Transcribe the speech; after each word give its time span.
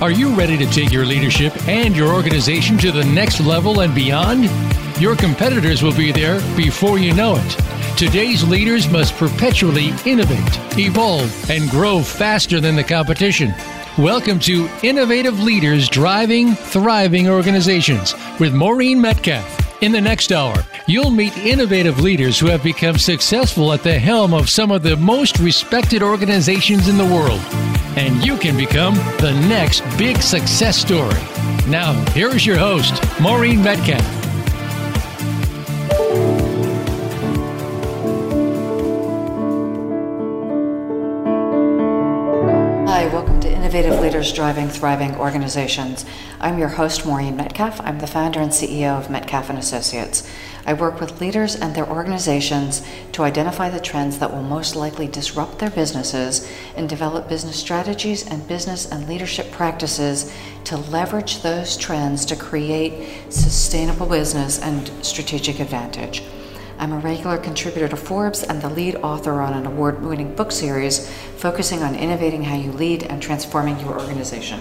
Are 0.00 0.12
you 0.12 0.32
ready 0.32 0.56
to 0.56 0.66
take 0.66 0.92
your 0.92 1.04
leadership 1.04 1.66
and 1.66 1.96
your 1.96 2.14
organization 2.14 2.78
to 2.78 2.92
the 2.92 3.04
next 3.04 3.40
level 3.40 3.80
and 3.80 3.92
beyond? 3.92 4.44
Your 5.00 5.16
competitors 5.16 5.82
will 5.82 5.92
be 5.92 6.12
there 6.12 6.40
before 6.56 7.00
you 7.00 7.12
know 7.12 7.34
it. 7.36 7.98
Today's 7.98 8.44
leaders 8.44 8.88
must 8.88 9.16
perpetually 9.16 9.88
innovate, 10.06 10.78
evolve, 10.78 11.50
and 11.50 11.68
grow 11.68 12.00
faster 12.00 12.60
than 12.60 12.76
the 12.76 12.84
competition. 12.84 13.52
Welcome 13.98 14.38
to 14.40 14.70
Innovative 14.84 15.40
Leaders 15.40 15.88
Driving 15.88 16.54
Thriving 16.54 17.28
Organizations 17.28 18.14
with 18.38 18.54
Maureen 18.54 19.00
Metcalf. 19.00 19.67
In 19.80 19.92
the 19.92 20.00
next 20.00 20.32
hour, 20.32 20.56
you'll 20.88 21.12
meet 21.12 21.36
innovative 21.38 22.00
leaders 22.00 22.36
who 22.36 22.46
have 22.48 22.64
become 22.64 22.98
successful 22.98 23.72
at 23.72 23.84
the 23.84 23.96
helm 23.96 24.34
of 24.34 24.50
some 24.50 24.72
of 24.72 24.82
the 24.82 24.96
most 24.96 25.38
respected 25.38 26.02
organizations 26.02 26.88
in 26.88 26.98
the 26.98 27.04
world. 27.04 27.40
And 27.96 28.24
you 28.24 28.36
can 28.38 28.56
become 28.56 28.96
the 29.20 29.40
next 29.48 29.82
big 29.96 30.16
success 30.20 30.76
story. 30.76 31.22
Now, 31.70 31.92
here's 32.10 32.44
your 32.44 32.58
host, 32.58 33.00
Maureen 33.20 33.62
Metcalf. 33.62 34.17
Innovative 43.68 44.00
Leaders 44.00 44.32
Driving 44.32 44.70
Thriving 44.70 45.14
Organizations. 45.16 46.06
I'm 46.40 46.58
your 46.58 46.68
host, 46.68 47.04
Maureen 47.04 47.36
Metcalf. 47.36 47.78
I'm 47.82 47.98
the 47.98 48.06
founder 48.06 48.40
and 48.40 48.50
CEO 48.50 48.98
of 48.98 49.10
Metcalf 49.10 49.50
and 49.50 49.58
Associates. 49.58 50.26
I 50.64 50.72
work 50.72 51.00
with 51.00 51.20
leaders 51.20 51.54
and 51.54 51.74
their 51.74 51.86
organizations 51.86 52.80
to 53.12 53.24
identify 53.24 53.68
the 53.68 53.78
trends 53.78 54.20
that 54.20 54.32
will 54.32 54.42
most 54.42 54.74
likely 54.74 55.06
disrupt 55.06 55.58
their 55.58 55.68
businesses 55.68 56.50
and 56.76 56.88
develop 56.88 57.28
business 57.28 57.60
strategies 57.60 58.26
and 58.26 58.48
business 58.48 58.90
and 58.90 59.06
leadership 59.06 59.52
practices 59.52 60.32
to 60.64 60.78
leverage 60.78 61.42
those 61.42 61.76
trends 61.76 62.24
to 62.24 62.36
create 62.36 63.30
sustainable 63.30 64.06
business 64.06 64.58
and 64.62 64.90
strategic 65.04 65.60
advantage. 65.60 66.22
I'm 66.80 66.92
a 66.92 66.98
regular 66.98 67.38
contributor 67.38 67.88
to 67.88 67.96
Forbes 67.96 68.44
and 68.44 68.62
the 68.62 68.68
lead 68.68 68.94
author 68.96 69.40
on 69.40 69.52
an 69.52 69.66
award 69.66 70.00
winning 70.00 70.36
book 70.36 70.52
series 70.52 71.10
focusing 71.36 71.82
on 71.82 71.96
innovating 71.96 72.44
how 72.44 72.54
you 72.54 72.70
lead 72.70 73.02
and 73.02 73.20
transforming 73.20 73.80
your 73.80 73.98
organization. 73.98 74.60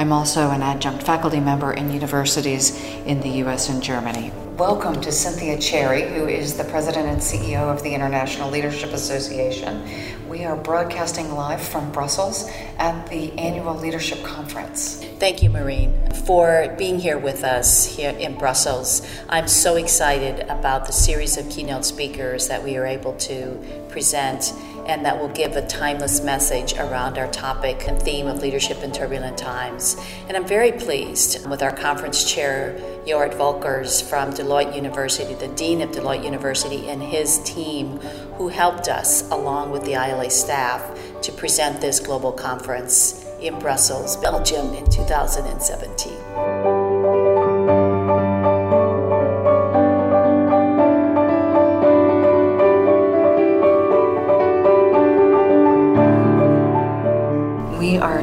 I'm 0.00 0.14
also 0.14 0.48
an 0.48 0.62
adjunct 0.62 1.02
faculty 1.02 1.40
member 1.40 1.74
in 1.74 1.92
universities 1.92 2.74
in 3.04 3.20
the 3.20 3.28
US 3.44 3.68
and 3.68 3.82
Germany. 3.82 4.32
Welcome 4.56 4.98
to 5.02 5.12
Cynthia 5.12 5.58
Cherry, 5.58 6.08
who 6.08 6.26
is 6.26 6.56
the 6.56 6.64
president 6.64 7.06
and 7.06 7.18
CEO 7.18 7.70
of 7.70 7.82
the 7.82 7.94
International 7.94 8.48
Leadership 8.48 8.94
Association. 8.94 9.86
We 10.26 10.46
are 10.46 10.56
broadcasting 10.56 11.34
live 11.34 11.60
from 11.60 11.92
Brussels 11.92 12.48
at 12.78 13.08
the 13.10 13.32
annual 13.32 13.74
leadership 13.74 14.24
conference. 14.24 15.04
Thank 15.18 15.42
you, 15.42 15.50
Maureen, 15.50 15.94
for 16.24 16.74
being 16.78 16.98
here 16.98 17.18
with 17.18 17.44
us 17.44 17.84
here 17.84 18.12
in 18.12 18.38
Brussels. 18.38 19.06
I'm 19.28 19.48
so 19.48 19.76
excited 19.76 20.48
about 20.48 20.86
the 20.86 20.92
series 20.92 21.36
of 21.36 21.50
keynote 21.50 21.84
speakers 21.84 22.48
that 22.48 22.64
we 22.64 22.78
are 22.78 22.86
able 22.86 23.12
to 23.18 23.62
present 23.90 24.54
and 24.90 25.06
that 25.06 25.18
will 25.18 25.28
give 25.28 25.54
a 25.54 25.64
timeless 25.68 26.20
message 26.20 26.74
around 26.74 27.16
our 27.16 27.30
topic 27.30 27.86
and 27.86 28.02
theme 28.02 28.26
of 28.26 28.42
leadership 28.42 28.82
in 28.82 28.90
turbulent 28.90 29.38
times. 29.38 29.96
And 30.26 30.36
I'm 30.36 30.46
very 30.46 30.72
pleased 30.72 31.48
with 31.48 31.62
our 31.62 31.70
conference 31.70 32.24
chair, 32.30 32.76
Jorrit 33.06 33.34
Volkers 33.34 34.02
from 34.02 34.32
Deloitte 34.32 34.74
University, 34.74 35.34
the 35.34 35.48
Dean 35.54 35.80
of 35.80 35.90
Deloitte 35.90 36.24
University, 36.24 36.88
and 36.88 37.00
his 37.00 37.38
team 37.44 37.98
who 38.36 38.48
helped 38.48 38.88
us, 38.88 39.30
along 39.30 39.70
with 39.70 39.84
the 39.84 39.92
ILA 39.92 40.28
staff, 40.28 40.82
to 41.22 41.30
present 41.30 41.80
this 41.80 42.00
global 42.00 42.32
conference 42.32 43.24
in 43.40 43.58
Brussels, 43.60 44.16
Belgium 44.16 44.74
in 44.74 44.90
2017. 44.90 46.69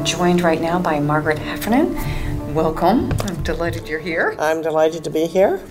Joined 0.07 0.39
right 0.39 0.61
now 0.61 0.79
by 0.79 1.01
Margaret 1.01 1.37
Heffernan. 1.37 2.53
Welcome. 2.53 3.11
I'm 3.23 3.43
delighted 3.43 3.89
you're 3.89 3.99
here. 3.99 4.37
I'm 4.39 4.61
delighted 4.61 5.03
to 5.03 5.09
be 5.09 5.25
here. 5.25 5.61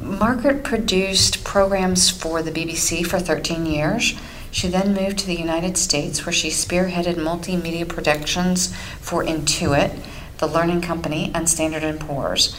Margaret 0.00 0.64
produced 0.64 1.44
programs 1.44 2.08
for 2.08 2.42
the 2.42 2.50
BBC 2.50 3.06
for 3.06 3.18
13 3.18 3.66
years. 3.66 4.14
She 4.50 4.68
then 4.68 4.94
moved 4.94 5.18
to 5.18 5.26
the 5.26 5.34
United 5.34 5.76
States 5.76 6.24
where 6.24 6.32
she 6.32 6.48
spearheaded 6.48 7.16
multimedia 7.16 7.86
productions 7.86 8.74
for 9.02 9.22
Intuit, 9.22 9.98
the 10.38 10.46
learning 10.46 10.80
company, 10.80 11.30
and 11.34 11.46
Standard 11.46 12.00
& 12.00 12.00
Poor's. 12.00 12.56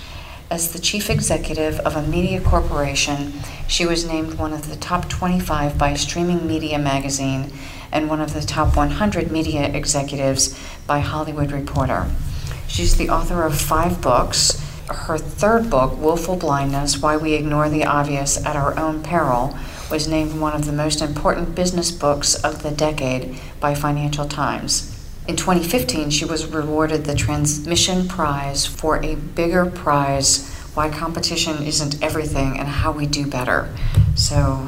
As 0.51 0.73
the 0.73 0.79
chief 0.79 1.09
executive 1.09 1.79
of 1.79 1.95
a 1.95 2.03
media 2.03 2.39
corporation, 2.39 3.33
she 3.67 3.87
was 3.87 4.05
named 4.05 4.35
one 4.35 4.53
of 4.53 4.69
the 4.69 4.75
top 4.75 5.09
25 5.09 5.75
by 5.75 5.95
Streaming 5.95 6.45
Media 6.45 6.77
magazine 6.77 7.51
and 7.93 8.09
one 8.09 8.19
of 8.19 8.33
the 8.33 8.41
top 8.41 8.75
100 8.75 9.31
media 9.31 9.63
executives 9.73 10.59
by 10.87 10.99
Hollywood 10.99 11.51
Reporter. 11.51 12.09
She's 12.67 12.97
the 12.97 13.09
author 13.09 13.43
of 13.43 13.59
five 13.59 14.01
books. 14.01 14.59
Her 14.87 15.17
third 15.17 15.69
book, 15.69 15.97
Willful 15.99 16.35
Blindness 16.35 17.01
Why 17.01 17.17
We 17.17 17.33
Ignore 17.33 17.69
the 17.69 17.85
Obvious 17.85 18.43
at 18.45 18.55
Our 18.55 18.77
Own 18.79 19.03
Peril, 19.03 19.57
was 19.89 20.07
named 20.07 20.39
one 20.39 20.53
of 20.53 20.65
the 20.65 20.71
most 20.71 21.01
important 21.01 21.55
business 21.55 21.91
books 21.91 22.35
of 22.35 22.63
the 22.63 22.71
decade 22.71 23.37
by 23.59 23.75
Financial 23.75 24.27
Times. 24.27 24.89
In 25.27 25.35
2015, 25.35 26.09
she 26.09 26.25
was 26.25 26.47
rewarded 26.47 27.05
the 27.05 27.15
Transmission 27.15 28.07
Prize 28.07 28.65
for 28.65 29.03
a 29.03 29.15
bigger 29.15 29.65
prize 29.65 30.49
why 30.73 30.89
competition 30.89 31.63
isn't 31.63 32.01
everything 32.01 32.59
and 32.59 32.67
how 32.67 32.91
we 32.91 33.05
do 33.05 33.27
better. 33.27 33.73
So, 34.15 34.67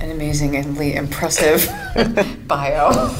an 0.00 0.10
amazingly 0.10 0.94
impressive 0.94 1.68
bio. 2.46 3.14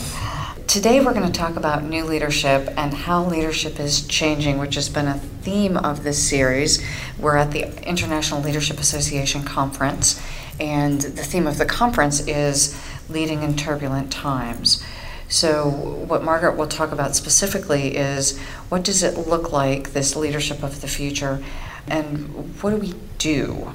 Today, 0.70 1.00
we're 1.00 1.14
going 1.14 1.26
to 1.26 1.36
talk 1.36 1.56
about 1.56 1.82
new 1.82 2.04
leadership 2.04 2.72
and 2.76 2.94
how 2.94 3.24
leadership 3.24 3.80
is 3.80 4.06
changing, 4.06 4.56
which 4.56 4.76
has 4.76 4.88
been 4.88 5.08
a 5.08 5.18
theme 5.18 5.76
of 5.76 6.04
this 6.04 6.28
series. 6.28 6.80
We're 7.18 7.38
at 7.38 7.50
the 7.50 7.62
International 7.88 8.40
Leadership 8.40 8.78
Association 8.78 9.42
conference, 9.42 10.22
and 10.60 11.00
the 11.00 11.24
theme 11.24 11.48
of 11.48 11.58
the 11.58 11.66
conference 11.66 12.20
is 12.20 12.80
leading 13.08 13.42
in 13.42 13.56
turbulent 13.56 14.12
times. 14.12 14.80
So, 15.28 15.68
what 15.68 16.22
Margaret 16.22 16.56
will 16.56 16.68
talk 16.68 16.92
about 16.92 17.16
specifically 17.16 17.96
is 17.96 18.38
what 18.68 18.84
does 18.84 19.02
it 19.02 19.18
look 19.18 19.50
like, 19.50 19.92
this 19.92 20.14
leadership 20.14 20.62
of 20.62 20.82
the 20.82 20.86
future, 20.86 21.42
and 21.88 22.62
what 22.62 22.70
do 22.70 22.76
we 22.76 22.94
do? 23.18 23.74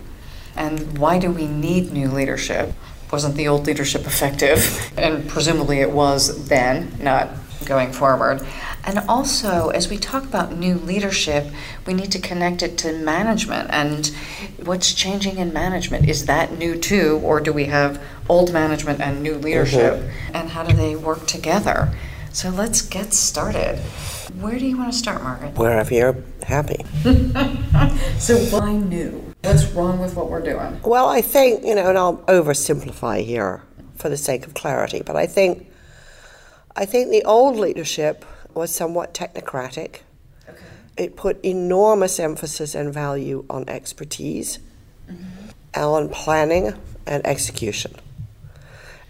And 0.56 0.98
why 0.98 1.20
do 1.20 1.30
we 1.30 1.46
need 1.46 1.92
new 1.92 2.08
leadership? 2.08 2.72
Wasn't 3.12 3.36
the 3.36 3.48
old 3.48 3.68
leadership 3.68 4.06
effective? 4.06 4.92
And 4.98 5.28
presumably 5.28 5.80
it 5.80 5.92
was 5.92 6.48
then, 6.48 6.98
not 7.00 7.30
going 7.66 7.92
forward. 7.92 8.46
And 8.86 9.00
also, 9.10 9.70
as 9.70 9.90
we 9.90 9.98
talk 9.98 10.24
about 10.24 10.56
new 10.56 10.76
leadership, 10.76 11.48
we 11.88 11.94
need 11.94 12.12
to 12.12 12.20
connect 12.20 12.62
it 12.62 12.78
to 12.80 12.94
management 12.94 13.70
and 13.72 14.08
what's 14.64 14.94
changing 14.94 15.38
in 15.38 15.52
management. 15.52 16.08
Is 16.08 16.26
that 16.26 16.58
new 16.58 16.78
too, 16.78 17.20
or 17.24 17.40
do 17.40 17.52
we 17.52 17.66
have 17.66 18.02
old 18.30 18.54
management 18.54 19.02
and 19.02 19.24
new 19.24 19.36
leadership? 19.36 19.96
Mm-hmm. 19.96 20.36
And 20.36 20.50
how 20.50 20.64
do 20.64 20.76
they 20.76 20.96
work 20.96 21.26
together? 21.26 21.96
So 22.32 22.50
let's 22.50 22.82
get 22.82 23.14
started. 23.14 23.80
Where 24.40 24.60
do 24.60 24.66
you 24.66 24.78
want 24.78 24.92
to 24.92 24.98
start, 24.98 25.24
Margaret? 25.24 25.58
Wherever 25.58 25.94
you're 25.94 26.18
happy. 26.44 26.86
so, 28.20 28.38
why 28.52 28.74
new? 28.74 29.35
What's 29.46 29.66
wrong 29.74 30.00
with 30.00 30.16
what 30.16 30.30
we're 30.30 30.42
doing? 30.42 30.82
Well, 30.84 31.08
I 31.08 31.22
think, 31.22 31.64
you 31.64 31.76
know, 31.76 31.88
and 31.88 31.98
I'll 31.98 32.18
oversimplify 32.18 33.24
here 33.24 33.62
for 33.96 34.10
the 34.10 34.18
sake 34.18 34.48
of 34.48 34.56
clarity, 34.56 35.04
but 35.06 35.16
I 35.16 35.28
think 35.28 35.72
I 36.76 36.86
think 36.86 37.12
the 37.12 37.24
old 37.24 37.56
leadership 37.56 38.26
was 38.54 38.74
somewhat 38.74 39.14
technocratic. 39.14 40.02
Okay. 40.50 40.58
It 40.98 41.16
put 41.16 41.40
enormous 41.46 42.20
emphasis 42.20 42.76
and 42.76 42.94
value 42.94 43.46
on 43.50 43.70
expertise, 43.70 44.60
mm-hmm. 45.10 45.80
on 45.80 46.10
planning 46.10 46.74
and 47.06 47.26
execution. 47.26 47.94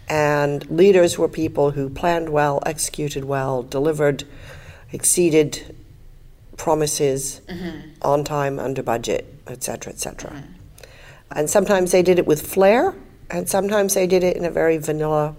And 0.08 0.70
leaders 0.70 1.18
were 1.18 1.28
people 1.28 1.72
who 1.72 1.90
planned 1.90 2.30
well, 2.30 2.62
executed 2.66 3.26
well, 3.26 3.64
delivered, 3.64 4.26
exceeded 4.92 5.76
promises 6.58 7.42
mm-hmm. 7.48 7.90
on 8.04 8.24
time, 8.24 8.60
under 8.60 8.84
budget, 8.84 9.35
etc., 9.48 9.94
etc. 9.94 10.32
Mm-hmm. 10.32 10.52
And 11.32 11.50
sometimes 11.50 11.92
they 11.92 12.04
did 12.04 12.20
it 12.20 12.28
with 12.28 12.46
flair, 12.46 12.96
and 13.30 13.50
sometimes 13.50 13.94
they 13.94 14.08
did 14.08 14.24
it 14.24 14.38
in 14.38 14.46
a 14.46 14.52
very 14.52 14.78
vanilla, 14.78 15.36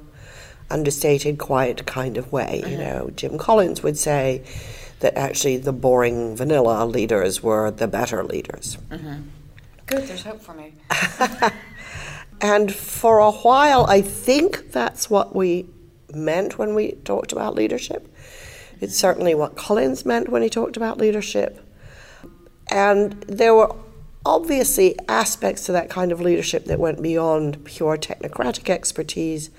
understated, 0.71 1.39
quiet 1.39 1.87
kind 1.87 2.17
of 2.17 2.33
way. 2.33 2.61
Mm-hmm. 2.63 2.73
You 2.73 2.79
know, 2.79 3.11
Jim 3.15 3.39
Collins 3.39 3.83
would 3.83 3.97
say 3.97 4.45
that 5.01 5.17
actually 5.17 5.59
the 5.59 5.73
boring 5.73 6.37
vanilla 6.37 6.85
leaders 6.87 7.43
were 7.43 7.71
the 7.71 7.87
better 7.87 8.25
leaders. 8.25 8.79
Mm-hmm. 8.91 9.23
Good, 9.87 10.09
there's 10.09 10.25
hope 10.25 10.41
for 10.41 10.55
me. 10.55 10.75
And 12.41 12.75
for 12.75 13.19
a 13.19 13.31
while, 13.31 13.87
I 13.87 14.03
think 14.03 14.73
that's 14.73 15.09
what 15.09 15.35
we 15.35 15.67
meant 16.13 16.59
when 16.59 16.75
we 16.75 16.93
talked 16.93 17.33
about 17.33 17.55
leadership. 17.55 18.13
It's 18.81 18.97
certainly 18.97 19.35
what 19.35 19.57
Collins 19.57 20.05
meant 20.05 20.29
when 20.29 20.43
he 20.43 20.51
talked 20.51 20.77
about 20.77 20.99
leadership. 20.99 21.63
And 22.71 23.13
there 23.23 23.55
were 23.55 23.75
obviously 24.27 24.97
aspects 25.09 25.65
to 25.67 25.73
that 25.73 25.89
kind 25.89 26.11
of 26.11 26.21
leadership 26.21 26.65
that 26.65 26.81
went 26.81 27.01
beyond 27.01 27.65
pure 27.65 27.97
technocratic 27.97 28.69
expertise, 28.69 29.51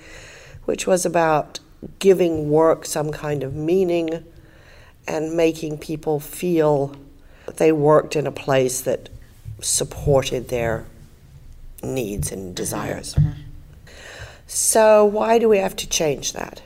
which 0.66 0.86
was 0.86 1.06
about 1.06 1.58
giving 1.98 2.50
work 2.50 2.84
some 2.84 3.10
kind 3.10 3.42
of 3.42 3.54
meaning 3.54 4.22
and 5.06 5.34
making 5.34 5.78
people 5.78 6.20
feel 6.20 6.94
they 7.56 7.72
worked 7.72 8.14
in 8.14 8.26
a 8.26 8.30
place 8.30 8.82
that 8.82 9.08
supported 9.60 10.48
their 10.48 10.84
needs 11.82 12.30
and 12.30 12.54
desires. 12.54 13.14
Mm-hmm. 13.14 13.30
So, 14.46 15.04
why 15.04 15.38
do 15.38 15.48
we 15.48 15.58
have 15.58 15.76
to 15.76 15.88
change 15.88 16.34
that? 16.34 16.60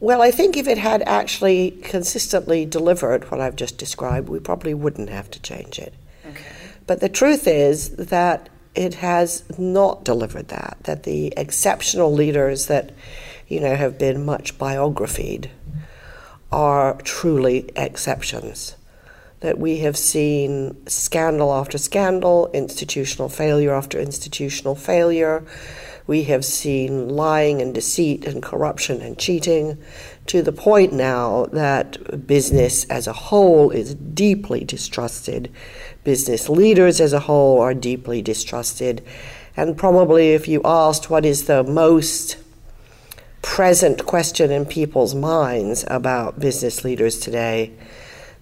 Well, 0.00 0.22
I 0.22 0.30
think 0.30 0.56
if 0.56 0.66
it 0.66 0.78
had 0.78 1.02
actually 1.02 1.72
consistently 1.82 2.64
delivered 2.64 3.30
what 3.30 3.40
I've 3.40 3.56
just 3.56 3.76
described, 3.76 4.28
we 4.30 4.38
probably 4.38 4.72
wouldn't 4.72 5.10
have 5.10 5.30
to 5.32 5.42
change 5.42 5.78
it. 5.78 5.92
Okay. 6.26 6.44
But 6.88 7.00
the 7.00 7.08
truth 7.10 7.46
is 7.46 7.90
that 7.96 8.48
it 8.74 8.94
has 8.94 9.44
not 9.58 10.04
delivered 10.04 10.48
that, 10.48 10.78
that 10.84 11.02
the 11.02 11.34
exceptional 11.36 12.10
leaders 12.10 12.66
that, 12.66 12.92
you 13.46 13.60
know, 13.60 13.76
have 13.76 13.98
been 13.98 14.24
much 14.24 14.56
biographied 14.56 15.50
are 16.50 16.94
truly 17.02 17.70
exceptions. 17.76 18.74
That 19.40 19.58
we 19.58 19.78
have 19.80 19.98
seen 19.98 20.86
scandal 20.88 21.52
after 21.52 21.76
scandal, 21.76 22.50
institutional 22.54 23.28
failure 23.28 23.74
after 23.74 24.00
institutional 24.00 24.74
failure, 24.74 25.44
we 26.06 26.24
have 26.24 26.42
seen 26.42 27.10
lying 27.10 27.60
and 27.60 27.74
deceit 27.74 28.24
and 28.24 28.42
corruption 28.42 29.02
and 29.02 29.18
cheating 29.18 29.76
to 30.28 30.42
the 30.42 30.52
point 30.52 30.92
now 30.92 31.46
that 31.46 32.26
business 32.26 32.84
as 32.84 33.06
a 33.06 33.12
whole 33.12 33.70
is 33.70 33.94
deeply 33.94 34.62
distrusted. 34.62 35.50
Business 36.04 36.48
leaders 36.48 37.00
as 37.00 37.12
a 37.12 37.20
whole 37.20 37.60
are 37.60 37.74
deeply 37.74 38.22
distrusted. 38.22 39.02
And 39.56 39.76
probably, 39.76 40.34
if 40.34 40.46
you 40.46 40.60
asked 40.64 41.10
what 41.10 41.24
is 41.24 41.46
the 41.46 41.64
most 41.64 42.36
present 43.42 44.04
question 44.06 44.50
in 44.50 44.66
people's 44.66 45.14
minds 45.14 45.84
about 45.88 46.38
business 46.38 46.84
leaders 46.84 47.18
today, 47.18 47.72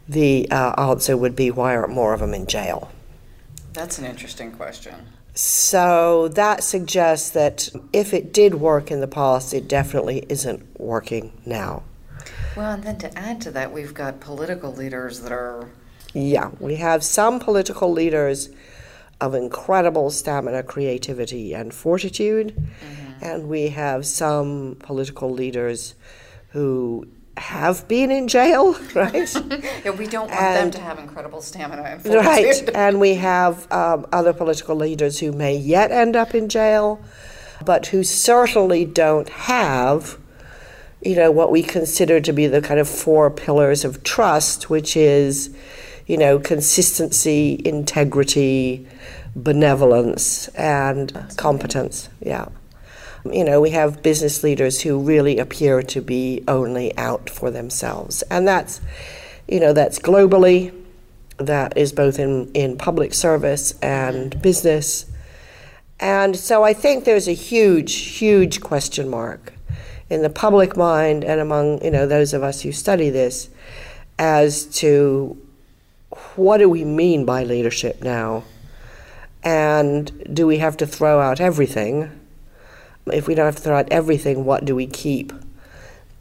the 0.08 0.50
uh, 0.50 0.74
answer 0.76 1.16
would 1.16 1.34
be 1.36 1.50
why 1.50 1.74
aren't 1.74 1.92
more 1.92 2.12
of 2.12 2.20
them 2.20 2.34
in 2.34 2.46
jail? 2.46 2.90
That's 3.72 3.98
an 3.98 4.04
interesting 4.04 4.52
question. 4.52 4.94
So 5.36 6.28
that 6.28 6.64
suggests 6.64 7.28
that 7.30 7.68
if 7.92 8.14
it 8.14 8.32
did 8.32 8.54
work 8.54 8.90
in 8.90 9.00
the 9.00 9.06
past, 9.06 9.52
it 9.52 9.68
definitely 9.68 10.24
isn't 10.30 10.80
working 10.80 11.30
now. 11.44 11.82
Well, 12.56 12.72
and 12.72 12.82
then 12.82 12.96
to 12.98 13.18
add 13.18 13.42
to 13.42 13.50
that, 13.50 13.70
we've 13.70 13.92
got 13.92 14.18
political 14.18 14.72
leaders 14.72 15.20
that 15.20 15.32
are. 15.32 15.68
Yeah, 16.14 16.52
we 16.58 16.76
have 16.76 17.04
some 17.04 17.38
political 17.38 17.92
leaders 17.92 18.48
of 19.20 19.34
incredible 19.34 20.10
stamina, 20.10 20.62
creativity, 20.62 21.52
and 21.52 21.74
fortitude, 21.74 22.56
mm-hmm. 22.56 23.24
and 23.24 23.46
we 23.46 23.68
have 23.68 24.06
some 24.06 24.76
political 24.80 25.30
leaders 25.30 25.94
who 26.52 27.06
have 27.36 27.86
been 27.86 28.10
in 28.10 28.28
jail, 28.28 28.72
right? 28.94 29.34
yeah, 29.84 29.90
we 29.90 30.06
don't 30.06 30.28
want 30.30 30.40
and, 30.40 30.56
them 30.56 30.70
to 30.72 30.80
have 30.80 30.98
incredible 30.98 31.40
stamina 31.40 31.82
and 31.82 32.02
fortitude. 32.02 32.26
Right, 32.26 32.70
and 32.74 33.00
we 33.00 33.14
have 33.14 33.70
um, 33.70 34.06
other 34.12 34.32
political 34.32 34.76
leaders 34.76 35.20
who 35.20 35.32
may 35.32 35.56
yet 35.56 35.90
end 35.90 36.16
up 36.16 36.34
in 36.34 36.48
jail, 36.48 37.00
but 37.64 37.86
who 37.86 38.02
certainly 38.02 38.84
don't 38.84 39.28
have, 39.28 40.18
you 41.02 41.14
know, 41.14 41.30
what 41.30 41.50
we 41.50 41.62
consider 41.62 42.20
to 42.20 42.32
be 42.32 42.46
the 42.46 42.62
kind 42.62 42.80
of 42.80 42.88
four 42.88 43.30
pillars 43.30 43.84
of 43.84 44.02
trust, 44.02 44.70
which 44.70 44.96
is, 44.96 45.54
you 46.06 46.16
know, 46.16 46.38
consistency, 46.38 47.60
integrity, 47.64 48.86
benevolence, 49.34 50.48
and 50.48 51.10
That's 51.10 51.34
competence. 51.36 52.08
Yeah. 52.20 52.48
You 53.32 53.44
know, 53.44 53.60
we 53.60 53.70
have 53.70 54.02
business 54.02 54.42
leaders 54.42 54.82
who 54.82 54.98
really 54.98 55.38
appear 55.38 55.82
to 55.82 56.00
be 56.00 56.42
only 56.48 56.96
out 56.96 57.30
for 57.30 57.50
themselves. 57.50 58.22
And 58.30 58.46
that's, 58.46 58.80
you 59.48 59.60
know, 59.60 59.72
that's 59.72 59.98
globally, 59.98 60.72
that 61.38 61.76
is 61.76 61.92
both 61.92 62.18
in, 62.18 62.50
in 62.52 62.78
public 62.78 63.14
service 63.14 63.78
and 63.80 64.40
business. 64.40 65.06
And 65.98 66.36
so 66.36 66.62
I 66.62 66.72
think 66.72 67.04
there's 67.04 67.28
a 67.28 67.32
huge, 67.32 67.94
huge 67.94 68.60
question 68.60 69.08
mark 69.08 69.52
in 70.10 70.22
the 70.22 70.30
public 70.30 70.76
mind 70.76 71.24
and 71.24 71.40
among, 71.40 71.82
you 71.84 71.90
know, 71.90 72.06
those 72.06 72.32
of 72.32 72.42
us 72.42 72.62
who 72.62 72.72
study 72.72 73.10
this 73.10 73.48
as 74.18 74.66
to 74.66 75.36
what 76.36 76.58
do 76.58 76.68
we 76.68 76.84
mean 76.84 77.24
by 77.24 77.44
leadership 77.44 78.02
now? 78.02 78.44
And 79.42 80.34
do 80.34 80.46
we 80.46 80.58
have 80.58 80.76
to 80.78 80.86
throw 80.86 81.20
out 81.20 81.40
everything? 81.40 82.10
If 83.12 83.26
we 83.26 83.34
don't 83.34 83.46
have 83.46 83.56
to 83.56 83.62
throw 83.62 83.78
out 83.78 83.88
everything, 83.90 84.44
what 84.44 84.64
do 84.64 84.74
we 84.74 84.86
keep? 84.86 85.32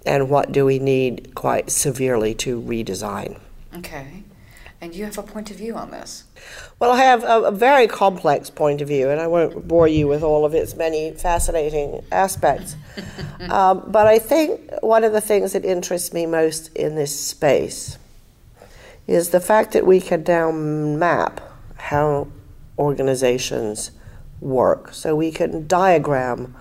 And 0.06 0.30
what 0.30 0.52
do 0.52 0.66
we 0.66 0.78
need 0.80 1.34
quite 1.34 1.72
severely 1.72 2.34
to 2.36 2.62
redesign? 2.62 3.40
Okay. 3.76 4.24
And 4.82 4.94
you 4.94 5.06
have 5.06 5.18
a 5.18 5.24
point 5.24 5.50
of 5.50 5.58
view 5.58 5.76
on 5.76 5.90
this? 5.90 6.26
Well, 6.80 6.92
I 6.92 6.98
have 6.98 7.24
a, 7.24 7.44
a, 7.44 7.52
very 7.52 7.88
complex 7.88 8.50
point 8.50 8.82
of 8.82 8.88
view, 8.88 9.10
and 9.10 9.20
I 9.20 9.26
won't 9.26 9.68
bore 9.68 9.88
you 9.88 10.08
with 10.08 10.22
all 10.22 10.46
of 10.46 10.54
its 10.54 10.76
many 10.76 11.12
fascinating 11.12 12.04
aspects. 12.12 12.76
um, 13.50 13.84
but 13.88 14.06
I 14.06 14.20
think 14.20 14.62
one 14.82 15.04
of 15.04 15.14
the 15.14 15.22
things 15.22 15.54
that 15.54 15.66
interests 15.66 16.14
me 16.14 16.26
most 16.26 16.76
in 16.76 16.96
this 16.96 17.20
space 17.20 17.98
is 19.08 19.30
the 19.30 19.40
fact 19.40 19.72
that 19.72 19.86
we 19.86 20.02
can 20.02 20.24
now 20.28 20.52
map 20.52 21.42
how 21.78 22.28
organizations 22.78 23.92
work. 24.42 24.94
So 24.94 25.16
we 25.16 25.32
can 25.32 25.68
diagram 25.68 26.56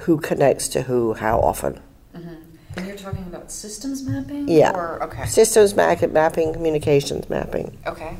who 0.00 0.18
connects 0.18 0.68
to 0.68 0.82
who, 0.82 1.14
how 1.14 1.40
often. 1.40 1.80
Mm-hmm. 2.14 2.34
And 2.76 2.86
you're 2.86 2.96
talking 2.96 3.24
about 3.24 3.50
systems 3.50 4.02
mapping? 4.02 4.48
Yeah. 4.48 4.72
Or, 4.72 5.02
okay. 5.02 5.26
Systems 5.26 5.74
mapping, 5.74 6.52
communications 6.52 7.28
mapping. 7.28 7.76
Okay. 7.86 8.16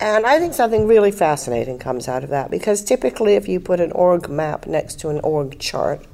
And 0.00 0.26
I 0.26 0.38
think 0.38 0.52
something 0.52 0.86
really 0.86 1.12
fascinating 1.12 1.78
comes 1.78 2.08
out 2.08 2.24
of 2.24 2.30
that 2.30 2.50
because 2.50 2.82
typically, 2.82 3.34
if 3.34 3.48
you 3.48 3.60
put 3.60 3.80
an 3.80 3.92
org 3.92 4.28
map 4.28 4.66
next 4.66 4.98
to 5.00 5.08
an 5.10 5.20
org 5.20 5.58
chart, 5.60 6.04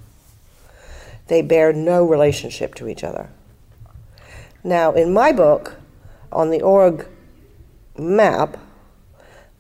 they 1.28 1.42
bear 1.42 1.72
no 1.72 2.04
relationship 2.04 2.74
to 2.76 2.88
each 2.88 3.02
other. 3.02 3.30
Now, 4.62 4.92
in 4.92 5.12
my 5.12 5.32
book, 5.32 5.76
on 6.30 6.50
the 6.50 6.60
org 6.60 7.06
map, 7.96 8.58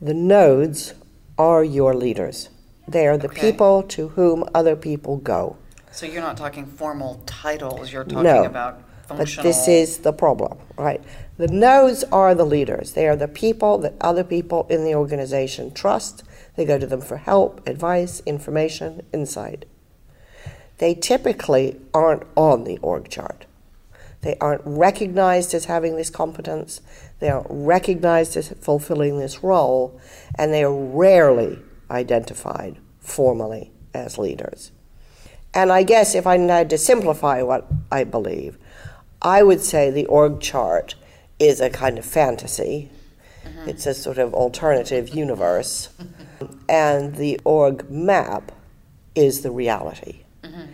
the 0.00 0.14
nodes 0.14 0.94
are 1.38 1.64
your 1.64 1.94
leaders. 1.94 2.50
They 2.88 3.06
are 3.06 3.18
the 3.18 3.28
okay. 3.28 3.52
people 3.52 3.82
to 3.82 4.08
whom 4.08 4.44
other 4.54 4.74
people 4.74 5.18
go. 5.18 5.58
So 5.92 6.06
you're 6.06 6.22
not 6.22 6.38
talking 6.38 6.64
formal 6.64 7.22
titles, 7.26 7.92
you're 7.92 8.04
talking 8.04 8.22
no, 8.22 8.44
about 8.44 8.82
functional. 9.06 9.42
But 9.42 9.48
this 9.48 9.68
is 9.68 9.98
the 9.98 10.12
problem, 10.12 10.58
right? 10.76 11.02
The 11.36 11.48
nodes 11.48 12.02
are 12.04 12.34
the 12.34 12.46
leaders. 12.46 12.92
They 12.92 13.06
are 13.06 13.16
the 13.16 13.28
people 13.28 13.76
that 13.78 13.94
other 14.00 14.24
people 14.24 14.66
in 14.70 14.84
the 14.84 14.94
organization 14.94 15.72
trust. 15.72 16.24
They 16.56 16.64
go 16.64 16.78
to 16.78 16.86
them 16.86 17.02
for 17.02 17.18
help, 17.18 17.66
advice, 17.68 18.22
information, 18.24 19.02
insight. 19.12 19.66
They 20.78 20.94
typically 20.94 21.78
aren't 21.92 22.24
on 22.36 22.64
the 22.64 22.78
org 22.78 23.10
chart. 23.10 23.44
They 24.22 24.36
aren't 24.40 24.62
recognized 24.64 25.52
as 25.52 25.66
having 25.66 25.96
this 25.96 26.10
competence. 26.10 26.80
They 27.20 27.28
aren't 27.28 27.46
recognized 27.50 28.36
as 28.36 28.48
fulfilling 28.48 29.18
this 29.18 29.42
role, 29.42 30.00
and 30.36 30.52
they 30.52 30.64
are 30.64 30.72
rarely 30.72 31.58
identified 31.90 32.78
formally 33.00 33.72
as 33.94 34.18
leaders. 34.18 34.72
And 35.54 35.72
I 35.72 35.82
guess 35.82 36.14
if 36.14 36.26
I 36.26 36.38
had 36.38 36.70
to 36.70 36.78
simplify 36.78 37.42
what 37.42 37.66
I 37.90 38.04
believe, 38.04 38.58
I 39.22 39.42
would 39.42 39.60
say 39.60 39.90
the 39.90 40.06
org 40.06 40.40
chart 40.40 40.94
is 41.38 41.60
a 41.60 41.70
kind 41.70 41.98
of 41.98 42.04
fantasy. 42.04 42.90
Mm-hmm. 43.44 43.70
It's 43.70 43.86
a 43.86 43.94
sort 43.94 44.18
of 44.18 44.34
alternative 44.34 45.08
universe. 45.08 45.88
and 46.68 47.16
the 47.16 47.40
org 47.44 47.90
map 47.90 48.52
is 49.14 49.42
the 49.42 49.50
reality. 49.50 50.20
Mm-hmm. 50.42 50.72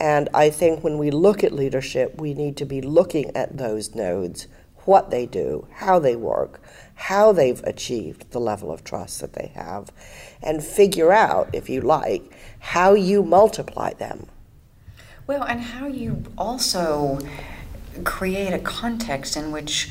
And 0.00 0.28
I 0.34 0.50
think 0.50 0.82
when 0.82 0.98
we 0.98 1.10
look 1.10 1.44
at 1.44 1.52
leadership, 1.52 2.20
we 2.20 2.34
need 2.34 2.56
to 2.56 2.64
be 2.64 2.80
looking 2.80 3.34
at 3.36 3.56
those 3.56 3.94
nodes, 3.94 4.48
what 4.78 5.10
they 5.10 5.26
do, 5.26 5.68
how 5.74 5.98
they 5.98 6.16
work, 6.16 6.60
how 6.94 7.32
they've 7.32 7.62
achieved 7.64 8.30
the 8.32 8.40
level 8.40 8.72
of 8.72 8.84
trust 8.84 9.20
that 9.20 9.34
they 9.34 9.52
have, 9.54 9.90
and 10.44 10.62
figure 10.62 11.12
out, 11.12 11.48
if 11.52 11.68
you 11.68 11.80
like, 11.80 12.30
how 12.60 12.94
you 12.94 13.22
multiply 13.22 13.92
them. 13.94 14.26
Well, 15.26 15.42
and 15.42 15.60
how 15.60 15.86
you 15.86 16.22
also 16.36 17.18
create 18.04 18.52
a 18.52 18.58
context 18.58 19.36
in 19.36 19.50
which 19.52 19.90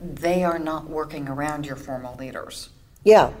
they 0.00 0.44
are 0.44 0.58
not 0.58 0.90
working 0.90 1.28
around 1.28 1.64
your 1.64 1.76
formal 1.76 2.16
leaders. 2.16 2.70
Yeah, 3.04 3.32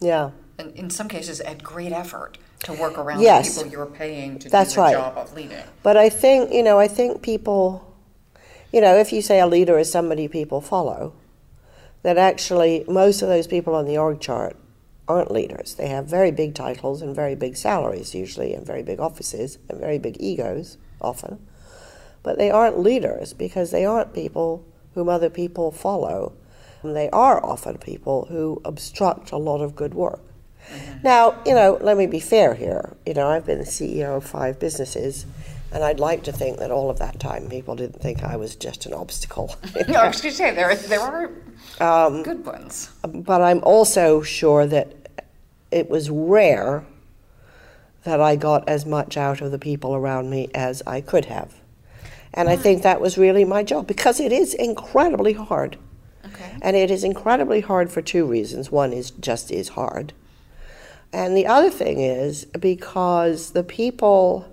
yeah. 0.00 0.30
And 0.58 0.74
in 0.74 0.90
some 0.90 1.08
cases, 1.08 1.40
at 1.40 1.62
great 1.62 1.92
effort 1.92 2.38
to 2.64 2.72
work 2.72 2.98
around 2.98 3.20
yes. 3.20 3.54
the 3.54 3.64
people 3.64 3.72
you're 3.72 3.86
paying 3.86 4.38
to 4.38 4.48
That's 4.48 4.70
do 4.70 4.76
the 4.76 4.80
right. 4.82 4.92
job 4.94 5.16
of 5.16 5.32
leading. 5.34 5.62
But 5.82 5.96
I 5.96 6.08
think, 6.08 6.52
you 6.52 6.62
know, 6.62 6.78
I 6.78 6.88
think 6.88 7.22
people 7.22 7.90
you 8.72 8.80
know, 8.80 8.96
if 8.96 9.12
you 9.12 9.20
say 9.20 9.40
a 9.40 9.46
leader 9.46 9.78
is 9.78 9.90
somebody 9.90 10.28
people 10.28 10.60
follow, 10.60 11.12
that 12.02 12.16
actually 12.16 12.84
most 12.86 13.20
of 13.22 13.28
those 13.28 13.46
people 13.46 13.74
on 13.74 13.84
the 13.84 13.98
org 13.98 14.20
chart 14.20 14.56
aren't 15.10 15.32
leaders. 15.32 15.74
They 15.74 15.88
have 15.88 16.06
very 16.06 16.30
big 16.30 16.54
titles 16.54 17.02
and 17.02 17.14
very 17.14 17.34
big 17.34 17.56
salaries, 17.56 18.14
usually, 18.14 18.54
and 18.54 18.64
very 18.64 18.82
big 18.82 19.00
offices 19.00 19.58
and 19.68 19.80
very 19.80 19.98
big 19.98 20.16
egos, 20.20 20.78
often. 21.00 21.44
But 22.22 22.38
they 22.38 22.50
aren't 22.50 22.78
leaders 22.78 23.32
because 23.32 23.70
they 23.70 23.84
aren't 23.84 24.14
people 24.14 24.64
whom 24.94 25.08
other 25.08 25.30
people 25.30 25.72
follow. 25.72 26.32
And 26.82 26.94
they 26.94 27.10
are 27.10 27.44
often 27.44 27.78
people 27.78 28.26
who 28.30 28.60
obstruct 28.64 29.32
a 29.32 29.36
lot 29.36 29.60
of 29.60 29.74
good 29.74 29.94
work. 29.94 30.20
Mm-hmm. 30.68 31.02
Now, 31.02 31.42
you 31.44 31.54
know, 31.54 31.78
let 31.80 31.96
me 31.96 32.06
be 32.06 32.20
fair 32.20 32.54
here. 32.54 32.96
You 33.04 33.14
know, 33.14 33.28
I've 33.28 33.46
been 33.46 33.58
the 33.58 33.64
CEO 33.64 34.16
of 34.16 34.24
five 34.24 34.60
businesses, 34.60 35.26
and 35.72 35.82
I'd 35.82 36.00
like 36.00 36.22
to 36.24 36.32
think 36.32 36.58
that 36.58 36.70
all 36.70 36.88
of 36.90 36.98
that 36.98 37.18
time 37.18 37.48
people 37.48 37.74
didn't 37.74 38.00
think 38.00 38.22
I 38.22 38.36
was 38.36 38.56
just 38.56 38.86
an 38.86 38.92
obstacle. 38.94 39.56
no, 39.88 40.00
I 40.00 40.08
was 40.08 40.20
going 40.20 40.32
to 40.32 40.36
say, 40.36 40.54
there, 40.54 40.74
there 40.74 41.00
are 41.00 41.30
um, 41.80 42.22
good 42.22 42.44
ones. 42.44 42.90
But 43.02 43.40
I'm 43.42 43.62
also 43.62 44.22
sure 44.22 44.66
that 44.66 44.99
it 45.70 45.88
was 45.90 46.10
rare 46.10 46.84
that 48.04 48.20
I 48.20 48.36
got 48.36 48.68
as 48.68 48.86
much 48.86 49.16
out 49.16 49.40
of 49.40 49.50
the 49.50 49.58
people 49.58 49.94
around 49.94 50.30
me 50.30 50.48
as 50.54 50.82
I 50.86 51.00
could 51.00 51.26
have. 51.26 51.54
And 52.32 52.48
I 52.48 52.56
think 52.56 52.82
that 52.82 53.00
was 53.00 53.18
really 53.18 53.44
my 53.44 53.62
job 53.62 53.86
because 53.86 54.20
it 54.20 54.32
is 54.32 54.54
incredibly 54.54 55.32
hard. 55.32 55.76
Okay. 56.24 56.56
And 56.62 56.76
it 56.76 56.90
is 56.90 57.02
incredibly 57.02 57.60
hard 57.60 57.90
for 57.90 58.02
two 58.02 58.24
reasons. 58.24 58.70
One 58.70 58.92
is 58.92 59.10
just 59.10 59.50
is 59.50 59.70
hard. 59.70 60.12
And 61.12 61.36
the 61.36 61.46
other 61.46 61.70
thing 61.70 62.00
is 62.00 62.44
because 62.44 63.50
the 63.50 63.64
people, 63.64 64.46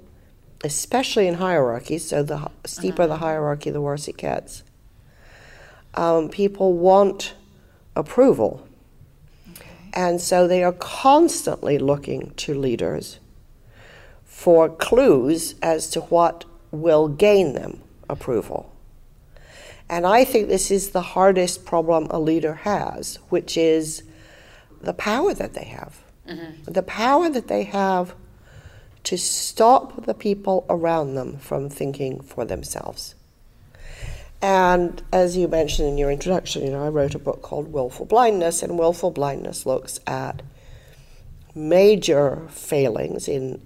especially 0.63 1.27
in 1.27 1.35
hierarchies, 1.35 2.07
so 2.07 2.23
the 2.23 2.49
steeper 2.65 3.03
uh-huh. 3.03 3.13
the 3.13 3.17
hierarchy, 3.17 3.69
the 3.69 3.81
worse 3.81 4.07
it 4.07 4.17
gets, 4.17 4.63
um, 5.93 6.29
people 6.29 6.73
want 6.73 7.35
approval. 7.95 8.66
And 9.97 10.21
so 10.21 10.47
they 10.47 10.63
are 10.63 10.73
constantly 10.73 11.79
looking 11.79 12.31
to 12.35 12.53
leaders 12.53 13.19
for 14.23 14.69
clues 14.69 15.55
as 15.59 15.89
to 15.89 16.01
what 16.01 16.45
will 16.69 17.07
gain 17.07 17.53
them 17.53 17.81
approval. 18.07 18.71
And 19.89 20.05
I 20.05 20.23
think 20.23 20.49
this 20.49 20.69
is 20.69 20.91
the 20.91 21.01
hardest 21.01 21.65
problem 21.65 22.05
a 22.11 22.19
leader 22.19 22.53
has, 22.53 23.17
which 23.29 23.57
is 23.57 24.03
the 24.81 24.93
power 24.93 25.33
that 25.33 25.55
they 25.55 25.65
have. 25.65 26.03
Mm-hmm. 26.29 26.71
The 26.71 26.83
power 26.83 27.27
that 27.31 27.47
they 27.47 27.63
have 27.63 28.13
to 29.05 29.17
stop 29.17 30.05
the 30.05 30.13
people 30.13 30.67
around 30.69 31.15
them 31.15 31.39
from 31.39 31.69
thinking 31.69 32.21
for 32.21 32.45
themselves. 32.45 33.15
And 34.41 35.01
as 35.11 35.35
you 35.35 35.47
mentioned 35.47 35.87
in 35.87 35.97
your 35.97 36.11
introduction, 36.11 36.63
you 36.63 36.71
know, 36.71 36.83
I 36.83 36.89
wrote 36.89 37.15
a 37.15 37.19
book 37.19 37.41
called 37.41 37.73
Willful 37.73 38.05
Blindness, 38.05 38.61
and 38.61 38.77
Willful 38.77 39.11
Blindness 39.11 39.65
looks 39.65 39.99
at 40.05 40.43
major 41.55 42.47
failings 42.49 43.27
in 43.27 43.61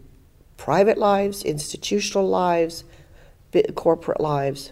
private 0.55 0.97
lives, 0.97 1.43
institutional 1.43 2.27
lives, 2.27 2.85
corporate 3.75 4.21
lives, 4.21 4.71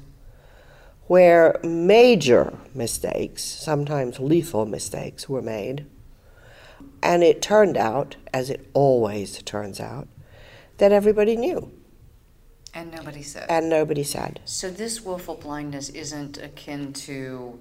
where 1.07 1.59
major 1.63 2.57
mistakes, 2.73 3.43
sometimes 3.43 4.19
lethal 4.19 4.65
mistakes, 4.65 5.27
were 5.27 5.41
made. 5.41 5.85
And 7.03 7.23
it 7.23 7.41
turned 7.41 7.75
out, 7.75 8.15
as 8.33 8.49
it 8.49 8.69
always 8.73 9.41
turns 9.43 9.79
out, 9.79 10.07
that 10.77 10.93
everybody 10.93 11.35
knew. 11.35 11.71
And 12.73 12.91
nobody 12.91 13.21
said. 13.23 13.47
And 13.49 13.69
nobody 13.69 14.03
said. 14.03 14.39
So 14.45 14.69
this 14.69 15.01
willful 15.01 15.35
blindness 15.35 15.89
isn't 15.89 16.38
akin 16.38 16.93
to 16.93 17.59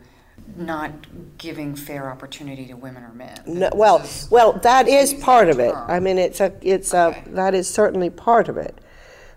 not 0.56 0.92
giving 1.38 1.74
fair 1.74 2.10
opportunity 2.10 2.66
to 2.66 2.74
women 2.74 3.02
or 3.02 3.12
men. 3.12 3.40
No, 3.46 3.70
well, 3.74 4.08
well, 4.30 4.52
that 4.54 4.88
is 4.88 5.14
part 5.14 5.48
of 5.48 5.58
it. 5.58 5.74
I 5.74 6.00
mean, 6.00 6.18
it's 6.18 6.40
a, 6.40 6.52
it's 6.62 6.94
okay. 6.94 7.22
a, 7.26 7.28
that 7.30 7.54
is 7.54 7.68
certainly 7.68 8.10
part 8.10 8.48
of 8.48 8.56
it. 8.56 8.78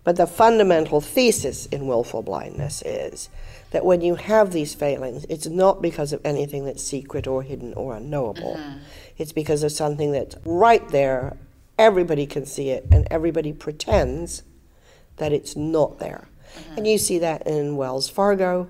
But 0.03 0.15
the 0.17 0.27
fundamental 0.27 0.99
thesis 0.99 1.67
in 1.67 1.85
willful 1.85 2.23
blindness 2.23 2.81
is 2.83 3.29
that 3.69 3.85
when 3.85 4.01
you 4.01 4.15
have 4.15 4.51
these 4.51 4.73
failings, 4.73 5.25
it's 5.29 5.47
not 5.47 5.81
because 5.81 6.11
of 6.11 6.21
anything 6.25 6.65
that's 6.65 6.83
secret 6.83 7.27
or 7.27 7.43
hidden 7.43 7.73
or 7.75 7.95
unknowable. 7.95 8.55
Mm-hmm. 8.55 8.79
It's 9.17 9.31
because 9.31 9.63
of 9.63 9.71
something 9.71 10.11
that's 10.11 10.35
right 10.43 10.87
there, 10.89 11.37
everybody 11.77 12.25
can 12.25 12.45
see 12.45 12.69
it, 12.69 12.85
and 12.91 13.07
everybody 13.11 13.53
pretends 13.53 14.43
that 15.17 15.33
it's 15.33 15.55
not 15.55 15.99
there. 15.99 16.27
Mm-hmm. 16.55 16.77
And 16.77 16.87
you 16.87 16.97
see 16.97 17.19
that 17.19 17.45
in 17.47 17.75
Wells 17.75 18.09
Fargo, 18.09 18.69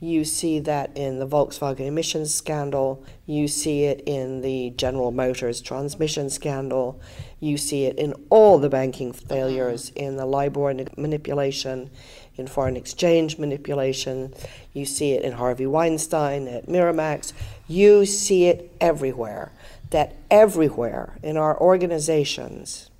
you 0.00 0.24
see 0.24 0.58
that 0.60 0.94
in 0.96 1.18
the 1.18 1.26
Volkswagen 1.26 1.86
emissions 1.86 2.34
scandal. 2.34 3.04
You 3.24 3.48
see 3.48 3.84
it 3.84 4.02
in 4.04 4.42
the 4.42 4.70
General 4.76 5.10
Motors 5.10 5.62
transmission 5.62 6.28
scandal. 6.28 7.00
You 7.40 7.56
see 7.56 7.84
it 7.84 7.96
in 7.96 8.12
all 8.28 8.58
the 8.58 8.68
banking 8.68 9.12
failures, 9.12 9.92
in 9.96 10.16
the 10.16 10.26
LIBOR 10.26 10.74
manipulation, 10.96 11.90
in 12.36 12.46
foreign 12.46 12.76
exchange 12.76 13.38
manipulation. 13.38 14.34
You 14.74 14.84
see 14.84 15.12
it 15.12 15.22
in 15.22 15.32
Harvey 15.32 15.66
Weinstein 15.66 16.46
at 16.46 16.66
Miramax. 16.66 17.32
You 17.66 18.04
see 18.04 18.46
it 18.46 18.72
everywhere. 18.80 19.52
That 19.90 20.16
everywhere 20.30 21.16
in 21.22 21.36
our 21.36 21.58
organizations, 21.58 22.90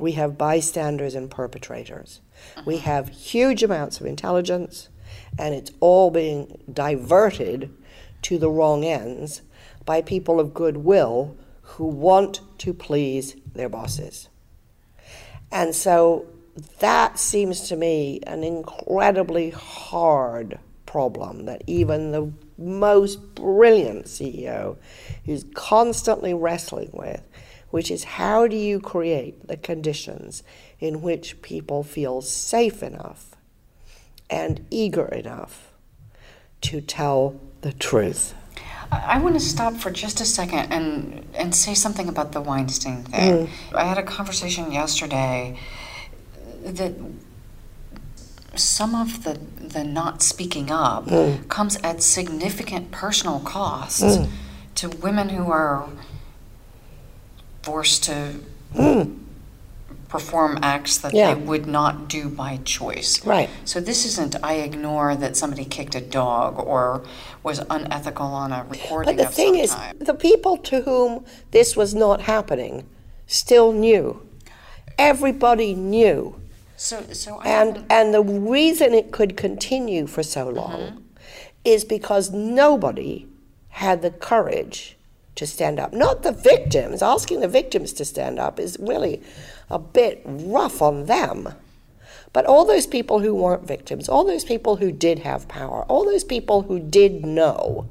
we 0.00 0.12
have 0.12 0.38
bystanders 0.38 1.14
and 1.14 1.30
perpetrators. 1.30 2.20
We 2.64 2.76
uh-huh. 2.76 2.84
have 2.84 3.08
huge 3.10 3.62
amounts 3.62 4.00
of 4.00 4.06
intelligence 4.06 4.88
and 5.38 5.54
it's 5.54 5.72
all 5.80 6.10
being 6.10 6.58
diverted 6.72 7.74
to 8.22 8.38
the 8.38 8.50
wrong 8.50 8.84
ends 8.84 9.42
by 9.84 10.02
people 10.02 10.40
of 10.40 10.54
goodwill 10.54 11.36
who 11.62 11.86
want 11.86 12.40
to 12.58 12.74
please 12.74 13.36
their 13.54 13.68
bosses. 13.68 14.28
And 15.52 15.74
so 15.74 16.26
that 16.80 17.18
seems 17.18 17.68
to 17.68 17.76
me 17.76 18.20
an 18.26 18.44
incredibly 18.44 19.50
hard 19.50 20.58
problem 20.86 21.44
that 21.44 21.62
even 21.66 22.10
the 22.10 22.32
most 22.58 23.34
brilliant 23.34 24.06
CEO 24.06 24.76
is 25.24 25.46
constantly 25.54 26.34
wrestling 26.34 26.90
with, 26.92 27.22
which 27.70 27.90
is 27.90 28.04
how 28.04 28.46
do 28.46 28.56
you 28.56 28.80
create 28.80 29.46
the 29.46 29.56
conditions 29.56 30.42
in 30.78 31.02
which 31.02 31.40
people 31.42 31.82
feel 31.82 32.20
safe 32.20 32.82
enough 32.82 33.36
and 34.28 34.64
eager 34.70 35.06
enough 35.06 35.72
to 36.62 36.80
tell 36.80 37.40
the 37.62 37.72
truth. 37.72 38.34
I 38.92 39.18
want 39.18 39.34
to 39.34 39.40
stop 39.40 39.74
for 39.74 39.90
just 39.90 40.20
a 40.20 40.24
second 40.24 40.72
and 40.72 41.24
and 41.34 41.54
say 41.54 41.74
something 41.74 42.08
about 42.08 42.32
the 42.32 42.40
Weinstein 42.40 43.04
thing. 43.04 43.46
Mm. 43.46 43.50
I 43.74 43.84
had 43.84 43.98
a 43.98 44.02
conversation 44.02 44.72
yesterday 44.72 45.58
that 46.64 46.94
some 48.56 48.94
of 48.94 49.22
the 49.22 49.34
the 49.60 49.84
not 49.84 50.22
speaking 50.22 50.70
up 50.72 51.06
mm. 51.06 51.48
comes 51.48 51.76
at 51.84 52.02
significant 52.02 52.90
personal 52.90 53.38
cost 53.40 54.02
mm. 54.02 54.28
to 54.74 54.88
women 54.88 55.28
who 55.28 55.50
are 55.50 55.88
forced 57.70 58.04
to 58.04 58.34
mm 58.74 59.16
perform 60.10 60.58
acts 60.60 60.98
that 60.98 61.14
yeah. 61.14 61.32
they 61.32 61.40
would 61.40 61.66
not 61.66 62.08
do 62.08 62.28
by 62.28 62.58
choice. 62.64 63.24
Right. 63.24 63.48
So 63.64 63.80
this 63.80 64.04
isn't 64.04 64.34
I 64.42 64.54
ignore 64.54 65.14
that 65.14 65.36
somebody 65.36 65.64
kicked 65.64 65.94
a 65.94 66.00
dog 66.00 66.58
or 66.58 67.04
was 67.44 67.60
unethical 67.70 68.26
on 68.26 68.50
a 68.50 68.66
recording. 68.68 69.14
But 69.16 69.24
the 69.24 69.30
thing 69.30 69.54
is, 69.54 69.74
the 70.00 70.14
people 70.14 70.56
to 70.56 70.80
whom 70.82 71.24
this 71.52 71.76
was 71.76 71.94
not 71.94 72.22
happening 72.22 72.88
still 73.28 73.72
knew. 73.72 74.26
Everybody 74.98 75.74
knew. 75.74 76.40
So, 76.76 77.04
so 77.12 77.38
I 77.38 77.48
and 77.48 77.86
and 77.88 78.12
the 78.12 78.22
reason 78.22 78.94
it 78.94 79.12
could 79.12 79.36
continue 79.36 80.08
for 80.08 80.24
so 80.24 80.48
long 80.48 80.80
mm-hmm. 80.80 80.98
is 81.64 81.84
because 81.84 82.32
nobody 82.32 83.28
had 83.68 84.02
the 84.02 84.10
courage 84.10 84.96
to 85.40 85.46
stand 85.46 85.80
up. 85.80 85.94
Not 85.94 86.22
the 86.22 86.32
victims. 86.32 87.02
Asking 87.02 87.40
the 87.40 87.48
victims 87.48 87.94
to 87.94 88.04
stand 88.04 88.38
up 88.38 88.60
is 88.60 88.76
really 88.78 89.22
a 89.70 89.78
bit 89.78 90.20
rough 90.24 90.82
on 90.82 91.06
them. 91.06 91.54
But 92.34 92.44
all 92.44 92.66
those 92.66 92.86
people 92.86 93.20
who 93.20 93.34
weren't 93.34 93.66
victims, 93.66 94.06
all 94.06 94.22
those 94.22 94.44
people 94.44 94.76
who 94.76 94.92
did 94.92 95.20
have 95.20 95.48
power, 95.48 95.84
all 95.88 96.04
those 96.04 96.24
people 96.24 96.62
who 96.62 96.78
did 96.78 97.24
know, 97.24 97.88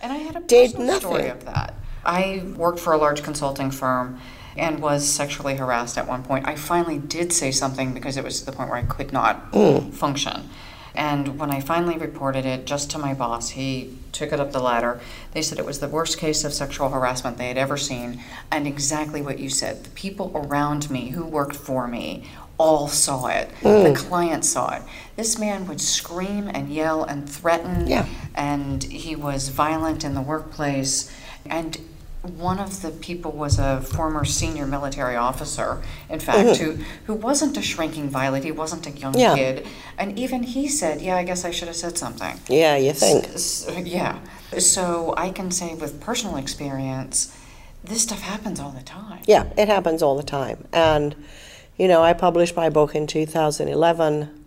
and 0.00 0.10
I 0.10 0.16
had 0.16 0.36
a 0.36 0.40
did 0.40 0.78
nothing. 0.78 1.00
story 1.00 1.28
of 1.28 1.44
that. 1.44 1.74
I 2.04 2.42
worked 2.56 2.80
for 2.80 2.94
a 2.94 2.96
large 2.96 3.22
consulting 3.22 3.70
firm 3.70 4.18
and 4.56 4.80
was 4.80 5.06
sexually 5.06 5.56
harassed 5.56 5.98
at 5.98 6.08
one 6.08 6.22
point. 6.22 6.48
I 6.48 6.56
finally 6.56 6.98
did 6.98 7.30
say 7.30 7.50
something 7.50 7.92
because 7.92 8.16
it 8.16 8.24
was 8.24 8.40
to 8.40 8.46
the 8.46 8.52
point 8.52 8.70
where 8.70 8.78
I 8.78 8.84
could 8.84 9.12
not 9.12 9.52
mm. 9.52 9.92
function. 9.92 10.48
And 10.94 11.38
when 11.38 11.50
I 11.50 11.60
finally 11.60 11.98
reported 11.98 12.46
it 12.46 12.64
just 12.64 12.90
to 12.92 12.98
my 12.98 13.12
boss, 13.12 13.50
he 13.50 13.98
took 14.16 14.32
it 14.32 14.40
up 14.40 14.52
the 14.52 14.60
ladder. 14.60 15.00
They 15.32 15.42
said 15.42 15.58
it 15.58 15.66
was 15.66 15.80
the 15.80 15.88
worst 15.88 16.18
case 16.18 16.44
of 16.44 16.52
sexual 16.52 16.88
harassment 16.88 17.38
they 17.38 17.48
had 17.48 17.58
ever 17.58 17.76
seen. 17.76 18.20
And 18.50 18.66
exactly 18.66 19.22
what 19.22 19.38
you 19.38 19.50
said 19.50 19.84
the 19.84 19.90
people 19.90 20.32
around 20.34 20.90
me 20.90 21.10
who 21.10 21.24
worked 21.24 21.56
for 21.56 21.86
me 21.86 22.24
all 22.58 22.88
saw 22.88 23.26
it. 23.26 23.50
Mm. 23.60 23.92
The 23.92 23.98
client 23.98 24.44
saw 24.44 24.76
it. 24.76 24.82
This 25.16 25.38
man 25.38 25.66
would 25.68 25.80
scream 25.80 26.50
and 26.52 26.72
yell 26.72 27.04
and 27.04 27.28
threaten, 27.28 27.86
yeah. 27.86 28.06
and 28.34 28.82
he 28.82 29.14
was 29.14 29.48
violent 29.48 30.04
in 30.04 30.14
the 30.14 30.22
workplace. 30.22 31.14
And 31.44 31.78
one 32.30 32.58
of 32.58 32.82
the 32.82 32.90
people 32.90 33.32
was 33.32 33.58
a 33.58 33.80
former 33.80 34.24
senior 34.24 34.66
military 34.66 35.16
officer, 35.16 35.82
in 36.08 36.20
fact, 36.20 36.60
mm-hmm. 36.60 36.82
who, 36.82 36.84
who 37.06 37.14
wasn't 37.14 37.56
a 37.56 37.62
shrinking 37.62 38.08
violet. 38.08 38.44
He 38.44 38.52
wasn't 38.52 38.86
a 38.86 38.90
young 38.90 39.18
yeah. 39.18 39.34
kid. 39.34 39.66
And 39.98 40.18
even 40.18 40.42
he 40.42 40.68
said, 40.68 41.00
Yeah, 41.00 41.16
I 41.16 41.24
guess 41.24 41.44
I 41.44 41.50
should 41.50 41.68
have 41.68 41.76
said 41.76 41.96
something. 41.98 42.38
Yeah, 42.48 42.76
you 42.76 42.92
think? 42.92 43.26
yeah. 43.86 44.18
So 44.58 45.14
I 45.16 45.30
can 45.30 45.50
say 45.50 45.74
with 45.74 46.00
personal 46.00 46.36
experience, 46.36 47.36
this 47.84 48.02
stuff 48.02 48.20
happens 48.20 48.60
all 48.60 48.70
the 48.70 48.82
time. 48.82 49.22
Yeah, 49.26 49.52
it 49.56 49.68
happens 49.68 50.02
all 50.02 50.16
the 50.16 50.22
time. 50.22 50.66
And, 50.72 51.14
you 51.76 51.88
know, 51.88 52.02
I 52.02 52.12
published 52.12 52.56
my 52.56 52.68
book 52.68 52.94
in 52.94 53.06
2011, 53.06 54.44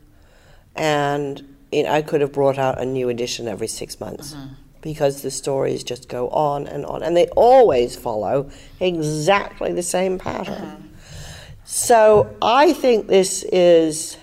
and 0.76 1.44
I 1.74 2.02
could 2.02 2.22
have 2.22 2.32
brought 2.32 2.58
out 2.58 2.80
a 2.80 2.86
new 2.86 3.10
edition 3.10 3.48
every 3.48 3.68
six 3.68 4.00
months. 4.00 4.34
Mm-hmm 4.34 4.54
because 4.82 5.22
the 5.22 5.32
stories 5.32 5.84
just 5.84 6.08
go 6.08 6.30
on 6.30 6.68
and 6.68 6.86
on, 6.86 7.04
and 7.04 7.16
they 7.16 7.28
always 7.30 7.96
follow 7.96 8.50
exactly 8.80 9.74
the 9.74 9.84
same 9.84 10.18
pattern. 10.18 10.56
Mm-hmm. 10.56 10.88
So 11.66 12.36
I 12.42 12.74
think 12.74 13.08
this 13.08 13.44
is 13.52 14.18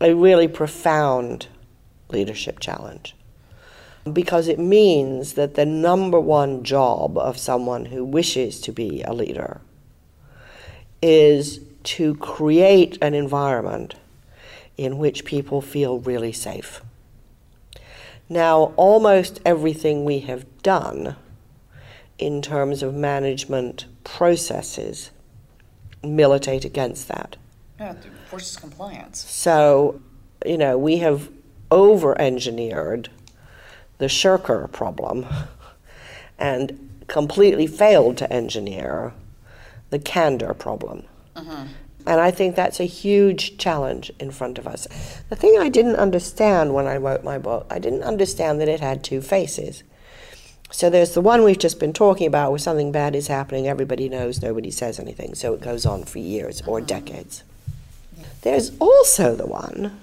a 0.00 0.14
really 0.14 0.48
profound 0.48 1.46
leadership 2.08 2.60
challenge 2.60 3.14
because 4.10 4.48
it 4.48 4.58
means 4.58 5.34
that 5.34 5.54
the 5.54 5.66
number 5.66 6.18
one 6.18 6.64
job 6.64 7.16
of 7.18 7.38
someone 7.38 7.86
who 7.86 8.04
wishes 8.04 8.60
to 8.62 8.72
be 8.72 9.02
a 9.02 9.12
leader 9.12 9.60
is 11.00 11.60
to 11.84 12.14
create 12.16 12.98
an 13.02 13.14
environment 13.14 13.94
in 14.76 14.98
which 14.98 15.24
people 15.24 15.60
feel 15.60 15.98
really 16.00 16.32
safe. 16.32 16.80
Now, 18.28 18.72
almost 18.76 19.40
everything 19.44 20.04
we 20.04 20.20
have 20.20 20.62
done 20.62 21.16
in 22.18 22.40
terms 22.40 22.82
of 22.82 22.94
management 22.94 23.86
processes 24.04 25.10
militate 26.02 26.64
against 26.64 27.08
that. 27.08 27.36
Yeah, 27.78 27.94
forces 28.26 28.56
compliance. 28.56 29.24
So, 29.24 30.00
you 30.46 30.56
know, 30.56 30.78
we 30.78 30.98
have 30.98 31.30
over 31.70 32.20
engineered 32.20 33.08
the 33.98 34.08
shirker 34.08 34.68
problem 34.72 35.26
and 36.38 36.90
completely 37.06 37.66
failed 37.66 38.16
to 38.18 38.32
engineer 38.32 39.12
the 39.90 39.98
candor 39.98 40.54
problem. 40.54 41.04
Mm-hmm. 41.36 41.66
And 42.06 42.20
I 42.20 42.30
think 42.30 42.56
that's 42.56 42.80
a 42.80 42.84
huge 42.84 43.58
challenge 43.58 44.10
in 44.18 44.30
front 44.30 44.58
of 44.58 44.66
us. 44.66 44.86
The 45.28 45.36
thing 45.36 45.56
I 45.58 45.68
didn't 45.68 45.96
understand 45.96 46.74
when 46.74 46.86
I 46.86 46.96
wrote 46.96 47.22
my 47.22 47.38
book, 47.38 47.66
I 47.70 47.78
didn't 47.78 48.02
understand 48.02 48.60
that 48.60 48.68
it 48.68 48.80
had 48.80 49.04
two 49.04 49.20
faces. 49.20 49.82
So 50.70 50.88
there's 50.88 51.12
the 51.12 51.20
one 51.20 51.44
we've 51.44 51.58
just 51.58 51.78
been 51.78 51.92
talking 51.92 52.26
about 52.26 52.50
where 52.50 52.58
something 52.58 52.92
bad 52.92 53.14
is 53.14 53.28
happening, 53.28 53.68
everybody 53.68 54.08
knows, 54.08 54.40
nobody 54.40 54.70
says 54.70 54.98
anything, 54.98 55.34
so 55.34 55.52
it 55.52 55.60
goes 55.60 55.84
on 55.84 56.04
for 56.04 56.18
years 56.18 56.62
or 56.66 56.78
uh-huh. 56.78 56.86
decades. 56.86 57.44
There's 58.40 58.72
also 58.78 59.36
the 59.36 59.46
one 59.46 60.00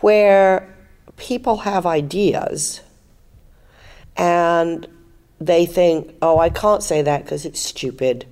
where 0.00 0.72
people 1.16 1.58
have 1.58 1.84
ideas 1.84 2.80
and 4.16 4.86
they 5.40 5.66
think, 5.66 6.14
oh, 6.22 6.38
I 6.38 6.48
can't 6.48 6.82
say 6.82 7.02
that 7.02 7.24
because 7.24 7.44
it's 7.44 7.60
stupid, 7.60 8.24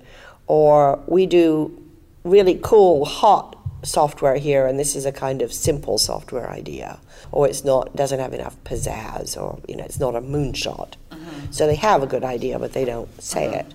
or 0.47 1.03
we 1.05 1.25
do 1.25 1.84
really 2.25 2.59
cool, 2.61 3.05
hot 3.05 3.55
software 3.83 4.35
here, 4.35 4.65
and 4.65 4.77
this 4.79 4.95
is 4.95 5.05
a 5.05 5.11
kind 5.11 5.41
of 5.41 5.53
simple 5.53 5.97
software 5.97 6.49
idea, 6.49 6.99
or 7.31 7.47
it's 7.47 7.63
not 7.63 7.95
doesn't 7.95 8.19
have 8.19 8.33
enough 8.33 8.61
pizzazz, 8.63 9.41
or 9.41 9.59
you 9.67 9.75
know, 9.75 9.83
it's 9.85 9.99
not 9.99 10.15
a 10.15 10.21
moonshot. 10.21 10.93
Mm-hmm. 11.11 11.51
So 11.51 11.67
they 11.67 11.75
have 11.75 12.03
a 12.03 12.07
good 12.07 12.23
idea, 12.23 12.59
but 12.59 12.73
they 12.73 12.85
don't 12.85 13.21
say 13.21 13.47
mm-hmm. 13.47 13.59
it. 13.59 13.73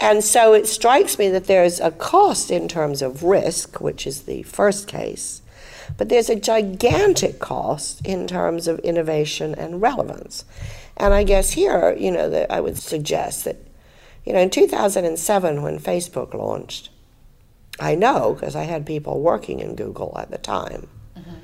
And 0.00 0.24
so 0.24 0.54
it 0.54 0.66
strikes 0.66 1.18
me 1.18 1.28
that 1.28 1.44
there's 1.44 1.78
a 1.78 1.90
cost 1.90 2.50
in 2.50 2.68
terms 2.68 3.02
of 3.02 3.22
risk, 3.22 3.82
which 3.82 4.06
is 4.06 4.22
the 4.22 4.42
first 4.44 4.88
case, 4.88 5.42
but 5.98 6.08
there's 6.08 6.30
a 6.30 6.36
gigantic 6.36 7.38
cost 7.38 8.04
in 8.06 8.26
terms 8.26 8.66
of 8.66 8.78
innovation 8.78 9.54
and 9.54 9.82
relevance. 9.82 10.46
And 10.96 11.12
I 11.12 11.22
guess 11.22 11.52
here, 11.52 11.94
you 11.98 12.10
know, 12.10 12.30
that 12.30 12.50
I 12.50 12.60
would 12.60 12.78
suggest 12.78 13.44
that, 13.44 13.58
you 14.24 14.32
know, 14.32 14.40
in 14.40 14.48
2007 14.48 15.62
when 15.62 15.78
Facebook 15.78 16.32
launched, 16.32 16.88
I 17.80 17.94
know 17.94 18.34
because 18.34 18.54
I 18.54 18.64
had 18.64 18.86
people 18.86 19.20
working 19.20 19.58
in 19.60 19.74
Google 19.74 20.16
at 20.18 20.30
the 20.30 20.38
time. 20.38 20.88
Mm-hmm. 21.16 21.34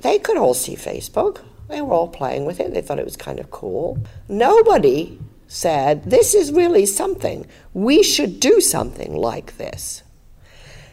They 0.00 0.18
could 0.18 0.36
all 0.36 0.54
see 0.54 0.76
Facebook. 0.76 1.42
They 1.68 1.80
were 1.80 1.94
all 1.94 2.08
playing 2.08 2.44
with 2.44 2.60
it. 2.60 2.74
They 2.74 2.82
thought 2.82 2.98
it 2.98 3.04
was 3.04 3.16
kind 3.16 3.40
of 3.40 3.50
cool. 3.50 3.98
Nobody 4.28 5.18
said, 5.48 6.04
This 6.04 6.34
is 6.34 6.52
really 6.52 6.84
something. 6.84 7.46
We 7.72 8.02
should 8.02 8.38
do 8.38 8.60
something 8.60 9.16
like 9.16 9.56
this. 9.56 10.02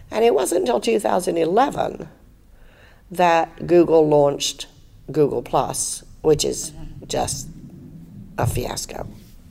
And 0.09 0.23
it 0.23 0.33
wasn't 0.33 0.61
until 0.61 0.79
2011 0.79 2.07
that 3.11 3.67
Google 3.67 4.07
launched 4.07 4.67
Google 5.11 5.41
Plus, 5.41 6.03
which 6.21 6.45
is 6.45 6.71
just 7.07 7.49
a 8.37 8.47
fiasco. 8.47 9.07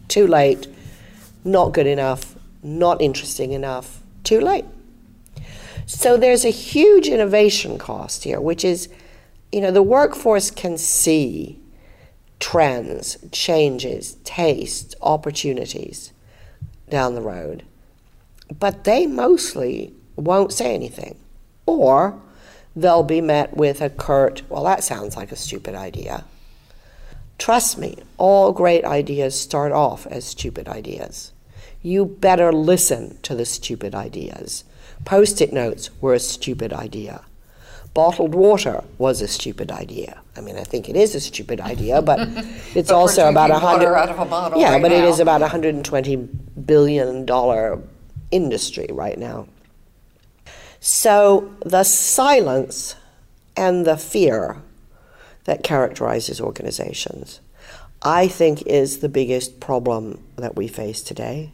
Too 0.08 0.26
late, 0.26 0.66
not 1.44 1.72
good 1.72 1.86
enough, 1.86 2.34
not 2.62 3.00
interesting 3.02 3.52
enough, 3.52 4.00
too 4.24 4.40
late. 4.40 4.64
So 5.92 6.16
there's 6.16 6.44
a 6.44 6.50
huge 6.50 7.08
innovation 7.08 7.76
cost 7.76 8.22
here, 8.22 8.40
which 8.40 8.64
is, 8.64 8.88
you 9.50 9.60
know, 9.60 9.72
the 9.72 9.82
workforce 9.82 10.48
can 10.48 10.78
see 10.78 11.58
trends, 12.38 13.18
changes, 13.32 14.16
tastes, 14.22 14.94
opportunities 15.02 16.12
down 16.88 17.16
the 17.16 17.20
road, 17.20 17.64
but 18.56 18.84
they 18.84 19.08
mostly 19.08 19.92
won't 20.14 20.52
say 20.52 20.76
anything. 20.76 21.16
Or 21.66 22.22
they'll 22.76 23.02
be 23.02 23.20
met 23.20 23.56
with 23.56 23.80
a 23.80 23.90
curt, 23.90 24.42
well, 24.48 24.62
that 24.64 24.84
sounds 24.84 25.16
like 25.16 25.32
a 25.32 25.36
stupid 25.36 25.74
idea. 25.74 26.24
Trust 27.36 27.78
me, 27.78 27.98
all 28.16 28.52
great 28.52 28.84
ideas 28.84 29.38
start 29.38 29.72
off 29.72 30.06
as 30.06 30.24
stupid 30.24 30.68
ideas. 30.68 31.32
You 31.82 32.04
better 32.04 32.52
listen 32.52 33.18
to 33.22 33.34
the 33.34 33.44
stupid 33.44 33.92
ideas 33.92 34.62
Post 35.04 35.40
it 35.40 35.52
notes 35.52 35.90
were 36.00 36.14
a 36.14 36.20
stupid 36.20 36.72
idea. 36.72 37.22
Bottled 37.92 38.34
water 38.34 38.84
was 38.98 39.20
a 39.20 39.26
stupid 39.26 39.72
idea. 39.72 40.20
I 40.36 40.40
mean, 40.40 40.56
I 40.56 40.62
think 40.62 40.88
it 40.88 40.96
is 40.96 41.14
a 41.14 41.20
stupid 41.20 41.60
idea, 41.60 42.00
but 42.02 42.20
it's 42.74 42.90
but 42.90 42.94
also 42.96 43.28
about 43.28 43.50
a 43.50 43.58
hundred. 43.58 43.92
Yeah, 44.56 44.72
right 44.72 44.82
but 44.82 44.90
now. 44.90 44.98
it 44.98 45.04
is 45.04 45.18
about 45.18 45.42
a 45.42 45.48
hundred 45.48 45.74
and 45.74 45.84
twenty 45.84 46.16
billion 46.16 47.26
dollar 47.26 47.80
industry 48.30 48.86
right 48.90 49.18
now. 49.18 49.48
So 50.78 51.52
the 51.64 51.84
silence 51.84 52.94
and 53.56 53.84
the 53.84 53.96
fear 53.96 54.62
that 55.44 55.62
characterizes 55.62 56.40
organizations, 56.40 57.40
I 58.02 58.28
think, 58.28 58.62
is 58.66 59.00
the 59.00 59.08
biggest 59.08 59.60
problem 59.60 60.22
that 60.36 60.56
we 60.56 60.68
face 60.68 61.02
today. 61.02 61.52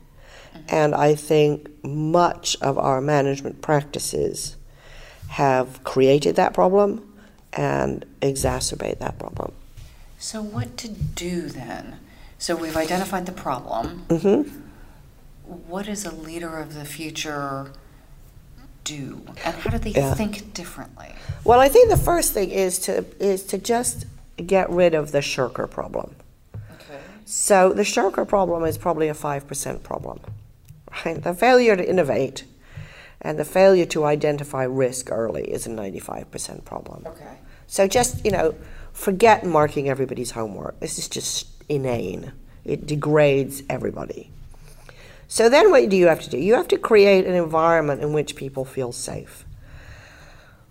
And 0.68 0.94
I 0.94 1.14
think 1.14 1.68
much 1.85 2.57
of 2.61 2.79
our 2.79 3.00
management 3.00 3.62
practices 3.62 4.57
have 5.29 5.83
created 5.85 6.37
that 6.37 6.55
problem 6.55 7.14
and 7.52 8.05
exacerbate 8.20 8.98
that 8.98 9.18
problem. 9.18 9.52
So, 10.18 10.42
what 10.42 10.76
to 10.79 10.88
do 10.88 11.42
then? 11.42 11.98
So, 12.38 12.57
we've 12.57 12.76
identified 12.76 13.26
the 13.26 13.33
problem. 13.33 14.05
Mm-hmm. 14.09 14.61
What 15.68 15.87
does 15.87 16.05
a 16.05 16.14
leader 16.14 16.59
of 16.59 16.74
the 16.74 16.85
future 16.85 17.70
do, 18.87 19.20
and 19.44 19.55
how 19.57 19.70
do 19.70 19.79
they 19.79 19.90
yeah. 19.90 20.14
think 20.14 20.55
differently? 20.55 21.12
Well, 21.44 21.61
I 21.61 21.68
think 21.68 21.90
the 21.90 21.96
first 21.96 22.33
thing 22.33 22.50
is 22.50 22.79
to 22.81 23.05
is 23.20 23.42
to 23.44 23.59
just 23.59 24.07
get 24.44 24.70
rid 24.70 24.94
of 24.94 25.12
the 25.12 25.20
shirker 25.20 25.66
problem. 25.66 26.14
Okay. 26.55 27.00
So 27.26 27.72
the 27.72 27.85
shirker 27.85 28.24
problem 28.24 28.64
is 28.64 28.79
probably 28.79 29.09
a 29.09 29.14
five 29.14 29.46
percent 29.46 29.83
problem. 29.83 30.20
Right? 31.05 31.22
The 31.22 31.35
failure 31.35 31.77
to 31.77 31.88
innovate 31.88 32.44
and 33.20 33.38
the 33.38 33.44
failure 33.44 33.87
to 33.87 34.05
identify 34.05 34.64
risk 34.64 35.11
early 35.11 35.44
is 35.44 35.66
a 35.66 35.70
95% 35.70 36.64
problem. 36.64 37.05
Okay. 37.07 37.38
So 37.66 37.88
just, 37.88 38.25
you 38.25 38.31
know, 38.31 38.55
forget 38.92 39.44
marking 39.44 39.88
everybody's 39.88 40.33
homework. 40.33 40.79
This 40.81 40.99
is 40.99 41.09
just 41.09 41.49
inane. 41.68 42.33
It 42.64 42.87
degrades 42.87 43.62
everybody. 43.68 44.31
So 45.29 45.49
then 45.49 45.70
what 45.70 45.88
do 45.88 45.96
you 45.96 46.07
have 46.07 46.22
to 46.22 46.31
do? 46.31 46.38
You 46.38 46.55
have 46.55 46.68
to 46.68 46.79
create 46.79 47.27
an 47.27 47.35
environment 47.35 48.03
in 48.03 48.12
which 48.12 48.37
people 48.37 48.64
feel 48.64 48.92
safe. 48.92 49.44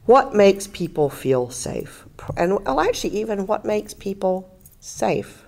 What 0.05 0.35
makes 0.35 0.67
people 0.67 1.09
feel 1.09 1.49
safe? 1.49 2.05
And 2.37 2.63
well, 2.63 2.79
actually, 2.79 3.19
even 3.19 3.47
what 3.47 3.65
makes 3.65 3.93
people 3.93 4.55
safe? 4.79 5.44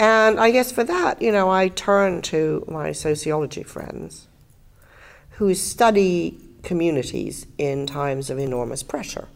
And 0.00 0.38
I 0.38 0.50
guess 0.50 0.70
for 0.70 0.84
that, 0.84 1.20
you 1.20 1.32
know, 1.32 1.50
I 1.50 1.68
turn 1.68 2.22
to 2.22 2.64
my 2.68 2.92
sociology 2.92 3.64
friends 3.64 4.28
who 5.32 5.54
study 5.54 6.38
communities 6.62 7.46
in 7.58 7.86
times 7.86 8.30
of 8.30 8.38
enormous 8.38 8.82
pressure, 8.82 9.28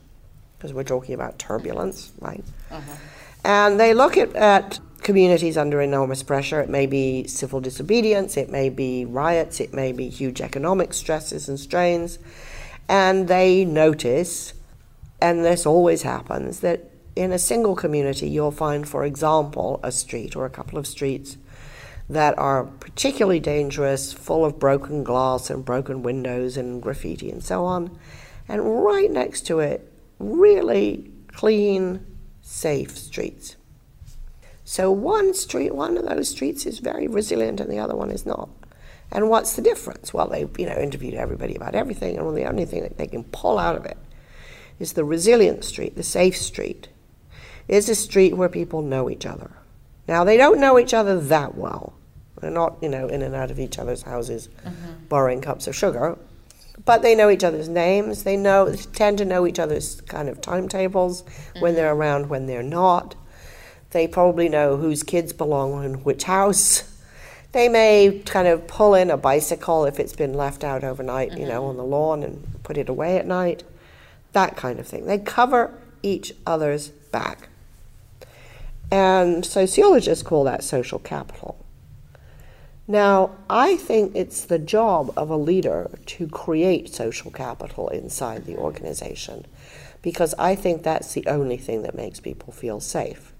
because 0.57 0.73
we're 0.73 0.85
talking 0.85 1.15
about 1.15 1.39
turbulence, 1.39 2.13
right? 2.21 2.45
Uh-huh. 2.71 2.93
And 3.45 3.81
they 3.81 3.93
look 3.95 4.17
at, 4.17 4.35
at 4.37 4.79
communities 5.03 5.57
under 5.57 5.81
enormous 5.81 6.23
pressure. 6.23 6.61
It 6.61 6.69
may 6.69 6.87
be 6.87 7.27
civil 7.27 7.61
disobedience, 7.61 8.37
it 8.37 8.51
may 8.51 8.69
be 8.69 9.05
riots, 9.05 9.59
it 9.61 9.75
may 9.75 9.91
be 9.91 10.09
huge 10.09 10.41
economic 10.41 10.95
stresses 10.95 11.49
and 11.49 11.59
strains. 11.59 12.21
And 12.89 13.27
they 13.27 13.65
notice, 13.65 14.53
and 15.21 15.45
this 15.45 15.67
always 15.67 16.03
happens, 16.03 16.61
that 16.61 16.92
in 17.15 17.33
a 17.33 17.39
single 17.39 17.77
community 17.77 18.29
you'll 18.29 18.51
find, 18.51 18.89
for 18.89 19.05
example, 19.05 19.81
a 19.83 19.93
street 19.93 20.35
or 20.37 20.47
a 20.47 20.51
couple 20.51 20.79
of 20.79 20.87
streets 20.87 21.37
that 22.09 22.37
are 22.39 22.65
particularly 22.65 23.41
dangerous, 23.41 24.13
full 24.13 24.45
of 24.45 24.59
broken 24.59 25.05
glass 25.05 25.51
and 25.51 25.65
broken 25.65 26.03
windows 26.03 26.57
and 26.57 26.83
graffiti 26.83 27.31
and 27.31 27.43
so 27.43 27.65
on. 27.65 27.97
And 28.49 28.85
right 28.85 29.11
next 29.11 29.47
to 29.47 29.61
it, 29.61 29.91
really 30.19 31.11
clean, 31.29 32.05
safe 32.41 32.97
streets. 32.97 33.57
So 34.65 34.91
one 34.91 35.35
street, 35.35 35.75
one 35.75 35.97
of 35.97 36.07
those 36.07 36.29
streets 36.29 36.67
is 36.67 36.79
very 36.79 37.07
resilient 37.07 37.61
and 37.61 37.71
the 37.71 37.79
other 37.79 37.97
one 37.97 38.11
is 38.11 38.27
not. 38.27 38.49
And 39.11 39.29
what's 39.29 39.57
the 39.57 39.63
difference? 39.63 40.15
Well, 40.15 40.29
they 40.29 40.49
you 40.59 40.67
know 40.67 40.79
interviewed 40.79 41.15
everybody 41.15 41.55
about 41.55 41.75
everything, 41.75 42.17
and 42.17 42.37
the 42.37 42.49
only 42.49 42.65
thing 42.65 42.83
that 42.83 42.97
they 42.97 43.07
can 43.07 43.25
pull 43.25 43.59
out 43.59 43.77
of 43.77 43.85
it 43.85 43.99
is 44.79 44.95
the 44.95 45.05
resilient 45.05 45.65
street, 45.65 45.97
the 45.97 46.03
safe 46.03 46.37
street, 46.37 46.89
is 47.69 47.89
a 47.89 47.95
street 47.95 48.37
where 48.37 48.49
people 48.49 48.83
know 48.83 49.09
each 49.11 49.27
other. 49.27 49.51
Now 50.09 50.25
they 50.25 50.37
don't 50.37 50.61
know 50.61 50.79
each 50.79 50.95
other 50.95 51.21
that 51.21 51.55
well. 51.55 51.93
They're 52.41 52.51
not 52.51 52.77
you 52.83 52.89
know 52.89 53.07
in 53.09 53.23
and 53.23 53.35
out 53.35 53.51
of 53.51 53.61
each 53.61 53.79
other's 53.79 54.03
houses, 54.03 54.49
mm-hmm. 54.65 55.05
borrowing 55.09 55.41
cups 55.41 55.67
of 55.67 55.77
sugar, 55.77 56.19
but 56.85 57.03
they 57.03 57.15
know 57.15 57.31
each 57.31 57.45
other's 57.45 57.69
names. 57.69 58.25
They 58.25 58.37
know 58.37 58.69
they 58.69 58.77
tend 58.77 59.19
to 59.19 59.25
know 59.25 59.47
each 59.47 59.59
other's 59.59 60.01
kind 60.03 60.29
of 60.29 60.41
timetables 60.41 61.23
mm-hmm. 61.23 61.61
when 61.61 61.75
they're 61.75 61.95
around, 61.95 62.29
when 62.29 62.47
they're 62.47 62.63
not. 62.63 63.15
They 63.91 64.09
probably 64.09 64.49
know 64.49 64.77
whose 64.77 65.03
kids 65.03 65.33
belong 65.33 65.85
in 65.85 65.95
which 66.03 66.25
house. 66.25 66.89
They 67.53 67.69
may 67.69 68.23
kind 68.25 68.49
of 68.49 68.67
pull 68.67 68.95
in 68.95 69.11
a 69.11 69.19
bicycle 69.19 69.85
if 69.85 70.01
it's 70.01 70.17
been 70.17 70.33
left 70.33 70.65
out 70.65 70.83
overnight, 70.83 71.33
mm-hmm. 71.33 71.41
you 71.41 71.47
know, 71.49 71.67
on 71.67 71.77
the 71.77 71.85
lawn 71.85 72.23
and 72.23 72.63
put 72.63 72.79
it 72.79 72.89
away 72.89 73.19
at 73.19 73.27
night. 73.27 73.63
That 74.33 74.57
kind 74.57 74.81
of 74.81 74.87
thing. 74.87 75.05
They 75.05 75.19
cover 75.19 75.79
each 76.03 76.33
other's 76.47 76.89
back. 76.89 77.51
And 78.93 79.47
sociologists 79.47 80.23
call 80.23 80.45
that 80.45 80.63
social 80.63 80.99
capital. 80.99 81.57
Now, 82.87 83.31
I 83.49 83.77
think 83.77 84.15
it's 84.15 84.45
the 84.45 84.59
job 84.59 85.15
of 85.17 85.31
a 85.31 85.37
leader 85.37 85.91
to 86.05 86.29
create 86.29 86.95
social 86.95 87.31
capital 87.31 87.89
inside 87.89 88.45
the 88.45 88.59
organization 88.59 89.47
because 90.03 90.35
I 90.39 90.55
think 90.55 90.83
that's 90.83 91.15
the 91.15 91.27
only 91.27 91.57
thing 91.57 91.81
that 91.85 91.95
makes 91.95 92.21
people 92.21 92.53
feel 92.53 92.81
safe. 92.81 93.33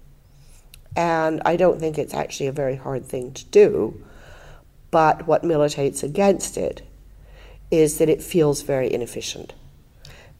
And 0.95 1.39
I 1.45 1.55
don't 1.55 1.79
think 1.79 1.99
it's 1.99 2.15
actually 2.15 2.47
a 2.47 2.51
very 2.51 2.77
hard 2.77 3.05
thing 3.05 3.31
to 3.33 3.45
do. 3.45 4.03
But 4.89 5.27
what 5.27 5.43
militates 5.43 6.01
against 6.01 6.57
it 6.57 6.81
is 7.69 7.99
that 7.99 8.09
it 8.09 8.23
feels 8.23 8.63
very 8.63 8.91
inefficient 8.91 9.53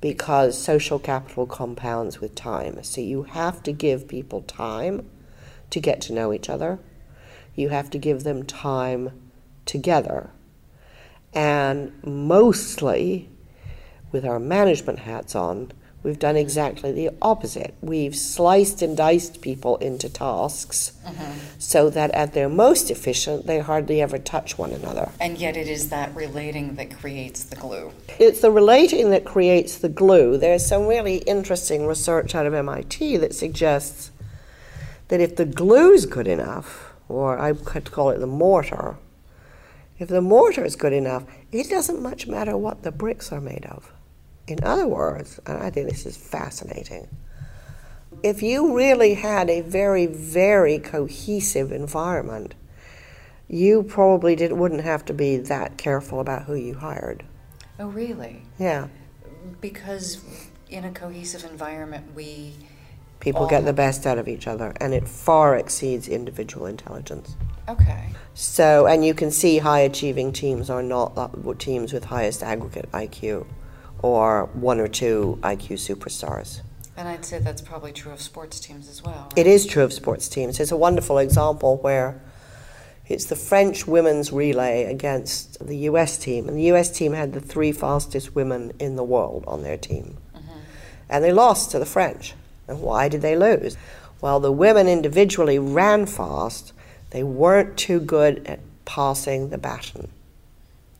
because 0.04 0.62
social 0.62 1.00
capital 1.00 1.48
compounds 1.48 2.20
with 2.20 2.36
time. 2.36 2.84
So 2.84 3.00
you 3.00 3.24
have 3.24 3.64
to 3.64 3.72
give 3.72 4.06
people 4.06 4.42
time 4.42 5.10
to 5.70 5.80
get 5.80 6.02
to 6.02 6.14
know 6.14 6.34
each 6.34 6.50
other, 6.50 6.78
you 7.56 7.70
have 7.70 7.90
to 7.92 7.98
give 7.98 8.26
them 8.26 8.44
time 8.44 9.12
together. 9.66 10.30
And 11.34 11.94
mostly, 12.04 13.30
with 14.12 14.26
our 14.26 14.42
management 14.42 15.00
hats 15.00 15.38
on, 15.38 15.72
We've 16.04 16.20
done 16.20 16.36
exactly 16.36 16.92
the 16.92 17.12
opposite. 17.22 17.76
We've 17.80 18.16
sliced 18.16 18.82
and 18.82 18.96
diced 18.96 19.40
people 19.40 19.78
into 19.78 20.10
tasks 20.10 20.92
mm-hmm. 21.06 21.40
so 21.58 21.90
that 21.90 22.12
at 22.12 22.34
their 22.34 22.50
most 22.50 22.92
efficient, 22.92 23.48
they 23.48 23.60
hardly 23.60 24.02
ever 24.02 24.18
touch 24.18 24.58
one 24.58 24.72
another. 24.72 25.12
And 25.22 25.38
yet, 25.38 25.56
it 25.56 25.70
is 25.70 25.90
that 25.90 26.14
relating 26.14 26.76
that 26.76 27.00
creates 27.00 27.46
the 27.46 27.56
glue. 27.56 27.94
It's 28.20 28.42
the 28.42 28.52
relating 28.52 29.12
that 29.12 29.24
creates 29.24 29.78
the 29.78 29.88
glue. 29.88 30.38
There's 30.38 30.66
some 30.66 30.88
really 30.88 31.18
interesting 31.20 31.88
research 31.88 32.36
out 32.36 32.46
of 32.46 32.54
MIT 32.54 33.18
that 33.18 33.34
suggests 33.34 34.12
that 35.08 35.22
if 35.22 35.38
the 35.38 35.46
glue's 35.46 36.06
good 36.06 36.28
enough, 36.28 36.94
or 37.08 37.40
I 37.40 37.54
could 37.54 37.92
call 37.92 38.10
it 38.10 38.18
the 38.20 38.28
mortar, 38.28 38.98
if 40.00 40.10
the 40.10 40.22
mortar 40.22 40.66
is 40.66 40.76
good 40.76 40.92
enough, 40.92 41.24
it 41.52 41.70
doesn't 41.70 42.02
much 42.02 42.28
matter 42.28 42.58
what 42.58 42.84
the 42.84 42.92
bricks 42.92 43.32
are 43.32 43.40
made 43.40 43.66
of. 43.68 43.94
In 44.48 44.60
other 44.64 44.88
words, 44.88 45.40
and 45.46 45.58
I 45.58 45.70
think 45.70 45.90
this 45.90 46.06
is 46.06 46.18
fascinating, 46.18 47.08
if 48.22 48.44
you 48.44 48.76
really 48.76 49.16
had 49.16 49.50
a 49.50 49.62
very, 49.62 50.06
very 50.06 50.80
cohesive 50.80 51.72
environment, 51.72 52.54
you 53.48 53.84
probably 53.84 54.36
did, 54.36 54.52
wouldn't 54.54 54.84
have 54.84 55.06
to 55.06 55.14
be 55.14 55.38
that 55.38 55.78
careful 55.78 56.20
about 56.20 56.44
who 56.44 56.56
you 56.56 56.76
hired. 56.76 57.24
Oh, 57.80 57.88
really? 57.88 58.44
Yeah. 58.60 58.88
Because 59.62 60.24
in 60.70 60.86
a 60.86 60.92
cohesive 60.92 61.44
environment, 61.46 62.14
we. 62.16 62.54
People 63.20 63.48
get 63.48 63.64
the 63.64 63.72
best 63.72 64.06
out 64.06 64.18
of 64.18 64.28
each 64.28 64.48
other, 64.48 64.74
and 64.82 64.94
it 64.94 65.08
far 65.08 65.56
exceeds 65.56 66.10
individual 66.10 66.66
intelligence. 66.66 67.38
Okay. 67.70 68.10
So, 68.34 68.86
and 68.86 69.06
you 69.06 69.14
can 69.14 69.32
see 69.32 69.60
high 69.60 69.80
achieving 69.80 70.34
teams 70.34 70.70
are 70.70 70.84
not 70.84 71.14
uh, 71.16 71.30
teams 71.58 71.94
with 71.94 72.04
highest 72.04 72.44
aggregate 72.44 72.92
IQ 72.92 73.46
or 74.04 74.50
one 74.54 74.80
or 74.80 74.88
two 74.88 75.40
IQ 75.42 75.80
superstars. 75.80 76.62
And 76.96 77.08
I'd 77.08 77.26
say 77.26 77.40
that's 77.40 77.62
probably 77.62 77.92
true 77.92 78.12
of 78.12 78.22
sports 78.22 78.60
teams 78.60 78.88
as 78.88 79.02
well. 79.02 79.30
Right? 79.32 79.40
It 79.40 79.48
is 79.48 79.66
true 79.66 79.84
of 79.84 79.92
sports 79.92 80.28
teams. 80.28 80.60
It's 80.60 80.72
a 80.72 80.78
wonderful 80.78 81.18
example 81.18 81.78
where 81.78 82.22
it's 83.08 83.26
the 83.26 83.36
French 83.36 83.88
women's 83.88 84.32
relay 84.32 84.84
against 84.84 85.66
the 85.66 85.78
US 85.90 86.18
team, 86.18 86.48
and 86.48 86.56
the 86.56 86.72
US 86.74 86.92
team 86.92 87.14
had 87.14 87.34
the 87.34 87.40
three 87.40 87.72
fastest 87.72 88.36
women 88.36 88.74
in 88.78 88.96
the 88.96 89.04
world 89.04 89.44
on 89.48 89.64
their 89.64 89.78
team. 89.78 90.18
Mm-hmm. 90.36 90.60
And 91.10 91.24
they 91.24 91.32
lost 91.32 91.72
to 91.72 91.80
the 91.80 91.86
French. 91.86 92.36
And 92.68 92.82
why 92.82 93.10
did 93.10 93.22
they 93.22 93.36
lose? 93.36 93.76
Well, 94.22 94.40
the 94.40 94.52
women 94.52 94.88
individually 94.88 95.60
ran 95.60 96.06
fast, 96.06 96.74
they 97.10 97.24
weren't 97.24 97.78
too 97.78 98.00
good 98.00 98.46
at 98.48 98.60
passing 98.86 99.50
the 99.50 99.58
baton. 99.58 100.10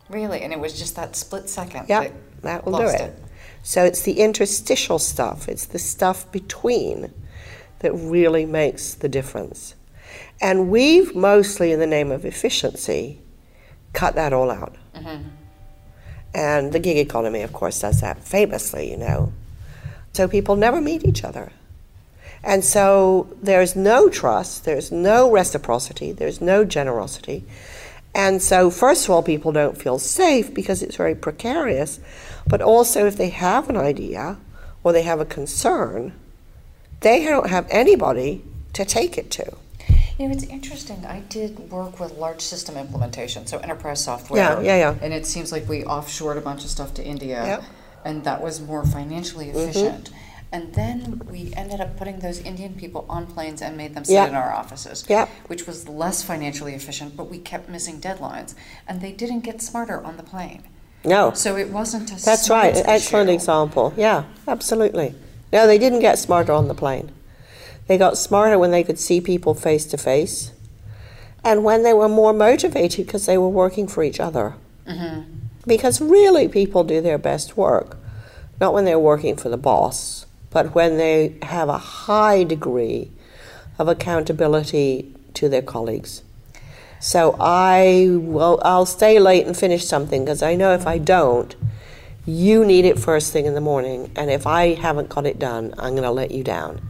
Really? 0.10 0.42
And 0.42 0.52
it 0.52 0.60
was 0.60 0.78
just 0.78 0.96
that 0.96 1.16
split 1.16 1.50
second? 1.50 1.86
Yeah 1.88 2.02
that 2.02 2.14
will 2.66 2.78
do 2.78 2.88
it. 2.88 3.02
it. 3.02 3.20
So 3.64 3.84
it's 3.86 4.02
the 4.02 4.20
interstitial 4.20 5.00
stuff, 5.00 5.48
it's 5.48 5.66
the 5.66 5.80
stuff 5.80 6.32
between 6.32 7.14
that 7.80 7.94
really 7.94 8.46
makes 8.46 8.94
the 8.94 9.10
difference. 9.10 9.76
And 10.42 10.70
we've 10.70 11.16
mostly, 11.16 11.72
in 11.72 11.80
the 11.80 11.88
name 11.88 12.12
of 12.12 12.26
efficiency, 12.26 13.22
cut 13.94 14.16
that 14.16 14.34
all 14.34 14.52
out. 14.52 14.76
Mm-hmm. 14.96 15.30
And 16.34 16.74
the 16.74 16.80
gig 16.80 16.98
economy, 16.98 17.42
of 17.42 17.54
course, 17.54 17.80
does 17.82 18.02
that 18.02 18.20
famously, 18.20 18.90
you 18.90 18.98
know. 18.98 19.32
So 20.14 20.28
people 20.28 20.56
never 20.56 20.82
meet 20.82 21.06
each 21.06 21.24
other. 21.24 21.52
And 22.44 22.64
so 22.64 23.34
there's 23.42 23.76
no 23.76 24.10
trust, 24.10 24.66
there's 24.66 24.92
no 24.92 25.32
reciprocity, 25.32 26.12
there's 26.12 26.42
no 26.42 26.66
generosity. 26.66 27.46
And 28.14 28.42
so, 28.42 28.70
first 28.70 29.06
of 29.06 29.12
all, 29.12 29.24
people 29.24 29.52
don't 29.52 29.78
feel 29.78 29.98
safe 29.98 30.54
because 30.54 30.84
it's 30.84 30.96
very 30.96 31.16
precarious. 31.16 32.00
But 32.48 32.62
also, 32.62 33.06
if 33.06 33.18
they 33.18 33.30
have 33.30 33.70
an 33.70 33.78
idea 33.78 34.38
or 34.84 34.92
they 34.92 35.04
have 35.04 35.20
a 35.20 35.26
concern, 35.26 36.14
they 37.02 37.24
don't 37.24 37.50
have 37.50 37.68
anybody 37.70 38.44
to 38.74 38.86
take 38.86 39.18
it 39.18 39.32
to. 39.32 39.58
You 40.18 40.28
know, 40.28 40.34
it's 40.36 40.44
interesting. 40.44 41.06
I 41.06 41.22
did 41.22 41.72
work 41.72 42.00
with 42.00 42.14
large 42.14 42.42
system 42.42 42.78
implementation, 42.78 43.48
so 43.48 43.58
enterprise 43.58 44.04
software. 44.04 44.42
Yeah, 44.42 44.62
yeah, 44.62 44.78
yeah. 44.78 44.96
And 45.02 45.14
it 45.14 45.26
seems 45.26 45.52
like 45.52 45.68
we 45.68 45.84
offshored 45.84 46.38
a 46.38 46.42
bunch 46.42 46.64
of 46.64 46.70
stuff 46.70 46.94
to 46.96 47.04
India, 47.04 47.44
yep. 47.46 47.64
and 48.06 48.24
that 48.24 48.42
was 48.42 48.62
more 48.62 48.86
financially 48.86 49.48
mm-hmm. 49.48 49.58
efficient. 49.58 50.06
Mm-hmm. 50.06 50.18
And 50.54 50.76
then 50.76 51.20
we 51.32 51.52
ended 51.56 51.82
up 51.82 51.98
putting 51.98 52.20
those 52.20 52.40
Indian 52.40 52.76
people 52.76 53.08
on 53.10 53.26
planes 53.26 53.64
and 53.64 53.76
made 53.76 53.96
them 53.96 54.06
sit 54.06 54.14
yep. 54.14 54.30
in 54.30 54.36
our 54.36 54.54
offices, 54.54 55.04
yep. 55.10 55.28
which 55.48 55.66
was 55.66 55.90
less 55.90 56.22
financially 56.22 56.76
efficient, 56.76 57.18
but 57.18 57.28
we 57.28 57.40
kept 57.40 57.68
missing 57.68 58.00
deadlines. 58.00 58.54
And 58.88 59.02
they 59.02 59.12
didn't 59.12 59.40
get 59.40 59.64
smarter 59.64 60.04
on 60.04 60.16
the 60.18 60.24
plane. 60.24 60.62
No. 61.06 61.34
So 61.34 61.58
it 61.58 61.70
wasn't 61.70 62.12
a 62.12 62.24
That's 62.24 62.50
right. 62.50 62.76
An 62.76 62.86
excellent 62.86 63.30
example. 63.30 63.94
Yeah, 63.98 64.24
absolutely. 64.48 65.16
No, 65.52 65.68
they 65.68 65.78
didn't 65.78 66.00
get 66.00 66.18
smarter 66.18 66.54
on 66.54 66.68
the 66.68 66.74
plane. 66.74 67.12
They 67.88 67.98
got 67.98 68.18
smarter 68.18 68.58
when 68.58 68.72
they 68.72 68.84
could 68.84 68.98
see 68.98 69.20
people 69.20 69.54
face 69.54 69.86
to 69.88 69.98
face 69.98 70.52
and 71.44 71.64
when 71.64 71.84
they 71.84 71.94
were 71.94 72.10
more 72.10 72.34
motivated 72.34 73.06
because 73.06 73.26
they 73.26 73.38
were 73.38 73.50
working 73.50 73.88
for 73.88 74.04
each 74.04 74.20
other. 74.20 74.56
Mm-hmm. 74.88 75.22
Because 75.68 76.02
really, 76.02 76.48
people 76.48 76.84
do 76.84 77.02
their 77.02 77.18
best 77.18 77.58
work, 77.58 77.98
not 78.60 78.74
when 78.74 78.86
they're 78.86 79.00
working 79.00 79.36
for 79.36 79.50
the 79.50 79.58
boss, 79.58 80.26
but 80.50 80.74
when 80.76 80.98
they 80.98 81.36
have 81.42 81.70
a 81.70 81.78
high 81.78 82.44
degree 82.44 83.12
of 83.78 83.88
accountability 83.88 85.14
to 85.34 85.50
their 85.50 85.62
colleagues. 85.62 86.22
So 87.04 87.36
I 87.38 88.08
will 88.10 88.62
I'll 88.64 88.86
stay 88.86 89.20
late 89.20 89.46
and 89.46 89.58
finish 89.58 89.86
something 89.86 90.24
because 90.24 90.42
I 90.42 90.56
know 90.56 90.74
if 90.74 90.88
I 90.88 91.00
don't, 91.00 91.54
You 92.26 92.64
need 92.64 92.86
it 92.86 92.98
first 92.98 93.34
thing 93.34 93.46
in 93.46 93.54
the 93.54 93.60
morning, 93.60 94.10
and 94.16 94.32
if 94.32 94.48
I 94.48 94.76
haven't 94.76 95.10
got 95.10 95.26
it 95.26 95.40
done, 95.40 95.74
I'm 95.78 95.92
going 95.92 96.04
to 96.04 96.12
let 96.12 96.32
you 96.32 96.42
down. 96.42 96.82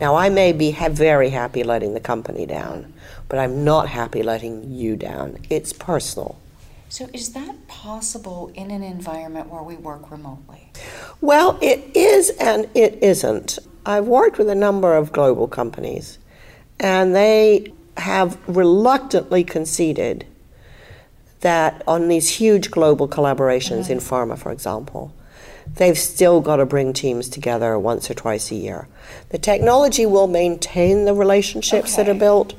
Now, 0.00 0.16
I 0.16 0.30
may 0.30 0.52
be 0.52 0.72
ha- 0.72 0.88
very 0.88 1.30
happy 1.30 1.62
letting 1.62 1.94
the 1.94 2.00
company 2.00 2.44
down, 2.44 2.92
but 3.28 3.38
I'm 3.38 3.64
not 3.64 3.88
happy 3.88 4.24
letting 4.24 4.72
you 4.72 4.96
down. 4.96 5.38
It's 5.48 5.72
personal. 5.72 6.40
So, 6.88 7.08
is 7.12 7.34
that 7.34 7.68
possible 7.68 8.50
in 8.56 8.72
an 8.72 8.82
environment 8.82 9.48
where 9.48 9.62
we 9.62 9.76
work 9.76 10.10
remotely? 10.10 10.72
Well, 11.20 11.56
it 11.62 11.94
is 11.94 12.30
and 12.40 12.68
it 12.74 13.00
isn't. 13.00 13.60
I've 13.86 14.08
worked 14.08 14.38
with 14.38 14.48
a 14.48 14.56
number 14.56 14.96
of 14.96 15.12
global 15.12 15.46
companies, 15.46 16.18
and 16.80 17.14
they 17.14 17.72
have 18.00 18.38
reluctantly 18.48 19.44
conceded 19.44 20.26
that 21.40 21.82
on 21.86 22.08
these 22.08 22.28
huge 22.28 22.70
global 22.70 23.08
collaborations 23.08 23.88
in 23.88 23.98
pharma, 23.98 24.38
for 24.38 24.52
example, 24.52 25.14
they've 25.76 25.98
still 25.98 26.40
got 26.40 26.56
to 26.56 26.66
bring 26.66 26.92
teams 26.92 27.28
together 27.28 27.78
once 27.78 28.10
or 28.10 28.14
twice 28.14 28.50
a 28.50 28.54
year. 28.54 28.88
The 29.30 29.38
technology 29.38 30.04
will 30.04 30.26
maintain 30.26 31.04
the 31.04 31.14
relationships 31.14 31.94
okay. 31.94 32.02
that 32.02 32.10
are 32.10 32.18
built, 32.18 32.54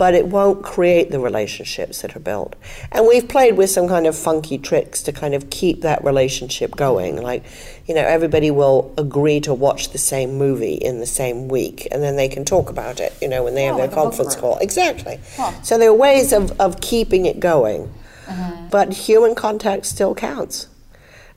but 0.00 0.14
it 0.14 0.28
won't 0.28 0.62
create 0.62 1.10
the 1.10 1.20
relationships 1.20 2.00
that 2.00 2.16
are 2.16 2.20
built. 2.20 2.56
And 2.90 3.06
we've 3.06 3.28
played 3.28 3.58
with 3.58 3.68
some 3.68 3.86
kind 3.86 4.06
of 4.06 4.16
funky 4.16 4.56
tricks 4.56 5.02
to 5.02 5.12
kind 5.12 5.34
of 5.34 5.50
keep 5.50 5.82
that 5.82 6.02
relationship 6.02 6.74
going. 6.74 7.20
Like, 7.20 7.44
you 7.84 7.94
know, 7.94 8.00
everybody 8.00 8.50
will 8.50 8.94
agree 8.96 9.40
to 9.40 9.52
watch 9.52 9.90
the 9.90 9.98
same 9.98 10.38
movie 10.38 10.72
in 10.72 11.00
the 11.00 11.06
same 11.06 11.48
week, 11.48 11.86
and 11.92 12.02
then 12.02 12.16
they 12.16 12.30
can 12.30 12.46
talk 12.46 12.70
about 12.70 12.98
it, 12.98 13.12
you 13.20 13.28
know, 13.28 13.44
when 13.44 13.54
they 13.54 13.68
oh, 13.68 13.76
have 13.76 13.76
their 13.76 13.94
conference 13.94 14.34
call. 14.34 14.56
Exactly. 14.60 15.20
Huh. 15.36 15.52
So 15.62 15.76
there 15.76 15.90
are 15.90 15.94
ways 15.94 16.32
of, 16.32 16.58
of 16.58 16.80
keeping 16.80 17.26
it 17.26 17.38
going. 17.38 17.92
Uh-huh. 18.26 18.56
But 18.70 18.94
human 18.94 19.34
contact 19.34 19.84
still 19.84 20.14
counts. 20.14 20.66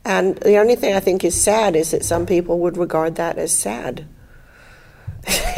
And 0.05 0.37
the 0.37 0.55
only 0.55 0.77
thing 0.77 0.95
I 0.95 1.01
think 1.01 1.25
is 1.25 1.35
sad 1.35 1.75
is 1.75 1.91
that 1.91 2.05
some 2.05 2.25
people 2.25 2.59
would 2.59 2.77
regard 2.77 3.15
that 3.15 3.37
as 3.37 3.51
sad. 3.51 4.07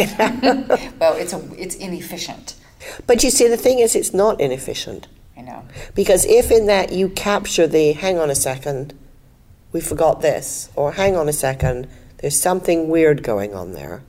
well, 0.99 1.13
it's 1.17 1.33
a, 1.33 1.41
it's 1.55 1.75
inefficient. 1.75 2.55
But 3.07 3.23
you 3.23 3.29
see, 3.29 3.47
the 3.47 3.57
thing 3.57 3.79
is, 3.79 3.95
it's 3.95 4.13
not 4.13 4.39
inefficient. 4.39 5.07
I 5.37 5.41
know. 5.41 5.63
Because 5.93 6.25
if 6.25 6.51
in 6.51 6.67
that 6.67 6.91
you 6.91 7.09
capture 7.09 7.67
the 7.67 7.93
hang 7.93 8.17
on 8.17 8.29
a 8.29 8.35
second, 8.35 8.93
we 9.71 9.81
forgot 9.81 10.21
this, 10.21 10.69
or 10.75 10.93
hang 10.93 11.15
on 11.15 11.27
a 11.27 11.33
second, 11.33 11.87
there's 12.19 12.39
something 12.39 12.89
weird 12.89 13.23
going 13.23 13.53
on 13.53 13.73
there. 13.73 14.03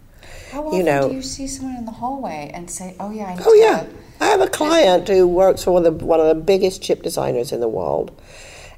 How 0.53 0.65
often 0.65 0.79
you 0.79 0.85
know, 0.85 1.09
do 1.09 1.17
you 1.17 1.23
see 1.23 1.49
someone 1.49 1.77
in 1.77 1.85
the 1.85 1.93
hallway 1.93 2.51
and 2.55 2.71
say, 2.71 2.95
"Oh 3.01 3.11
yeah, 3.11 3.37
I 3.37 3.43
oh 3.45 3.55
yeah"? 3.55 3.85
I 4.21 4.27
have 4.27 4.41
a 4.41 4.49
client 4.49 5.09
who 5.09 5.27
works 5.27 5.65
for 5.65 5.73
one 5.73 5.85
of, 5.85 5.99
the, 5.99 6.05
one 6.07 6.21
of 6.21 6.29
the 6.29 6.35
biggest 6.35 6.83
chip 6.83 7.03
designers 7.03 7.53
in 7.53 7.61
the 7.61 7.69
world, 7.69 8.19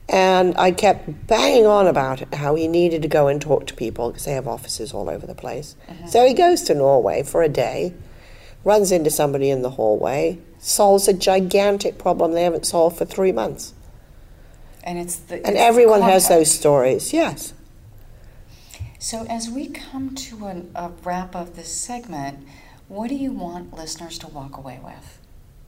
and 0.09 0.57
I 0.57 0.73
kept 0.73 1.27
banging 1.27 1.67
on 1.67 1.87
about 1.87 2.35
how 2.35 2.55
he 2.55 2.67
needed 2.67 3.03
to 3.03 3.09
go 3.09 3.29
and 3.29 3.41
talk 3.41 3.67
to 3.67 3.75
people 3.75 4.09
because 4.09 4.25
they 4.25 4.33
have 4.33 4.49
offices 4.49 4.93
all 4.93 5.09
over 5.09 5.27
the 5.27 5.35
place. 5.35 5.77
Uh-huh. 5.89 6.07
So 6.09 6.27
he 6.27 6.33
goes 6.33 6.63
to 6.63 6.75
Norway 6.75 7.23
for 7.23 7.43
a 7.43 7.49
day 7.49 7.93
runs 8.65 8.93
into 8.93 9.11
somebody 9.11 9.51
in 9.51 9.63
the 9.63 9.71
hallway, 9.71 10.39
solves 10.59 11.09
a 11.09 11.13
gigantic 11.13 11.99
problem 11.99 12.33
they 12.33 12.43
haven't 12.43 12.67
solved 12.67 12.99
for 12.99 13.05
three 13.05 13.33
months. 13.33 13.75
And 14.83 14.99
it's 14.99 15.17
the 15.17 15.45
and 15.47 15.57
everyone 15.57 16.03
has 16.03 16.29
those 16.29 16.51
stories. 16.51 17.13
Yes. 17.13 17.53
So 18.99 19.27
as 19.29 19.49
we 19.49 19.69
come 19.69 20.15
to 20.15 20.47
an, 20.47 20.71
a 20.75 20.91
wrap 21.05 21.37
of 21.37 21.57
this 21.57 21.73
segment, 21.73 22.47
what 22.89 23.09
do 23.09 23.15
you 23.15 23.33
want 23.33 23.75
listeners 23.75 24.19
to 24.19 24.29
walk 24.29 24.57
away 24.57 24.81
with? 24.83 25.19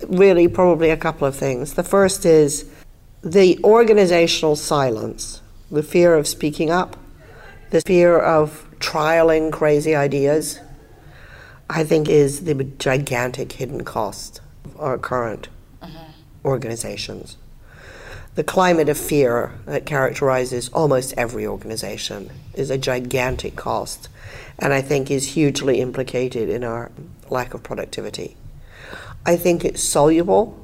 Really, 0.08 0.48
probably 0.48 0.90
a 0.90 0.96
couple 0.96 1.26
of 1.26 1.36
things. 1.36 1.74
The 1.74 1.84
first 1.84 2.24
is 2.24 2.68
the 3.22 3.60
organizational 3.62 4.56
silence, 4.56 5.42
the 5.70 5.82
fear 5.82 6.14
of 6.14 6.26
speaking 6.26 6.70
up, 6.70 6.96
the 7.70 7.82
fear 7.82 8.18
of 8.18 8.66
trialing 8.78 9.52
crazy 9.52 9.94
ideas, 9.94 10.58
I 11.72 11.84
think 11.84 12.08
is 12.08 12.40
the 12.46 12.64
gigantic 12.64 13.52
hidden 13.52 13.84
cost 13.84 14.40
of 14.64 14.80
our 14.80 14.98
current 14.98 15.48
uh-huh. 15.80 16.06
organizations. 16.44 17.36
The 18.34 18.42
climate 18.42 18.88
of 18.88 18.98
fear 18.98 19.52
that 19.66 19.86
characterizes 19.86 20.68
almost 20.70 21.14
every 21.16 21.46
organization 21.46 22.32
is 22.54 22.70
a 22.70 22.78
gigantic 22.78 23.54
cost, 23.54 24.08
and 24.58 24.72
I 24.72 24.82
think 24.82 25.12
is 25.12 25.34
hugely 25.34 25.80
implicated 25.80 26.48
in 26.48 26.64
our 26.64 26.90
lack 27.28 27.54
of 27.54 27.62
productivity. 27.62 28.36
I 29.24 29.36
think 29.36 29.64
it's 29.64 29.82
soluble 29.82 30.58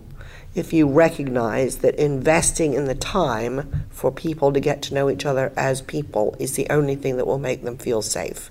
if 0.57 0.73
you 0.73 0.89
recognize 0.89 1.77
that 1.79 1.95
investing 1.95 2.73
in 2.73 2.87
the 2.87 2.97
time 2.97 3.87
for 3.91 4.11
people 4.11 4.53
to 4.53 4.59
get 4.59 4.83
to 4.83 4.95
know 4.95 5.09
each 5.09 5.25
other 5.25 5.53
as 5.57 5.83
people 5.83 6.35
is 6.41 6.57
the 6.57 6.69
only 6.69 6.97
thing 6.97 7.17
that 7.17 7.29
will 7.29 7.39
make 7.39 7.63
them 7.63 7.79
feel 7.79 8.03
safe. 8.03 8.51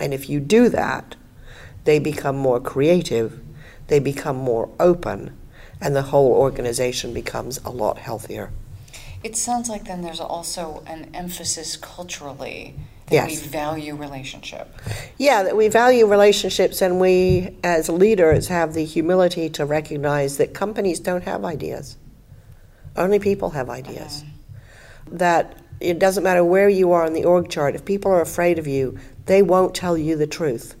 And 0.00 0.14
if 0.14 0.30
you 0.30 0.40
do 0.40 0.70
that, 0.70 1.16
they 1.84 1.98
become 1.98 2.36
more 2.36 2.60
creative, 2.60 3.40
they 3.88 3.98
become 3.98 4.36
more 4.36 4.68
open, 4.78 5.36
and 5.80 5.96
the 5.96 6.02
whole 6.02 6.32
organization 6.32 7.12
becomes 7.12 7.58
a 7.64 7.70
lot 7.70 7.98
healthier. 7.98 8.50
It 9.22 9.36
sounds 9.36 9.68
like 9.68 9.84
then 9.84 10.02
there's 10.02 10.20
also 10.20 10.82
an 10.86 11.10
emphasis 11.14 11.76
culturally 11.76 12.74
that 13.06 13.30
yes. 13.30 13.42
we 13.42 13.48
value 13.48 13.94
relationship. 13.94 14.74
Yeah, 15.18 15.42
that 15.42 15.56
we 15.56 15.68
value 15.68 16.06
relationships, 16.06 16.82
and 16.82 17.00
we 17.00 17.56
as 17.62 17.88
leaders 17.88 18.48
have 18.48 18.74
the 18.74 18.84
humility 18.84 19.48
to 19.50 19.64
recognize 19.64 20.38
that 20.38 20.54
companies 20.54 20.98
don't 20.98 21.24
have 21.24 21.44
ideas. 21.44 21.96
Only 22.96 23.18
people 23.18 23.50
have 23.50 23.70
ideas. 23.70 24.22
Uh-huh. 24.22 25.16
That 25.18 25.58
it 25.80 25.98
doesn't 25.98 26.22
matter 26.22 26.44
where 26.44 26.68
you 26.68 26.92
are 26.92 27.04
on 27.04 27.12
the 27.12 27.24
org 27.24 27.48
chart, 27.48 27.74
if 27.74 27.84
people 27.84 28.10
are 28.12 28.20
afraid 28.20 28.58
of 28.58 28.66
you, 28.66 28.98
they 29.26 29.42
won't 29.42 29.74
tell 29.74 29.98
you 29.98 30.16
the 30.16 30.26
truth. 30.26 30.76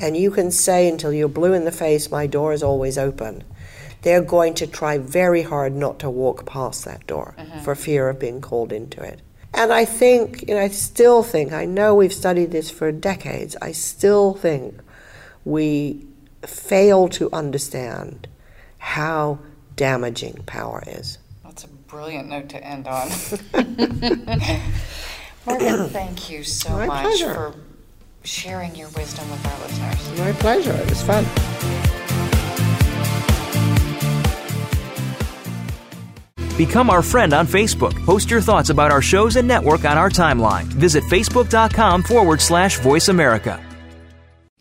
And 0.00 0.16
you 0.16 0.30
can 0.30 0.50
say 0.50 0.88
until 0.88 1.12
you're 1.12 1.28
blue 1.28 1.52
in 1.52 1.64
the 1.64 1.72
face, 1.72 2.10
my 2.10 2.26
door 2.26 2.52
is 2.52 2.62
always 2.62 2.96
open. 2.98 3.44
They're 4.02 4.22
going 4.22 4.54
to 4.54 4.66
try 4.66 4.98
very 4.98 5.42
hard 5.42 5.74
not 5.74 5.98
to 6.00 6.10
walk 6.10 6.46
past 6.46 6.84
that 6.84 7.06
door 7.06 7.34
uh-huh. 7.36 7.60
for 7.60 7.74
fear 7.74 8.08
of 8.08 8.20
being 8.20 8.40
called 8.40 8.72
into 8.72 9.02
it. 9.02 9.20
And 9.54 9.72
I 9.72 9.84
think, 9.84 10.46
you 10.46 10.54
know, 10.54 10.60
I 10.60 10.68
still 10.68 11.22
think, 11.22 11.52
I 11.52 11.64
know 11.64 11.94
we've 11.94 12.12
studied 12.12 12.52
this 12.52 12.70
for 12.70 12.92
decades, 12.92 13.56
I 13.60 13.72
still 13.72 14.34
think 14.34 14.78
we 15.44 16.06
fail 16.46 17.08
to 17.08 17.28
understand 17.32 18.28
how 18.78 19.40
damaging 19.74 20.42
power 20.46 20.84
is. 20.86 21.18
That's 21.42 21.64
a 21.64 21.68
brilliant 21.68 22.28
note 22.28 22.48
to 22.50 22.64
end 22.64 22.86
on. 22.86 23.08
Margaret, 25.46 25.88
thank 25.88 26.30
you 26.30 26.44
so 26.44 26.70
My 26.70 26.86
much 26.86 27.02
pleasure. 27.02 27.34
for 27.34 27.54
sharing 28.24 28.74
your 28.74 28.88
wisdom 28.90 29.30
with 29.30 29.46
our 29.46 29.58
listeners. 29.60 30.18
My 30.18 30.32
pleasure. 30.32 30.72
It 30.72 30.88
was 30.88 31.02
fun. 31.02 31.24
Become 36.56 36.90
our 36.90 37.02
friend 37.02 37.32
on 37.32 37.46
Facebook. 37.46 37.94
Post 38.04 38.30
your 38.30 38.40
thoughts 38.40 38.70
about 38.70 38.90
our 38.90 39.00
shows 39.00 39.36
and 39.36 39.46
network 39.46 39.84
on 39.84 39.96
our 39.96 40.10
timeline. 40.10 40.64
Visit 40.64 41.04
facebook.com 41.04 42.02
forward 42.02 42.40
slash 42.40 42.80
voice 42.80 43.08
America. 43.08 43.64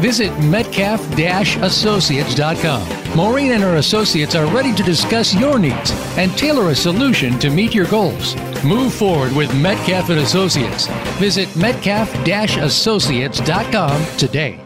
Visit 0.00 0.32
metcalf-associates.com. 0.40 3.16
Maureen 3.16 3.52
and 3.52 3.62
her 3.62 3.76
associates 3.76 4.34
are 4.34 4.46
ready 4.54 4.74
to 4.74 4.82
discuss 4.82 5.34
your 5.34 5.58
needs 5.58 5.92
and 6.18 6.30
tailor 6.36 6.68
a 6.70 6.74
solution 6.74 7.38
to 7.38 7.48
meet 7.50 7.74
your 7.74 7.86
goals. 7.86 8.34
Move 8.64 8.92
forward 8.92 9.32
with 9.32 9.54
Metcalf 9.54 10.10
and 10.10 10.18
Associates. 10.20 10.88
Visit 11.18 11.48
metcalf-associates.com 11.56 14.06
today. 14.18 14.65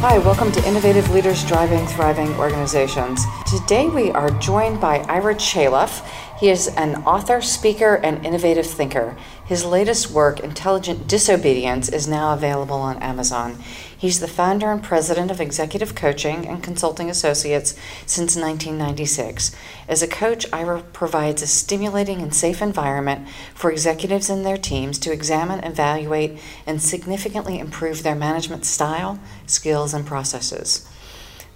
Hi, 0.00 0.18
welcome 0.18 0.52
to 0.52 0.68
Innovative 0.68 1.10
Leaders 1.10 1.42
Driving 1.46 1.86
Thriving 1.86 2.28
Organizations. 2.34 3.24
Today 3.46 3.88
we 3.88 4.10
are 4.10 4.28
joined 4.38 4.78
by 4.78 4.98
Ira 5.08 5.34
Chaleff. 5.34 6.06
He 6.38 6.50
is 6.50 6.68
an 6.68 6.96
author, 7.04 7.40
speaker, 7.40 7.94
and 7.94 8.24
innovative 8.26 8.66
thinker. 8.66 9.16
His 9.46 9.64
latest 9.64 10.10
work, 10.10 10.38
Intelligent 10.40 11.08
Disobedience, 11.08 11.88
is 11.88 12.06
now 12.06 12.34
available 12.34 12.76
on 12.76 13.02
Amazon. 13.02 13.58
He's 13.96 14.20
the 14.20 14.28
founder 14.28 14.70
and 14.70 14.82
president 14.82 15.30
of 15.30 15.40
Executive 15.40 15.94
Coaching 15.94 16.46
and 16.46 16.62
Consulting 16.62 17.08
Associates 17.08 17.70
since 18.04 18.36
1996. 18.36 19.56
As 19.88 20.02
a 20.02 20.06
coach, 20.06 20.44
Ira 20.52 20.82
provides 20.92 21.40
a 21.40 21.46
stimulating 21.46 22.20
and 22.20 22.34
safe 22.34 22.60
environment 22.60 23.26
for 23.54 23.72
executives 23.72 24.28
and 24.28 24.44
their 24.44 24.58
teams 24.58 24.98
to 24.98 25.12
examine, 25.12 25.64
evaluate, 25.64 26.38
and 26.66 26.82
significantly 26.82 27.58
improve 27.58 28.02
their 28.02 28.14
management 28.14 28.66
style, 28.66 29.18
skills, 29.46 29.94
and 29.94 30.04
processes. 30.04 30.86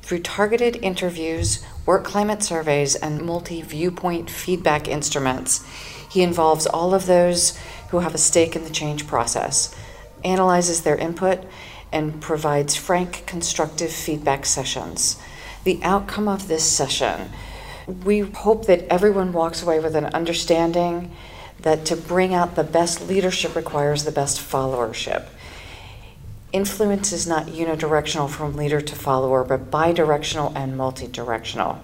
Through 0.00 0.22
targeted 0.22 0.76
interviews, 0.76 1.62
work 1.86 2.04
climate 2.04 2.42
surveys, 2.42 2.94
and 2.94 3.22
multi 3.22 3.62
viewpoint 3.62 4.30
feedback 4.30 4.88
instruments, 4.88 5.64
he 6.10 6.22
involves 6.22 6.66
all 6.66 6.94
of 6.94 7.06
those 7.06 7.58
who 7.90 8.00
have 8.00 8.14
a 8.14 8.18
stake 8.18 8.56
in 8.56 8.64
the 8.64 8.70
change 8.70 9.06
process, 9.06 9.74
analyzes 10.24 10.82
their 10.82 10.96
input, 10.96 11.40
and 11.92 12.20
provides 12.20 12.76
frank, 12.76 13.24
constructive 13.26 13.92
feedback 13.92 14.46
sessions. 14.46 15.20
The 15.64 15.80
outcome 15.82 16.28
of 16.28 16.48
this 16.48 16.64
session, 16.64 17.30
we 18.04 18.20
hope 18.20 18.66
that 18.66 18.86
everyone 18.88 19.32
walks 19.32 19.62
away 19.62 19.80
with 19.80 19.96
an 19.96 20.06
understanding 20.06 21.10
that 21.60 21.84
to 21.86 21.96
bring 21.96 22.32
out 22.32 22.54
the 22.54 22.64
best 22.64 23.06
leadership 23.08 23.54
requires 23.54 24.04
the 24.04 24.12
best 24.12 24.40
followership. 24.40 25.26
Influence 26.52 27.12
is 27.12 27.28
not 27.28 27.46
unidirectional 27.46 28.28
from 28.28 28.56
leader 28.56 28.80
to 28.80 28.96
follower, 28.96 29.44
but 29.44 29.70
bidirectional 29.70 30.52
and 30.56 30.74
multidirectional. 30.74 31.78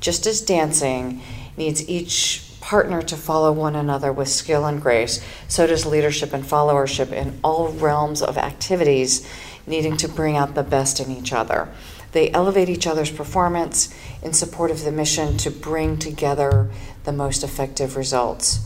Just 0.00 0.26
as 0.26 0.40
dancing 0.40 1.20
needs 1.58 1.86
each 1.88 2.44
partner 2.60 3.02
to 3.02 3.16
follow 3.16 3.52
one 3.52 3.76
another 3.76 4.10
with 4.10 4.28
skill 4.28 4.64
and 4.64 4.80
grace, 4.80 5.22
so 5.46 5.66
does 5.66 5.84
leadership 5.84 6.32
and 6.32 6.44
followership 6.44 7.12
in 7.12 7.38
all 7.44 7.68
realms 7.68 8.22
of 8.22 8.38
activities, 8.38 9.28
needing 9.66 9.96
to 9.98 10.08
bring 10.08 10.36
out 10.36 10.54
the 10.54 10.62
best 10.62 11.00
in 11.00 11.10
each 11.10 11.32
other. 11.32 11.68
They 12.12 12.30
elevate 12.30 12.70
each 12.70 12.86
other's 12.86 13.10
performance 13.10 13.94
in 14.22 14.32
support 14.32 14.70
of 14.70 14.84
the 14.84 14.92
mission 14.92 15.36
to 15.38 15.50
bring 15.50 15.98
together 15.98 16.70
the 17.04 17.12
most 17.12 17.44
effective 17.44 17.96
results. 17.96 18.60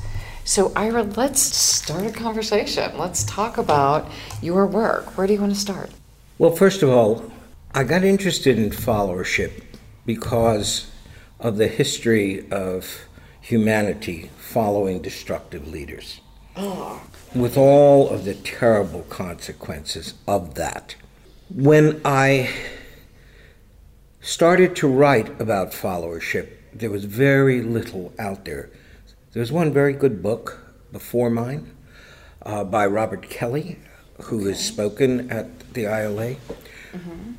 So, 0.44 0.72
Ira, 0.74 1.04
let's 1.04 1.40
start 1.40 2.04
a 2.04 2.10
conversation. 2.10 2.98
Let's 2.98 3.22
talk 3.24 3.58
about 3.58 4.10
your 4.40 4.66
work. 4.66 5.16
Where 5.16 5.26
do 5.26 5.32
you 5.32 5.40
want 5.40 5.54
to 5.54 5.58
start? 5.58 5.90
Well, 6.38 6.50
first 6.50 6.82
of 6.82 6.88
all, 6.88 7.30
I 7.74 7.84
got 7.84 8.02
interested 8.02 8.58
in 8.58 8.70
followership 8.70 9.62
because 10.04 10.90
of 11.38 11.58
the 11.58 11.68
history 11.68 12.50
of 12.50 13.02
humanity 13.40 14.30
following 14.36 15.00
destructive 15.00 15.68
leaders. 15.68 16.20
Oh. 16.56 17.00
With 17.34 17.56
all 17.56 18.08
of 18.08 18.24
the 18.24 18.34
terrible 18.34 19.02
consequences 19.02 20.14
of 20.26 20.56
that. 20.56 20.96
When 21.48 22.00
I 22.04 22.50
started 24.20 24.74
to 24.76 24.88
write 24.88 25.40
about 25.40 25.70
followership, 25.70 26.48
there 26.72 26.90
was 26.90 27.04
very 27.04 27.62
little 27.62 28.12
out 28.18 28.44
there 28.44 28.70
there's 29.32 29.50
one 29.50 29.72
very 29.72 29.94
good 29.94 30.22
book 30.22 30.60
before 30.92 31.30
mine 31.30 31.74
uh, 32.42 32.64
by 32.64 32.86
Robert 32.86 33.28
Kelley, 33.28 33.78
who 34.24 34.40
okay. 34.40 34.48
has 34.48 34.64
spoken 34.64 35.30
at 35.30 35.72
the 35.72 35.82
ILA. 35.82 36.36
Mm-hmm. 36.92 37.32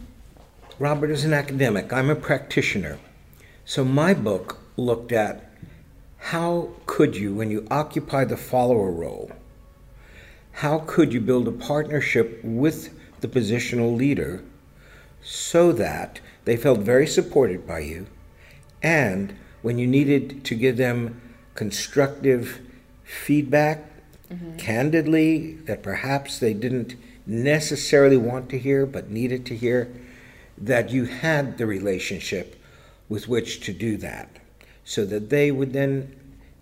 Robert 0.80 1.12
is 1.12 1.24
an 1.24 1.34
academic, 1.34 1.94
I'm 1.94 2.10
a 2.10 2.16
practitioner. 2.16 2.98
So 3.66 3.86
my 3.86 4.14
book 4.14 4.58
looked 4.76 5.12
at 5.12 5.52
how 6.18 6.70
could 6.88 7.16
you, 7.16 7.34
when 7.34 7.52
you 7.52 7.68
occupy 7.70 8.26
the 8.26 8.38
follower 8.38 8.92
role, 8.92 9.32
how 10.54 10.80
could 10.80 11.14
you 11.14 11.22
build 11.22 11.48
a 11.48 11.52
partnership 11.52 12.40
with 12.44 12.98
the 13.22 13.28
positional 13.28 13.96
leader 13.96 14.44
so 15.22 15.72
that 15.72 16.20
they 16.46 16.58
felt 16.58 16.80
very 16.80 17.08
supported 17.08 17.68
by 17.68 17.80
you 17.80 18.08
and 18.82 19.36
when 19.62 19.78
you 19.78 19.88
needed 19.88 20.44
to 20.44 20.56
give 20.56 20.76
them 20.76 21.22
constructive 21.56 22.62
feedback 23.04 23.84
mm-hmm. 24.32 24.58
candidly 24.58 25.54
that 25.66 25.84
perhaps 25.84 26.40
they 26.40 26.54
didn't 26.54 26.96
necessarily 27.26 28.18
want 28.18 28.50
to 28.50 28.60
hear 28.60 28.86
but 28.86 29.10
needed 29.10 29.46
to 29.46 29.56
hear, 29.56 29.94
that 30.58 30.90
you 30.90 31.06
had 31.06 31.58
the 31.58 31.66
relationship 31.66 32.62
with 33.10 33.28
which 33.28 33.60
to 33.62 33.74
do 33.74 33.98
that 33.98 34.30
so 34.84 35.06
that 35.06 35.30
they 35.30 35.52
would 35.52 35.74
then 35.74 36.16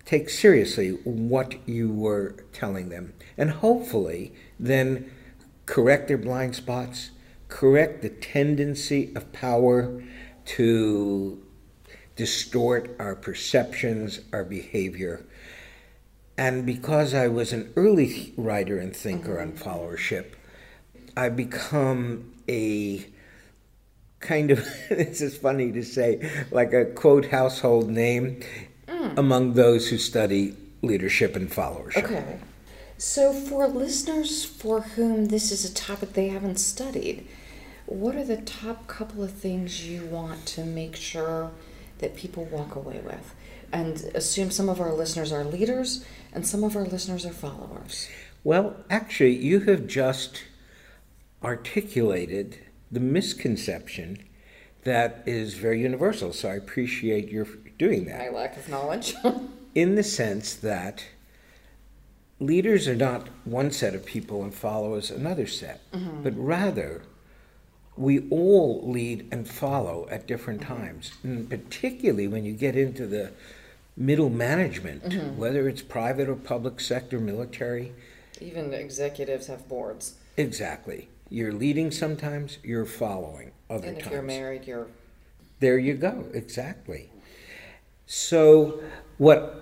take 0.04 0.28
seriously 0.28 0.90
what 1.04 1.56
you 1.68 1.90
were 1.90 2.34
telling 2.52 2.88
them 2.88 3.12
and 3.36 3.50
hopefully 3.50 4.32
then 4.58 5.10
correct 5.66 6.08
their 6.08 6.18
blind 6.18 6.54
spots, 6.54 7.10
correct 7.48 8.02
the 8.02 8.08
tendency 8.08 9.12
of 9.14 9.32
power 9.32 10.02
to 10.44 11.42
distort 12.16 12.94
our 12.98 13.14
perceptions, 13.14 14.20
our 14.32 14.44
behavior. 14.44 15.24
And 16.36 16.64
because 16.66 17.14
I 17.14 17.28
was 17.28 17.52
an 17.52 17.72
early 17.76 18.32
writer 18.36 18.78
and 18.78 18.94
thinker 18.94 19.40
on 19.40 19.52
followership, 19.52 20.32
I 21.16 21.28
become 21.28 22.32
a 22.48 23.06
kind 24.20 24.50
of, 24.50 24.58
this 24.88 25.20
is 25.20 25.36
funny 25.36 25.72
to 25.72 25.82
say, 25.82 26.46
like 26.50 26.72
a 26.72 26.86
quote 26.86 27.26
household 27.26 27.90
name 27.90 28.42
mm. 28.86 29.18
among 29.18 29.54
those 29.54 29.88
who 29.88 29.98
study 29.98 30.56
leadership 30.82 31.36
and 31.36 31.50
followership. 31.50 32.04
Okay. 32.04 32.38
So, 32.98 33.32
for 33.32 33.66
listeners 33.66 34.44
for 34.44 34.80
whom 34.80 35.26
this 35.26 35.50
is 35.50 35.64
a 35.64 35.74
topic 35.74 36.12
they 36.12 36.28
haven't 36.28 36.58
studied, 36.58 37.26
what 37.86 38.14
are 38.14 38.24
the 38.24 38.36
top 38.36 38.86
couple 38.86 39.24
of 39.24 39.32
things 39.32 39.88
you 39.88 40.06
want 40.06 40.46
to 40.46 40.64
make 40.64 40.94
sure 40.94 41.50
that 42.02 42.14
people 42.14 42.44
walk 42.44 42.76
away 42.76 43.00
with. 43.02 43.34
And 43.72 44.10
assume 44.14 44.50
some 44.50 44.68
of 44.68 44.80
our 44.80 44.92
listeners 44.92 45.32
are 45.32 45.44
leaders 45.44 46.04
and 46.34 46.46
some 46.46 46.62
of 46.62 46.76
our 46.76 46.84
listeners 46.84 47.24
are 47.24 47.32
followers. 47.32 48.08
Well, 48.44 48.76
actually, 48.90 49.36
you 49.36 49.60
have 49.60 49.86
just 49.86 50.44
articulated 51.42 52.58
the 52.90 53.00
misconception 53.00 54.18
that 54.84 55.22
is 55.26 55.54
very 55.54 55.80
universal. 55.80 56.32
So 56.32 56.50
I 56.50 56.54
appreciate 56.54 57.30
your 57.30 57.46
doing 57.78 58.04
that. 58.06 58.18
My 58.18 58.28
lack 58.28 58.56
of 58.58 58.68
knowledge. 58.68 59.14
in 59.74 59.94
the 59.94 60.02
sense 60.02 60.54
that 60.54 61.04
leaders 62.40 62.88
are 62.88 62.96
not 62.96 63.28
one 63.44 63.70
set 63.70 63.94
of 63.94 64.04
people 64.04 64.42
and 64.42 64.54
followers 64.54 65.10
another 65.10 65.46
set, 65.46 65.80
mm-hmm. 65.92 66.22
but 66.22 66.34
rather 66.36 67.02
we 67.96 68.28
all 68.30 68.82
lead 68.90 69.28
and 69.30 69.48
follow 69.48 70.08
at 70.10 70.26
different 70.26 70.62
times, 70.62 71.12
and 71.22 71.48
particularly 71.48 72.26
when 72.26 72.44
you 72.44 72.52
get 72.52 72.76
into 72.76 73.06
the 73.06 73.32
middle 73.96 74.30
management, 74.30 75.04
mm-hmm. 75.04 75.36
whether 75.36 75.68
it's 75.68 75.82
private 75.82 76.28
or 76.28 76.34
public 76.34 76.80
sector, 76.80 77.18
military. 77.18 77.92
Even 78.40 78.72
executives 78.72 79.46
have 79.46 79.68
boards. 79.68 80.14
Exactly. 80.36 81.08
You're 81.28 81.52
leading 81.52 81.90
sometimes, 81.90 82.58
you're 82.62 82.86
following 82.86 83.52
other 83.68 83.82
times. 83.82 83.88
and 83.88 83.96
if 83.98 84.04
times. 84.04 84.12
you're 84.12 84.22
married, 84.22 84.66
you're 84.66 84.86
There 85.60 85.78
you 85.78 85.94
go, 85.94 86.26
exactly. 86.32 87.10
So, 88.06 88.82
what 89.18 89.61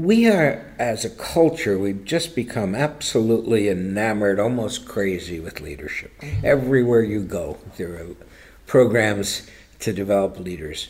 we 0.00 0.26
are, 0.26 0.64
as 0.78 1.04
a 1.04 1.10
culture, 1.10 1.78
we've 1.78 2.04
just 2.04 2.34
become 2.34 2.74
absolutely 2.74 3.68
enamored, 3.68 4.40
almost 4.40 4.86
crazy 4.86 5.38
with 5.38 5.60
leadership. 5.60 6.18
Mm-hmm. 6.20 6.46
Everywhere 6.46 7.02
you 7.02 7.22
go, 7.22 7.58
there 7.76 7.94
are 7.96 8.06
programs 8.66 9.46
to 9.80 9.92
develop 9.92 10.38
leaders. 10.38 10.88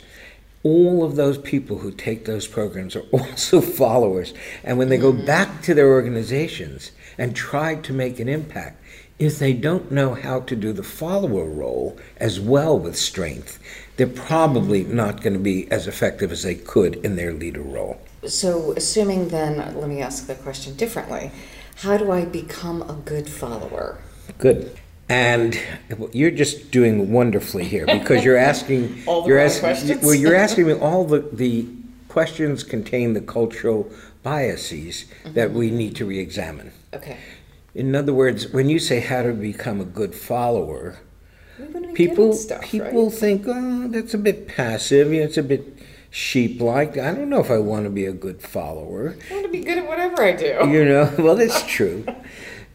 All 0.62 1.02
of 1.02 1.16
those 1.16 1.38
people 1.38 1.78
who 1.78 1.90
take 1.90 2.24
those 2.24 2.46
programs 2.46 2.94
are 2.94 3.00
also 3.12 3.60
followers. 3.60 4.32
And 4.62 4.78
when 4.78 4.90
they 4.90 4.98
go 4.98 5.12
mm-hmm. 5.12 5.26
back 5.26 5.62
to 5.62 5.74
their 5.74 5.88
organizations 5.88 6.92
and 7.18 7.34
try 7.34 7.74
to 7.76 7.92
make 7.92 8.20
an 8.20 8.28
impact, 8.28 8.80
if 9.18 9.40
they 9.40 9.52
don't 9.52 9.90
know 9.90 10.14
how 10.14 10.40
to 10.40 10.54
do 10.54 10.72
the 10.72 10.84
follower 10.84 11.50
role 11.50 11.98
as 12.18 12.38
well 12.38 12.78
with 12.78 12.96
strength, 12.96 13.58
they're 13.96 14.06
probably 14.06 14.84
not 14.84 15.20
going 15.20 15.34
to 15.34 15.40
be 15.40 15.70
as 15.70 15.88
effective 15.88 16.30
as 16.30 16.44
they 16.44 16.54
could 16.54 16.94
in 17.04 17.16
their 17.16 17.32
leader 17.32 17.60
role. 17.60 18.00
So, 18.26 18.72
assuming 18.72 19.28
then, 19.28 19.56
let 19.78 19.88
me 19.88 20.02
ask 20.02 20.26
the 20.26 20.34
question 20.34 20.76
differently 20.76 21.30
how 21.76 21.96
do 21.96 22.12
I 22.12 22.26
become 22.26 22.82
a 22.82 22.92
good 22.92 23.28
follower? 23.28 23.98
Good. 24.36 24.78
And 25.08 25.58
you're 26.12 26.30
just 26.30 26.70
doing 26.70 27.10
wonderfully 27.10 27.64
here 27.64 27.86
because 27.86 28.22
you're 28.22 28.36
asking 28.36 29.02
all 29.06 29.22
the 29.22 29.28
you're 29.28 29.38
asking, 29.38 29.60
questions. 29.60 30.02
Well, 30.04 30.14
you're 30.14 30.34
asking 30.34 30.66
me 30.68 30.74
all 30.74 31.04
the 31.04 31.20
the 31.32 31.66
questions 32.08 32.62
contain 32.62 33.14
the 33.14 33.20
cultural 33.20 33.90
biases 34.22 35.04
mm-hmm. 35.04 35.32
that 35.32 35.52
we 35.52 35.70
need 35.70 35.96
to 35.96 36.04
re-examine. 36.04 36.72
Okay. 36.92 37.16
In 37.74 37.94
other 37.94 38.12
words, 38.12 38.48
when 38.48 38.68
you 38.68 38.78
say 38.78 39.00
how 39.00 39.22
to 39.22 39.32
become 39.32 39.80
a 39.80 39.84
good 39.84 40.14
follower, 40.14 40.98
people 41.94 42.32
stuff, 42.34 42.62
people 42.62 43.06
right? 43.06 43.14
think, 43.14 43.44
oh, 43.46 43.88
that's 43.88 44.12
a 44.12 44.18
bit 44.18 44.48
passive. 44.48 45.12
You 45.12 45.20
know, 45.20 45.26
It's 45.26 45.38
a 45.38 45.42
bit 45.42 45.78
sheep-like. 46.10 46.98
I 46.98 47.14
don't 47.14 47.30
know 47.30 47.40
if 47.40 47.50
I 47.50 47.58
want 47.58 47.84
to 47.84 47.90
be 47.90 48.04
a 48.04 48.12
good 48.12 48.42
follower. 48.42 49.16
I 49.30 49.32
want 49.32 49.46
to 49.46 49.52
be 49.52 49.60
good 49.60 49.78
at 49.78 49.86
whatever 49.86 50.22
I 50.22 50.32
do. 50.32 50.68
You 50.68 50.84
know, 50.84 51.14
well, 51.18 51.36
that's 51.36 51.64
true. 51.66 52.04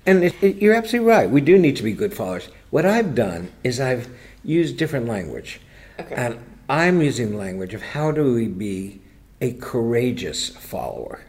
and 0.05 0.23
it, 0.23 0.35
it, 0.41 0.55
you're 0.57 0.73
absolutely 0.73 1.09
right. 1.09 1.29
We 1.29 1.41
do 1.41 1.57
need 1.57 1.75
to 1.77 1.83
be 1.83 1.93
good 1.93 2.13
followers. 2.13 2.49
What 2.69 2.85
I've 2.85 3.15
done 3.15 3.51
is 3.63 3.79
I've 3.79 4.09
used 4.43 4.77
different 4.77 5.07
language. 5.07 5.59
Okay. 5.99 6.15
And 6.15 6.39
I'm 6.67 7.01
using 7.01 7.31
the 7.31 7.37
language 7.37 7.73
of 7.73 7.81
how 7.81 8.11
do 8.11 8.33
we 8.33 8.47
be 8.47 9.01
a 9.41 9.53
courageous 9.53 10.49
follower. 10.49 11.21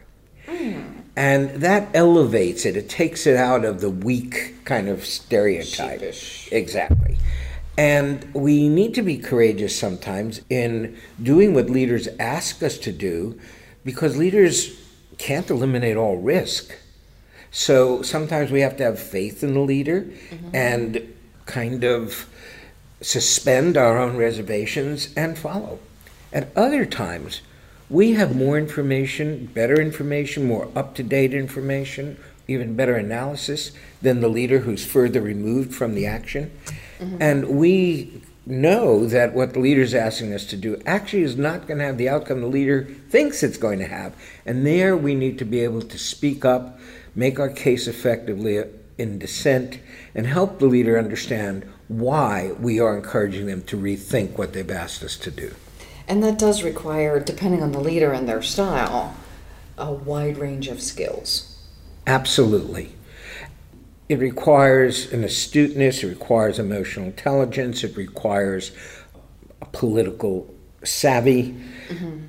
Mm. 0.45 1.03
And 1.15 1.49
that 1.61 1.89
elevates 1.93 2.65
it. 2.65 2.77
It 2.77 2.89
takes 2.89 3.25
it 3.25 3.35
out 3.35 3.65
of 3.65 3.81
the 3.81 3.89
weak 3.89 4.63
kind 4.65 4.87
of 4.87 5.05
stereotype. 5.05 5.99
Sheepish. 5.99 6.49
Exactly. 6.51 7.06
And 7.77 8.33
we 8.33 8.67
need 8.67 8.95
to 8.95 9.03
be 9.03 9.17
courageous 9.17 9.77
sometimes 9.77 10.41
in 10.49 10.97
doing 11.21 11.53
what 11.53 11.69
leaders 11.69 12.07
ask 12.19 12.63
us 12.63 12.77
to 12.79 12.91
do 12.91 13.39
because 13.85 14.17
leaders 14.17 14.75
can't 15.19 15.49
eliminate 15.49 15.95
all 15.95 16.17
risk. 16.17 16.75
So 17.51 18.01
sometimes 18.01 18.51
we 18.51 18.61
have 18.61 18.77
to 18.77 18.83
have 18.83 18.99
faith 18.99 19.43
in 19.43 19.53
the 19.53 19.59
leader 19.59 20.01
mm-hmm. 20.01 20.55
and 20.55 21.13
kind 21.45 21.83
of 21.83 22.27
suspend 23.01 23.77
our 23.77 23.97
own 23.97 24.17
reservations 24.17 25.13
and 25.15 25.37
follow. 25.37 25.79
At 26.33 26.55
other 26.55 26.85
times, 26.85 27.41
we 27.89 28.13
have 28.13 28.35
more 28.35 28.57
information, 28.57 29.45
better 29.53 29.79
information, 29.79 30.45
more 30.45 30.69
up 30.75 30.93
to 30.95 31.03
date 31.03 31.33
information, 31.33 32.17
even 32.47 32.75
better 32.75 32.95
analysis 32.95 33.71
than 34.01 34.19
the 34.19 34.27
leader 34.27 34.59
who's 34.59 34.85
further 34.85 35.21
removed 35.21 35.73
from 35.73 35.95
the 35.95 36.05
action. 36.05 36.51
Mm-hmm. 36.99 37.21
And 37.21 37.49
we 37.57 38.21
know 38.45 39.05
that 39.07 39.33
what 39.33 39.53
the 39.53 39.59
leader 39.59 39.81
is 39.81 39.93
asking 39.93 40.33
us 40.33 40.45
to 40.45 40.55
do 40.55 40.81
actually 40.85 41.23
is 41.23 41.35
not 41.35 41.67
going 41.67 41.79
to 41.79 41.85
have 41.85 41.97
the 41.97 42.09
outcome 42.09 42.41
the 42.41 42.47
leader 42.47 42.85
thinks 43.09 43.43
it's 43.43 43.57
going 43.57 43.79
to 43.79 43.87
have. 43.87 44.15
And 44.45 44.65
there 44.65 44.95
we 44.95 45.15
need 45.15 45.37
to 45.39 45.45
be 45.45 45.59
able 45.59 45.81
to 45.81 45.97
speak 45.97 46.45
up, 46.45 46.79
make 47.13 47.39
our 47.39 47.49
case 47.49 47.87
effectively 47.87 48.63
in 48.97 49.19
dissent, 49.19 49.79
and 50.15 50.25
help 50.25 50.59
the 50.59 50.65
leader 50.65 50.97
understand 50.97 51.65
why 51.87 52.51
we 52.59 52.79
are 52.79 52.95
encouraging 52.95 53.47
them 53.47 53.61
to 53.63 53.77
rethink 53.77 54.37
what 54.37 54.53
they've 54.53 54.71
asked 54.71 55.03
us 55.03 55.17
to 55.17 55.31
do. 55.31 55.53
And 56.07 56.23
that 56.23 56.39
does 56.39 56.63
require, 56.63 57.19
depending 57.19 57.61
on 57.61 57.73
the 57.73 57.79
leader 57.79 58.13
and 58.13 58.27
their 58.27 58.41
style, 58.41 59.15
a 59.77 59.91
wide 59.91 60.37
range 60.37 60.67
of 60.67 60.81
skills. 60.81 61.57
Absolutely. 62.05 62.93
It 64.09 64.19
requires 64.19 65.11
an 65.11 65.23
astuteness, 65.23 66.03
it 66.03 66.07
requires 66.07 66.59
emotional 66.59 67.07
intelligence, 67.07 67.83
it 67.83 67.97
requires 67.97 68.71
a 69.61 69.65
political 69.65 70.53
savvy. 70.83 71.55
Mm-hmm. 71.89 72.19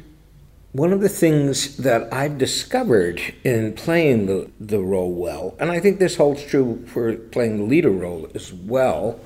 One 0.73 0.93
of 0.93 1.01
the 1.01 1.09
things 1.09 1.77
that 1.79 2.13
I've 2.13 2.37
discovered 2.37 3.21
in 3.43 3.73
playing 3.75 4.27
the, 4.27 4.51
the 4.61 4.81
role 4.81 5.13
well, 5.13 5.57
and 5.59 5.71
I 5.71 5.81
think 5.81 5.99
this 5.99 6.17
holds 6.17 6.45
true 6.45 6.85
for 6.87 7.15
playing 7.15 7.59
the 7.59 7.65
leader 7.65 7.91
role 7.91 8.29
as 8.35 8.53
well, 8.53 9.21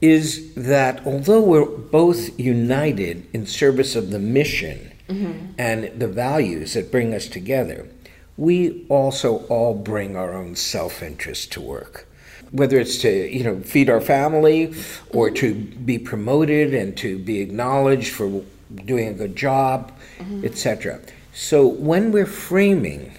is 0.00 0.54
that 0.54 1.06
although 1.06 1.40
we're 1.40 1.64
both 1.64 2.38
united 2.38 3.26
in 3.32 3.46
service 3.46 3.96
of 3.96 4.10
the 4.10 4.18
mission 4.18 4.92
mm-hmm. 5.08 5.52
and 5.58 5.98
the 5.98 6.08
values 6.08 6.74
that 6.74 6.90
bring 6.90 7.14
us 7.14 7.28
together, 7.28 7.88
we 8.36 8.84
also 8.88 9.38
all 9.46 9.74
bring 9.74 10.16
our 10.16 10.34
own 10.34 10.56
self 10.56 11.02
interest 11.02 11.52
to 11.52 11.60
work. 11.60 12.06
Whether 12.50 12.78
it's 12.78 12.98
to 12.98 13.10
you 13.10 13.44
know 13.44 13.60
feed 13.60 13.90
our 13.90 14.00
family 14.00 14.74
or 15.10 15.30
to 15.30 15.54
be 15.54 15.98
promoted 15.98 16.74
and 16.74 16.96
to 16.98 17.18
be 17.18 17.40
acknowledged 17.40 18.12
for 18.12 18.42
doing 18.84 19.08
a 19.08 19.14
good 19.14 19.36
job, 19.36 19.92
mm-hmm. 20.18 20.44
etc. 20.44 21.00
So 21.32 21.66
when 21.66 22.12
we're 22.12 22.26
framing 22.26 23.12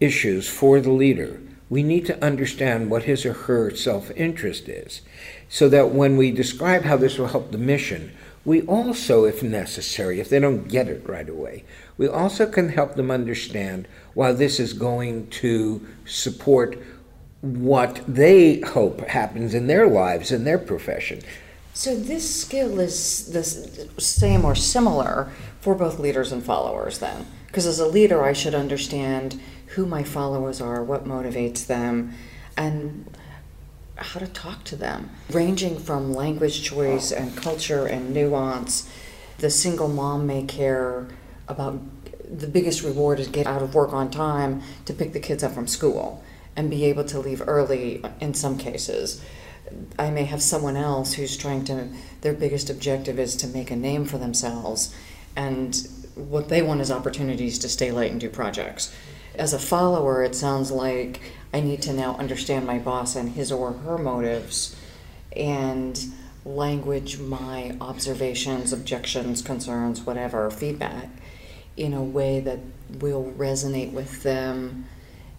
issues 0.00 0.48
for 0.48 0.80
the 0.80 0.90
leader, 0.90 1.40
we 1.68 1.82
need 1.82 2.06
to 2.06 2.24
understand 2.24 2.90
what 2.90 3.04
his 3.04 3.24
or 3.24 3.32
her 3.32 3.74
self 3.74 4.10
interest 4.12 4.68
is 4.68 5.02
so 5.48 5.68
that 5.68 5.90
when 5.90 6.16
we 6.16 6.30
describe 6.30 6.82
how 6.82 6.96
this 6.96 7.18
will 7.18 7.28
help 7.28 7.50
the 7.52 7.58
mission, 7.58 8.12
we 8.44 8.62
also, 8.62 9.24
if 9.24 9.42
necessary, 9.42 10.20
if 10.20 10.28
they 10.28 10.38
don't 10.38 10.68
get 10.68 10.88
it 10.88 11.08
right 11.08 11.28
away, 11.28 11.64
we 11.98 12.06
also 12.06 12.46
can 12.46 12.68
help 12.68 12.94
them 12.94 13.10
understand 13.10 13.88
why 14.16 14.32
this 14.32 14.58
is 14.58 14.72
going 14.72 15.26
to 15.28 15.86
support 16.06 16.78
what 17.42 18.00
they 18.08 18.60
hope 18.60 19.02
happens 19.02 19.52
in 19.52 19.66
their 19.66 19.86
lives, 19.86 20.32
in 20.32 20.44
their 20.44 20.56
profession. 20.56 21.20
So, 21.74 21.94
this 21.94 22.34
skill 22.34 22.80
is 22.80 23.26
the 23.26 23.44
same 24.00 24.46
or 24.46 24.54
similar 24.54 25.30
for 25.60 25.74
both 25.74 25.98
leaders 25.98 26.32
and 26.32 26.42
followers, 26.42 26.98
then? 26.98 27.26
Because 27.46 27.66
as 27.66 27.78
a 27.78 27.86
leader, 27.86 28.24
I 28.24 28.32
should 28.32 28.54
understand 28.54 29.38
who 29.74 29.84
my 29.84 30.02
followers 30.02 30.62
are, 30.62 30.82
what 30.82 31.04
motivates 31.04 31.66
them, 31.66 32.14
and 32.56 33.14
how 33.96 34.18
to 34.18 34.26
talk 34.26 34.64
to 34.64 34.76
them, 34.76 35.10
ranging 35.28 35.78
from 35.78 36.14
language 36.14 36.62
choice 36.62 37.12
and 37.12 37.36
culture 37.36 37.84
and 37.84 38.14
nuance. 38.14 38.88
The 39.38 39.50
single 39.50 39.88
mom 39.88 40.26
may 40.26 40.44
care 40.44 41.06
about 41.48 41.82
the 42.30 42.46
biggest 42.46 42.82
reward 42.82 43.20
is 43.20 43.28
get 43.28 43.46
out 43.46 43.62
of 43.62 43.74
work 43.74 43.92
on 43.92 44.10
time 44.10 44.62
to 44.84 44.92
pick 44.92 45.12
the 45.12 45.20
kids 45.20 45.42
up 45.42 45.52
from 45.52 45.66
school 45.66 46.22
and 46.56 46.70
be 46.70 46.84
able 46.84 47.04
to 47.04 47.18
leave 47.18 47.42
early 47.46 48.02
in 48.20 48.34
some 48.34 48.58
cases. 48.58 49.22
I 49.98 50.10
may 50.10 50.24
have 50.24 50.42
someone 50.42 50.76
else 50.76 51.14
who's 51.14 51.36
trying 51.36 51.64
to, 51.64 51.88
their 52.20 52.32
biggest 52.32 52.70
objective 52.70 53.18
is 53.18 53.36
to 53.36 53.48
make 53.48 53.70
a 53.70 53.76
name 53.76 54.04
for 54.04 54.18
themselves, 54.18 54.94
and 55.34 55.76
what 56.14 56.48
they 56.48 56.62
want 56.62 56.80
is 56.80 56.90
opportunities 56.90 57.58
to 57.58 57.68
stay 57.68 57.90
late 57.90 58.10
and 58.10 58.20
do 58.20 58.30
projects. 58.30 58.94
As 59.34 59.52
a 59.52 59.58
follower, 59.58 60.22
it 60.22 60.34
sounds 60.34 60.70
like 60.70 61.20
I 61.52 61.60
need 61.60 61.82
to 61.82 61.92
now 61.92 62.16
understand 62.16 62.66
my 62.66 62.78
boss 62.78 63.16
and 63.16 63.30
his 63.30 63.52
or 63.52 63.72
her 63.72 63.98
motives 63.98 64.74
and 65.36 66.00
language 66.44 67.18
my 67.18 67.76
observations, 67.80 68.72
objections, 68.72 69.42
concerns, 69.42 70.00
whatever, 70.02 70.50
feedback 70.50 71.10
in 71.76 71.92
a 71.92 72.02
way 72.02 72.40
that 72.40 72.58
will 73.00 73.32
resonate 73.36 73.92
with 73.92 74.22
them 74.22 74.86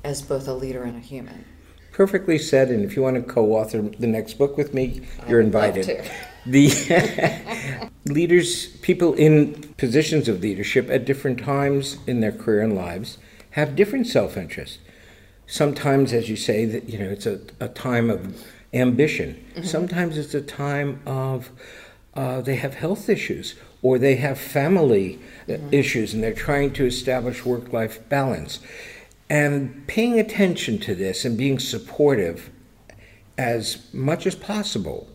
as 0.04 0.22
both 0.22 0.48
a 0.48 0.54
leader 0.54 0.84
and 0.84 0.98
a 0.98 1.00
human. 1.00 1.46
Perfectly 1.92 2.38
said, 2.38 2.70
and 2.70 2.84
if 2.84 2.96
you 2.96 3.02
want 3.02 3.16
to 3.16 3.22
co 3.22 3.54
author 3.54 3.82
the 3.82 4.08
next 4.08 4.36
book 4.36 4.56
with 4.56 4.74
me, 4.74 5.02
you're 5.28 5.42
invited. 5.42 6.10
The 6.46 7.92
leaders, 8.06 8.68
people 8.78 9.14
in 9.16 9.74
positions 9.76 10.30
of 10.30 10.40
leadership 10.40 10.90
at 10.90 11.04
different 11.04 11.42
times 11.42 11.98
in 12.08 12.22
their 12.22 12.32
career 12.32 12.62
and 12.62 12.74
lives, 12.74 13.18
have 13.52 13.76
different 13.76 14.08
self 14.08 14.38
interest 14.38 14.80
sometimes, 15.48 16.14
as 16.14 16.30
you 16.30 16.36
say, 16.36 16.66
that 16.66 16.90
you 16.90 17.00
know 17.00 17.10
it's 17.10 17.26
a, 17.26 17.40
a 17.60 17.70
time 17.70 18.10
of 18.10 18.46
ambition. 18.74 19.44
Mm-hmm. 19.52 19.64
Sometimes 19.64 20.18
it's 20.18 20.36
a 20.36 20.42
time 20.42 21.02
of 21.06 21.50
uh, 22.14 22.42
they 22.42 22.58
have 22.58 22.76
health 22.76 23.10
issues 23.10 23.56
or 23.82 23.98
they 23.98 24.16
have 24.16 24.40
family 24.40 25.20
uh, 25.48 25.54
mm-hmm. 25.54 25.74
issues 25.74 26.14
and 26.14 26.24
they're 26.24 26.34
trying 26.34 26.72
to 26.74 26.86
establish 26.86 27.46
work-life 27.46 28.08
balance. 28.10 28.60
And 29.30 29.86
paying 29.88 30.20
attention 30.20 30.80
to 30.80 30.96
this 30.96 31.26
and 31.26 31.38
being 31.38 31.60
supportive 31.60 32.50
as 33.38 33.94
much 33.94 34.26
as 34.26 34.36
possible 34.36 35.08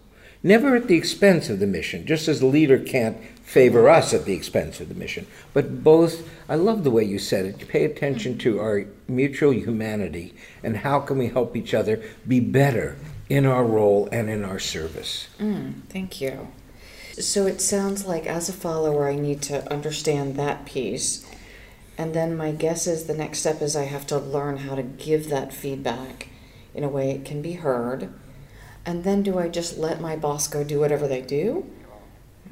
never 0.43 0.75
at 0.75 0.89
the 0.89 0.97
expense 0.97 1.49
of 1.49 1.61
the 1.61 1.67
mission, 1.67 2.07
just 2.07 2.29
as 2.29 2.41
the 2.41 2.47
leader 2.47 2.79
can't 2.79 3.17
favor 3.43 3.89
us 3.89 4.13
at 4.13 4.25
the 4.25 4.33
expense 4.33 4.81
of 4.81 4.89
the 4.89 4.95
mission. 4.95 5.27
But 5.53 5.85
both, 5.85 6.29
I 6.49 6.57
love 6.57 6.85
the 6.85 6.91
way 6.91 7.05
you 7.05 7.19
said 7.19 7.45
it. 7.45 7.61
You 7.61 7.67
pay 7.67 7.85
attention 7.85 8.39
to 8.39 8.61
our 8.61 8.87
mutual 9.09 9.53
humanity 9.53 10.35
and 10.63 10.79
how 10.79 11.01
can 11.01 11.19
we 11.19 11.29
help 11.29 11.57
each 11.57 11.75
other 11.75 12.03
be 12.27 12.41
better 12.41 12.97
in 13.29 13.47
our 13.47 13.65
role 13.65 14.09
and 14.11 14.29
in 14.29 14.45
our 14.45 14.59
service. 14.59 15.29
Mm, 15.39 15.83
thank 15.89 16.21
you. 16.21 16.49
So 17.23 17.47
it 17.47 17.61
sounds 17.61 18.05
like 18.05 18.27
as 18.27 18.49
a 18.49 18.53
follower, 18.53 19.09
I 19.09 19.15
need 19.15 19.43
to 19.43 19.71
understand 19.73 20.35
that 20.35 20.67
piece. 20.67 21.25
And 21.97 22.15
then 22.15 22.37
my 22.37 22.51
guess 22.51 22.89
is 22.89 23.05
the 23.05 23.15
next 23.15 23.39
step 23.39 23.63
is 23.63 23.77
I 23.77 23.85
have 23.85 24.09
to 24.09 24.19
learn 24.19 24.57
how 24.57 24.75
to 24.75 24.83
give 24.83 25.29
that 25.29 25.53
feedback 25.53 26.29
in 26.75 26.83
a 26.83 26.89
way 26.89 27.13
it 27.13 27.25
can 27.25 27.41
be 27.41 27.53
heard. 27.53 28.13
And 28.85 29.05
then 29.05 29.23
do 29.23 29.39
I 29.39 29.47
just 29.47 29.79
let 29.79 30.01
my 30.01 30.17
boss 30.17 30.49
go 30.49 30.65
do 30.65 30.81
whatever 30.81 31.07
they 31.07 31.23
do? 31.23 31.71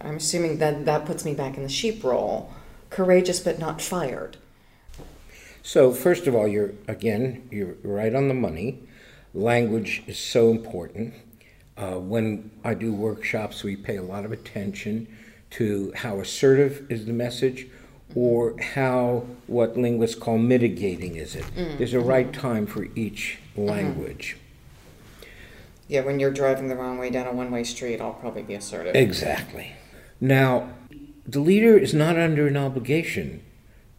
I'm 0.01 0.16
assuming 0.16 0.59
that 0.59 0.85
that 0.85 1.05
puts 1.05 1.25
me 1.25 1.35
back 1.35 1.57
in 1.57 1.64
the 1.64 1.68
sheep 1.68 2.05
role, 2.05 2.53
courageous 2.91 3.41
but 3.41 3.59
not 3.59 3.83
fired. 3.83 4.37
So 5.64 5.93
first 5.93 6.29
of 6.29 6.35
all, 6.37 6.47
you're 6.47 6.75
again 6.87 7.49
you're 7.51 7.75
right 7.83 8.14
on 8.14 8.29
the 8.29 8.35
money. 8.35 8.85
Language 9.35 10.05
is 10.07 10.18
so 10.18 10.51
important. 10.51 11.14
Uh, 11.81 11.99
when 11.99 12.51
I 12.62 12.74
do 12.74 12.93
workshops, 12.93 13.64
we 13.64 13.74
pay 13.74 13.97
a 13.97 14.03
lot 14.03 14.26
of 14.26 14.33
attention 14.33 15.09
to 15.51 15.93
how 15.97 16.20
assertive 16.20 16.87
is 16.91 17.07
the 17.07 17.12
message 17.12 17.68
or 18.14 18.61
how 18.61 19.24
what 19.47 19.78
linguists 19.78 20.16
call 20.16 20.37
mitigating 20.37 21.16
is 21.16 21.35
it. 21.35 21.45
Mm. 21.57 21.78
There's 21.78 21.95
a 21.95 22.01
right 22.01 22.31
time 22.33 22.66
for 22.66 22.89
each 22.95 23.39
language. 23.57 24.37
Mm-hmm. 24.37 25.26
Yeah, 25.89 26.01
when 26.03 26.20
you're 26.20 26.31
driving 26.31 26.68
the 26.68 26.76
wrong 26.76 26.99
way 26.99 27.09
down 27.09 27.26
a 27.26 27.33
one 27.33 27.51
way 27.51 27.64
street, 27.64 28.01
I'll 28.01 28.12
probably 28.12 28.43
be 28.43 28.55
assertive. 28.55 28.95
Exactly. 28.95 29.72
Now, 30.20 30.68
the 31.26 31.41
leader 31.41 31.78
is 31.78 31.95
not 31.95 32.18
under 32.18 32.47
an 32.47 32.57
obligation 32.57 33.43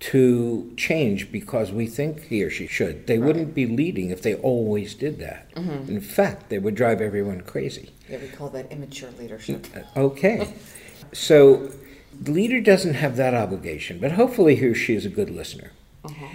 to 0.02 0.74
change 0.78 1.32
because 1.32 1.72
we 1.72 1.86
think 1.86 2.24
he 2.24 2.44
or 2.44 2.50
she 2.50 2.66
should. 2.66 3.06
They 3.06 3.20
right. 3.20 3.28
wouldn't 3.28 3.54
be 3.54 3.68
leading 3.68 4.10
if 4.10 4.24
they 4.24 4.34
always 4.34 4.96
did 4.96 5.20
that. 5.20 5.54
Mm-hmm. 5.54 5.92
In 5.92 6.02
fact, 6.02 6.50
they 6.50 6.58
would 6.58 6.74
drive 6.74 7.02
everyone 7.02 7.42
crazy. 7.42 7.92
Yeah, 8.10 8.18
we 8.18 8.28
call 8.30 8.50
that 8.50 8.72
immature 8.72 9.12
leadership. 9.20 9.68
Uh, 9.76 10.00
okay. 10.00 10.54
so 11.14 11.72
the 12.20 12.32
leader 12.32 12.60
doesn't 12.60 12.96
have 12.96 13.16
that 13.18 13.36
obligation, 13.36 14.00
but 14.00 14.14
hopefully 14.14 14.56
he 14.56 14.66
or 14.66 14.76
she 14.76 14.96
is 14.96 15.06
a 15.06 15.10
good 15.10 15.30
listener. 15.30 15.72
Uh-huh. 16.04 16.28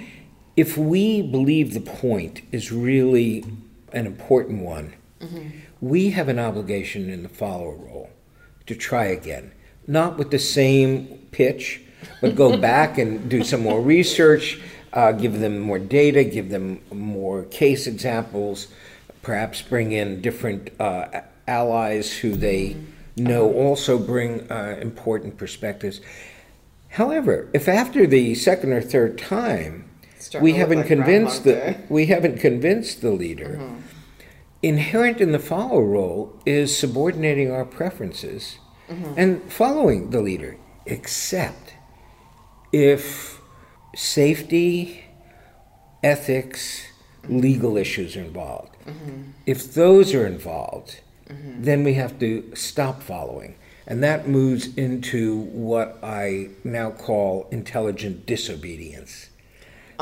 If 0.56 0.78
we 0.78 1.20
believe 1.20 1.74
the 1.74 1.80
point 1.80 2.42
is 2.52 2.70
really 2.70 3.44
an 3.92 4.06
important 4.06 4.62
one, 4.62 4.94
mm-hmm. 5.20 5.58
we 5.80 6.10
have 6.10 6.28
an 6.28 6.38
obligation 6.38 7.10
in 7.10 7.24
the 7.24 7.28
follower 7.28 7.74
role 7.74 8.10
to 8.66 8.76
try 8.76 9.06
again. 9.06 9.50
Not 9.88 10.18
with 10.18 10.30
the 10.30 10.38
same 10.38 11.26
pitch, 11.32 11.82
but 12.20 12.34
go 12.34 12.56
back 12.56 12.98
and 12.98 13.28
do 13.28 13.42
some 13.44 13.62
more 13.62 13.80
research, 13.80 14.60
uh, 14.92 15.12
give 15.12 15.40
them 15.40 15.58
more 15.58 15.78
data, 15.78 16.24
give 16.24 16.48
them 16.48 16.80
more 16.92 17.44
case 17.44 17.86
examples, 17.86 18.68
perhaps 19.22 19.62
bring 19.62 19.92
in 19.92 20.20
different 20.20 20.70
uh, 20.80 21.20
allies 21.46 22.18
who 22.18 22.34
they 22.34 22.76
know 23.16 23.52
also 23.52 23.98
bring 23.98 24.50
uh, 24.50 24.78
important 24.80 25.36
perspectives. 25.36 26.00
However, 26.90 27.48
if 27.52 27.68
after 27.68 28.06
the 28.06 28.34
second 28.34 28.72
or 28.72 28.80
third 28.80 29.18
time 29.18 29.84
we 30.40 30.54
haven't 30.54 30.78
like 30.78 30.86
convinced 30.86 31.44
the 31.44 31.76
we 31.88 32.06
haven't 32.06 32.38
convinced 32.38 33.00
the 33.00 33.10
leader, 33.10 33.58
mm-hmm. 33.60 33.80
inherent 34.62 35.20
in 35.20 35.32
the 35.32 35.38
follow 35.38 35.80
role 35.80 36.38
is 36.46 36.76
subordinating 36.76 37.50
our 37.50 37.64
preferences 37.64 38.58
mm-hmm. 38.88 39.14
and 39.16 39.52
following 39.52 40.10
the 40.10 40.20
leader, 40.20 40.56
except 40.86 41.74
if 42.72 43.40
safety, 43.94 45.04
ethics, 46.02 46.86
legal 47.28 47.76
issues 47.76 48.16
are 48.16 48.22
involved. 48.22 48.76
Mm-hmm. 48.86 49.22
If 49.46 49.74
those 49.74 50.14
are 50.14 50.26
involved, 50.26 51.00
mm-hmm. 51.28 51.62
then 51.62 51.84
we 51.84 51.94
have 51.94 52.18
to 52.20 52.54
stop 52.54 53.02
following. 53.02 53.56
And 53.86 54.02
that 54.02 54.26
moves 54.26 54.76
into 54.76 55.36
what 55.36 55.98
I 56.02 56.50
now 56.64 56.90
call 56.90 57.48
intelligent 57.52 58.26
disobedience, 58.26 59.30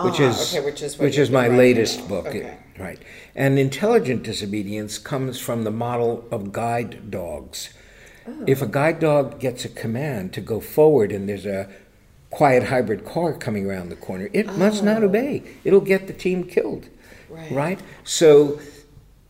which 0.03 0.21
ah, 0.21 0.31
is 0.31 0.55
okay, 0.55 0.65
which 0.65 0.83
is, 0.83 0.99
which 0.99 1.19
is 1.19 1.31
my 1.31 1.49
latest 1.49 2.01
now. 2.01 2.07
book. 2.07 2.27
Okay. 2.27 2.57
right. 2.79 2.99
And 3.35 3.59
intelligent 3.59 4.23
disobedience 4.23 4.97
comes 4.97 5.39
from 5.39 5.65
the 5.65 5.71
model 5.71 6.27
of 6.31 6.51
guide 6.51 7.11
dogs. 7.11 7.75
Oh. 8.27 8.45
If 8.47 8.63
a 8.63 8.67
guide 8.67 9.01
dog 9.01 9.39
gets 9.39 9.67
a 9.67 9.69
command 9.69 10.33
to 10.33 10.41
go 10.41 10.61
forward 10.61 11.13
and 11.13 11.29
there's 11.29 11.45
a 11.45 11.69
quiet 12.35 12.65
hybrid 12.65 13.05
car 13.05 13.33
coming 13.33 13.65
around 13.65 13.91
the 13.91 13.97
corner, 13.97 14.29
it 14.33 14.49
oh. 14.49 14.53
must 14.55 14.83
not 14.83 15.03
oh. 15.03 15.07
obey. 15.07 15.43
It'll 15.63 15.81
get 15.81 16.09
the 16.09 16.13
team 16.13 16.45
killed. 16.45 16.89
Right. 17.31 17.51
right? 17.51 17.81
So 18.03 18.61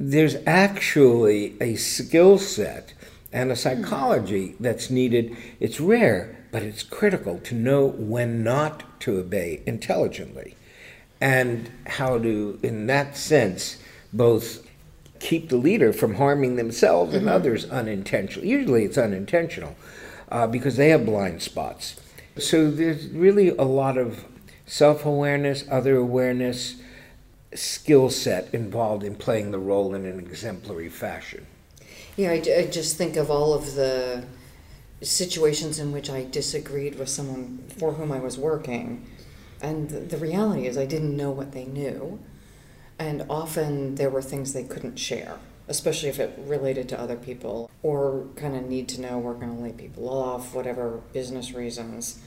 there's 0.01 0.37
actually 0.47 1.55
a 1.61 1.77
skill 1.77 2.39
set 2.39 2.95
and 3.31 3.53
a 3.53 3.57
psychology 3.57 4.55
that's 4.59 4.91
needed. 4.91 5.37
It's 5.61 5.81
rare, 5.81 6.47
but 6.51 6.63
it's 6.63 6.83
critical 6.83 7.39
to 7.41 7.55
know 7.55 7.87
when 7.87 8.43
not 8.43 9.01
to 9.01 9.19
obey 9.19 9.63
intelligently 9.67 10.57
and 11.21 11.71
how 11.87 12.19
to, 12.19 12.59
in 12.63 12.87
that 12.87 13.17
sense, 13.17 13.83
both 14.13 14.67
keep 15.21 15.51
the 15.51 15.57
leader 15.57 15.93
from 15.93 16.15
harming 16.15 16.57
themselves 16.57 17.11
mm-hmm. 17.11 17.21
and 17.21 17.29
others 17.29 17.69
unintentionally. 17.71 18.49
Usually 18.49 18.85
it's 18.85 18.99
unintentional 18.99 19.77
uh, 20.31 20.47
because 20.47 20.77
they 20.77 20.89
have 20.89 21.05
blind 21.05 21.43
spots. 21.43 22.01
So 22.39 22.71
there's 22.71 23.09
really 23.09 23.51
a 23.51 23.63
lot 23.63 23.97
of 23.97 24.25
self 24.67 25.05
awareness, 25.05 25.65
other 25.71 25.97
awareness, 25.97 26.77
skill 27.55 28.11
set 28.11 28.53
involved 28.53 29.05
in 29.05 29.15
playing 29.15 29.53
the 29.53 29.59
role 29.59 29.95
in 29.95 30.05
an 30.05 30.19
exemplary 30.19 30.89
fashion. 30.89 31.47
Yeah, 32.17 32.31
I, 32.31 32.35
I, 32.35 32.67
just 32.67 32.97
think 32.97 33.17
of 33.17 33.31
all 33.31 33.55
of 33.55 33.75
the 33.75 34.25
situations 35.03 35.79
in 35.79 35.93
which 35.93 36.11
I 36.11 36.25
disagreed 36.25 36.99
with 36.99 37.09
someone 37.09 37.65
for 37.77 37.93
whom 37.93 38.13
I 38.13 38.19
was 38.19 38.39
working. 38.39 39.07
And 39.61 39.89
the, 39.89 40.01
the 40.01 40.17
reality 40.17 40.67
is, 40.67 40.77
I 40.77 40.87
didn't 40.87 41.17
know 41.17 41.31
what 41.31 41.53
they 41.53 41.65
knew. 41.65 42.19
And 42.99 43.25
often 43.29 43.97
there 43.97 44.11
were 44.11 44.23
things 44.23 44.53
they 44.53 44.63
couldn't 44.63 44.97
share, 44.97 45.39
especially 45.69 46.09
if 46.09 46.19
it 46.19 46.39
related 46.39 46.89
to 46.91 47.01
other 47.01 47.17
people 47.17 47.71
or 47.83 48.27
kind 48.37 48.55
of 48.57 48.69
need 48.69 48.89
to 48.89 49.01
know 49.01 49.19
we're 49.19 49.35
going 49.35 49.57
to 49.57 49.63
lay 49.63 49.73
people 49.73 50.09
off, 50.09 50.55
whatever 50.55 51.01
business 51.13 51.53
reasons 51.53 52.21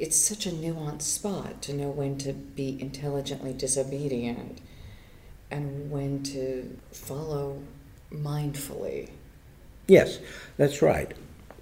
it's 0.00 0.16
such 0.16 0.46
a 0.46 0.50
nuanced 0.50 1.02
spot 1.02 1.60
to 1.60 1.74
know 1.74 1.90
when 1.90 2.16
to 2.16 2.32
be 2.32 2.80
intelligently 2.80 3.52
disobedient 3.52 4.58
and 5.50 5.90
when 5.90 6.22
to 6.22 6.78
follow 6.90 7.62
mindfully. 8.10 9.10
Yes, 9.86 10.18
that's 10.56 10.80
right. 10.80 11.12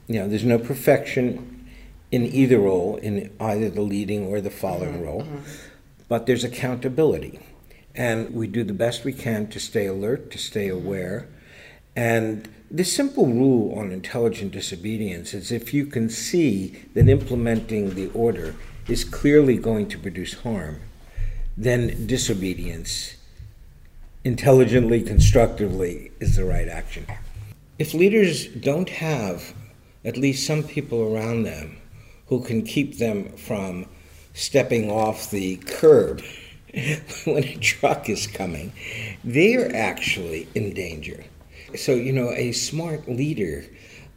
You 0.06 0.20
know, 0.20 0.28
there's 0.28 0.44
no 0.44 0.58
perfection 0.58 1.68
in 2.12 2.24
either 2.24 2.60
role, 2.60 2.96
in 2.96 3.30
either 3.40 3.68
the 3.70 3.82
leading 3.82 4.28
or 4.28 4.40
the 4.40 4.50
following 4.50 4.94
mm-hmm, 4.94 5.04
role, 5.04 5.22
mm-hmm. 5.22 5.38
but 6.08 6.26
there's 6.26 6.44
accountability. 6.44 7.40
And 7.98 8.32
we 8.32 8.46
do 8.46 8.62
the 8.62 8.72
best 8.72 9.04
we 9.04 9.12
can 9.12 9.48
to 9.48 9.58
stay 9.58 9.86
alert, 9.86 10.30
to 10.30 10.38
stay 10.38 10.68
mm-hmm. 10.68 10.86
aware. 10.86 11.28
And 11.96 12.48
the 12.70 12.84
simple 12.84 13.26
rule 13.26 13.76
on 13.76 13.90
intelligent 13.90 14.52
disobedience 14.52 15.34
is 15.34 15.50
if 15.50 15.74
you 15.74 15.84
can 15.84 16.08
see 16.08 16.76
that 16.94 17.08
implementing 17.08 17.96
the 17.96 18.08
order 18.10 18.54
is 18.86 19.02
clearly 19.02 19.56
going 19.56 19.88
to 19.88 19.98
produce 19.98 20.34
harm, 20.34 20.80
then 21.56 22.06
disobedience, 22.06 23.16
intelligently, 24.22 25.02
constructively, 25.02 26.12
is 26.20 26.36
the 26.36 26.44
right 26.44 26.68
action. 26.68 27.04
If 27.80 27.94
leaders 27.94 28.46
don't 28.46 28.88
have 28.90 29.54
at 30.04 30.16
least 30.16 30.46
some 30.46 30.62
people 30.62 31.12
around 31.12 31.42
them 31.42 31.78
who 32.26 32.44
can 32.44 32.62
keep 32.62 32.98
them 32.98 33.32
from 33.36 33.86
stepping 34.34 34.88
off 34.88 35.32
the 35.32 35.56
curb 35.56 36.22
when 37.24 37.44
a 37.44 37.56
truck 37.56 38.08
is 38.08 38.26
coming, 38.26 38.72
they 39.24 39.56
are 39.56 39.70
actually 39.74 40.48
in 40.54 40.74
danger. 40.74 41.24
So, 41.76 41.92
you 41.92 42.12
know, 42.12 42.32
a 42.32 42.52
smart 42.52 43.08
leader 43.08 43.64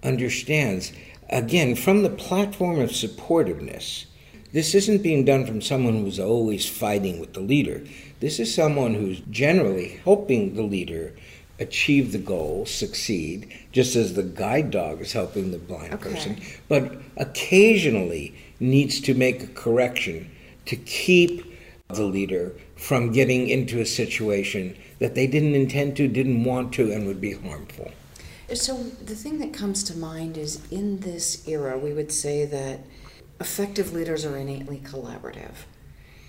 understands, 0.04 0.92
again, 1.30 1.76
from 1.76 2.04
the 2.04 2.10
platform 2.10 2.80
of 2.80 2.92
supportiveness, 2.92 4.06
this 4.54 4.76
isn't 4.76 5.04
being 5.04 5.26
done 5.26 5.46
from 5.46 5.62
someone 5.62 5.94
who's 5.94 6.20
always 6.20 6.68
fighting 6.68 7.20
with 7.20 7.34
the 7.34 7.40
leader. 7.40 7.84
This 8.20 8.40
is 8.40 8.54
someone 8.54 8.94
who's 8.94 9.22
generally 9.30 10.00
helping 10.04 10.56
the 10.56 10.64
leader 10.64 11.14
achieve 11.60 12.12
the 12.12 12.18
goal, 12.18 12.66
succeed, 12.66 13.54
just 13.72 13.96
as 13.96 14.16
the 14.16 14.24
guide 14.24 14.72
dog 14.72 15.00
is 15.00 15.14
helping 15.14 15.52
the 15.52 15.60
blind 15.60 15.94
okay. 15.94 16.12
person, 16.12 16.42
but 16.68 16.92
occasionally 17.18 18.36
needs 18.60 19.00
to 19.02 19.14
make 19.14 19.44
a 19.44 19.48
correction 19.48 20.30
to 20.66 20.76
keep 20.76 21.51
the 21.96 22.06
leader 22.06 22.54
from 22.76 23.12
getting 23.12 23.50
into 23.50 23.80
a 23.80 23.86
situation 23.86 24.78
that 25.00 25.16
they 25.16 25.28
didn't 25.28 25.56
intend 25.56 25.98
to, 25.98 26.08
didn't 26.08 26.44
want 26.44 26.74
to, 26.74 26.92
and 26.92 27.08
would 27.08 27.22
be 27.22 27.34
harmful. 27.34 27.92
So, 28.54 28.84
the 28.84 29.16
thing 29.16 29.40
that 29.40 29.54
comes 29.54 29.84
to 29.86 29.98
mind 29.98 30.38
is 30.38 30.62
in 30.72 31.00
this 31.00 31.48
era, 31.48 31.78
we 31.78 31.94
would 31.94 32.12
say 32.12 32.46
that 32.46 32.82
effective 33.40 33.94
leaders 33.94 34.26
are 34.26 34.38
innately 34.38 34.80
collaborative. 34.80 35.54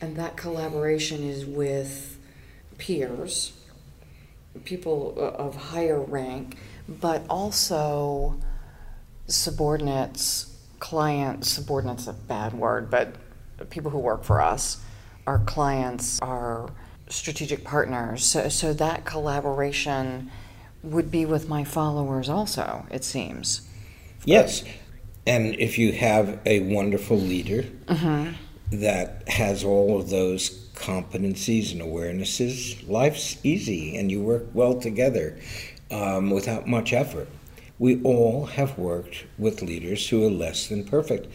And 0.00 0.16
that 0.16 0.36
collaboration 0.36 1.22
is 1.22 1.44
with 1.44 2.18
peers, 2.78 3.52
people 4.64 5.18
of 5.18 5.54
higher 5.54 6.00
rank, 6.00 6.58
but 6.88 7.24
also 7.28 8.38
subordinates, 9.26 10.56
clients, 10.78 11.50
subordinates 11.50 12.06
a 12.06 12.12
bad 12.12 12.52
word, 12.52 12.90
but 12.90 13.14
people 13.70 13.90
who 13.90 13.98
work 13.98 14.24
for 14.24 14.40
us, 14.40 14.82
our 15.26 15.38
clients, 15.40 16.20
our 16.20 16.70
strategic 17.08 17.64
partners. 17.64 18.24
So, 18.24 18.48
so 18.48 18.72
that 18.74 19.04
collaboration 19.04 20.30
would 20.82 21.10
be 21.10 21.24
with 21.24 21.48
my 21.48 21.64
followers 21.64 22.28
also, 22.28 22.86
it 22.90 23.04
seems. 23.04 23.62
Yes. 24.24 24.64
And 25.26 25.54
if 25.56 25.78
you 25.78 25.92
have 25.92 26.40
a 26.44 26.60
wonderful 26.60 27.16
leader 27.16 27.62
mm-hmm. 27.86 28.32
that 28.72 29.28
has 29.28 29.62
all 29.62 30.00
of 30.00 30.10
those 30.10 30.68
competencies 30.74 31.72
and 31.72 31.80
awarenesses, 31.80 32.88
life's 32.88 33.36
easy 33.44 33.96
and 33.96 34.10
you 34.10 34.20
work 34.20 34.46
well 34.52 34.74
together 34.80 35.38
um, 35.90 36.30
without 36.30 36.66
much 36.66 36.92
effort. 36.92 37.28
We 37.78 38.02
all 38.02 38.46
have 38.46 38.78
worked 38.78 39.24
with 39.38 39.62
leaders 39.62 40.08
who 40.08 40.24
are 40.26 40.30
less 40.30 40.68
than 40.68 40.84
perfect, 40.84 41.26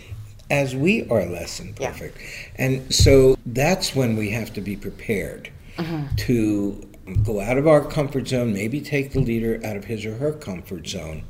as 0.50 0.76
we 0.76 1.08
are 1.10 1.26
less 1.26 1.58
than 1.58 1.74
perfect. 1.74 2.20
Yeah. 2.20 2.66
And 2.66 2.94
so 2.94 3.38
that's 3.46 3.96
when 3.96 4.16
we 4.16 4.30
have 4.32 4.54
to 4.54 4.62
be 4.62 4.76
prepared 4.76 5.50
mm-hmm. 5.78 6.16
to 6.16 6.90
go 7.24 7.40
out 7.40 7.58
of 7.58 7.68
our 7.68 7.82
comfort 7.82 8.28
zone, 8.28 8.54
maybe 8.54 8.82
take 8.82 9.12
the 9.12 9.20
leader 9.20 9.60
out 9.64 9.78
of 9.78 9.86
his 9.86 10.06
or 10.06 10.16
her 10.16 10.34
comfort 10.34 10.88
zone 10.88 11.24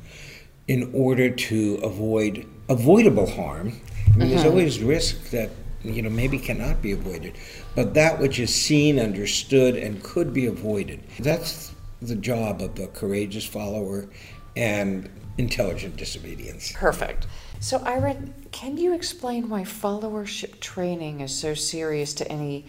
in 0.66 0.90
order 0.94 1.30
to 1.30 1.74
avoid 1.82 2.46
avoidable 2.68 3.28
harm. 3.28 3.68
I 3.68 3.70
mean, 3.70 4.18
mm-hmm. 4.18 4.30
There's 4.30 4.44
always 4.44 4.80
risk 4.80 5.30
that 5.30 5.50
you 5.82 6.02
know 6.02 6.10
maybe 6.10 6.38
cannot 6.38 6.82
be 6.82 6.92
avoided, 6.92 7.36
but 7.74 7.94
that 7.94 8.18
which 8.18 8.38
is 8.38 8.54
seen, 8.54 8.98
understood, 8.98 9.76
and 9.76 10.02
could 10.02 10.32
be 10.32 10.46
avoided. 10.46 11.02
That's 11.20 11.72
the 12.02 12.16
job 12.16 12.60
of 12.62 12.78
a 12.78 12.88
courageous 12.88 13.44
follower 13.44 14.08
and 14.56 15.08
intelligent 15.38 15.96
disobedience. 15.96 16.72
Perfect. 16.72 17.26
So, 17.60 17.78
Ira, 17.78 18.16
can 18.52 18.76
you 18.76 18.94
explain 18.94 19.48
why 19.48 19.62
followership 19.62 20.60
training 20.60 21.20
is 21.20 21.36
so 21.36 21.54
serious 21.54 22.14
to 22.14 22.30
any 22.30 22.64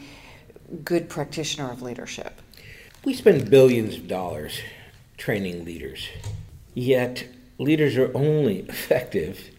good 0.84 1.10
practitioner 1.10 1.72
of 1.72 1.84
leadership? 1.84 2.42
We 3.06 3.14
spend 3.14 3.52
billions 3.52 3.96
of 3.96 4.08
dollars 4.08 4.60
training 5.18 5.64
leaders, 5.64 6.08
yet 6.74 7.28
leaders 7.60 7.98
are 7.98 8.12
only 8.18 8.60
effective 8.70 9.52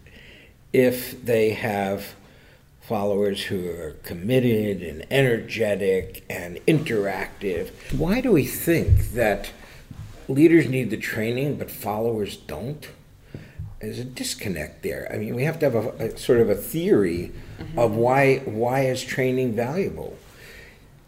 if 0.73 1.25
they 1.25 1.51
have 1.51 2.15
followers 2.81 3.45
who 3.45 3.71
are 3.71 3.93
committed 4.03 4.83
and 4.83 5.07
energetic 5.13 6.25
and 6.29 6.57
interactive. 6.67 7.71
Why 7.97 8.21
do 8.21 8.33
we 8.33 8.47
think 8.47 9.13
that 9.13 9.53
leaders 10.29 10.69
need 10.69 10.91
the 10.91 10.97
training 10.97 11.55
but 11.55 11.71
followers 11.71 12.37
don't? 12.37 12.89
There's 13.81 13.99
a 13.99 14.05
disconnect 14.05 14.83
there. 14.83 15.09
I 15.13 15.17
mean, 15.17 15.35
we 15.35 15.45
have 15.45 15.59
to 15.61 15.71
have 15.71 15.75
a, 15.75 16.05
a 16.05 16.19
sort 16.19 16.41
of 16.41 16.51
a 16.51 16.55
theory 16.55 17.33
mm-hmm. 17.59 17.79
of 17.79 17.97
why 17.97 18.39
why 18.39 18.81
is 18.85 19.03
training 19.03 19.57
valuable. 19.57 20.19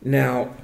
Now, 0.00 0.54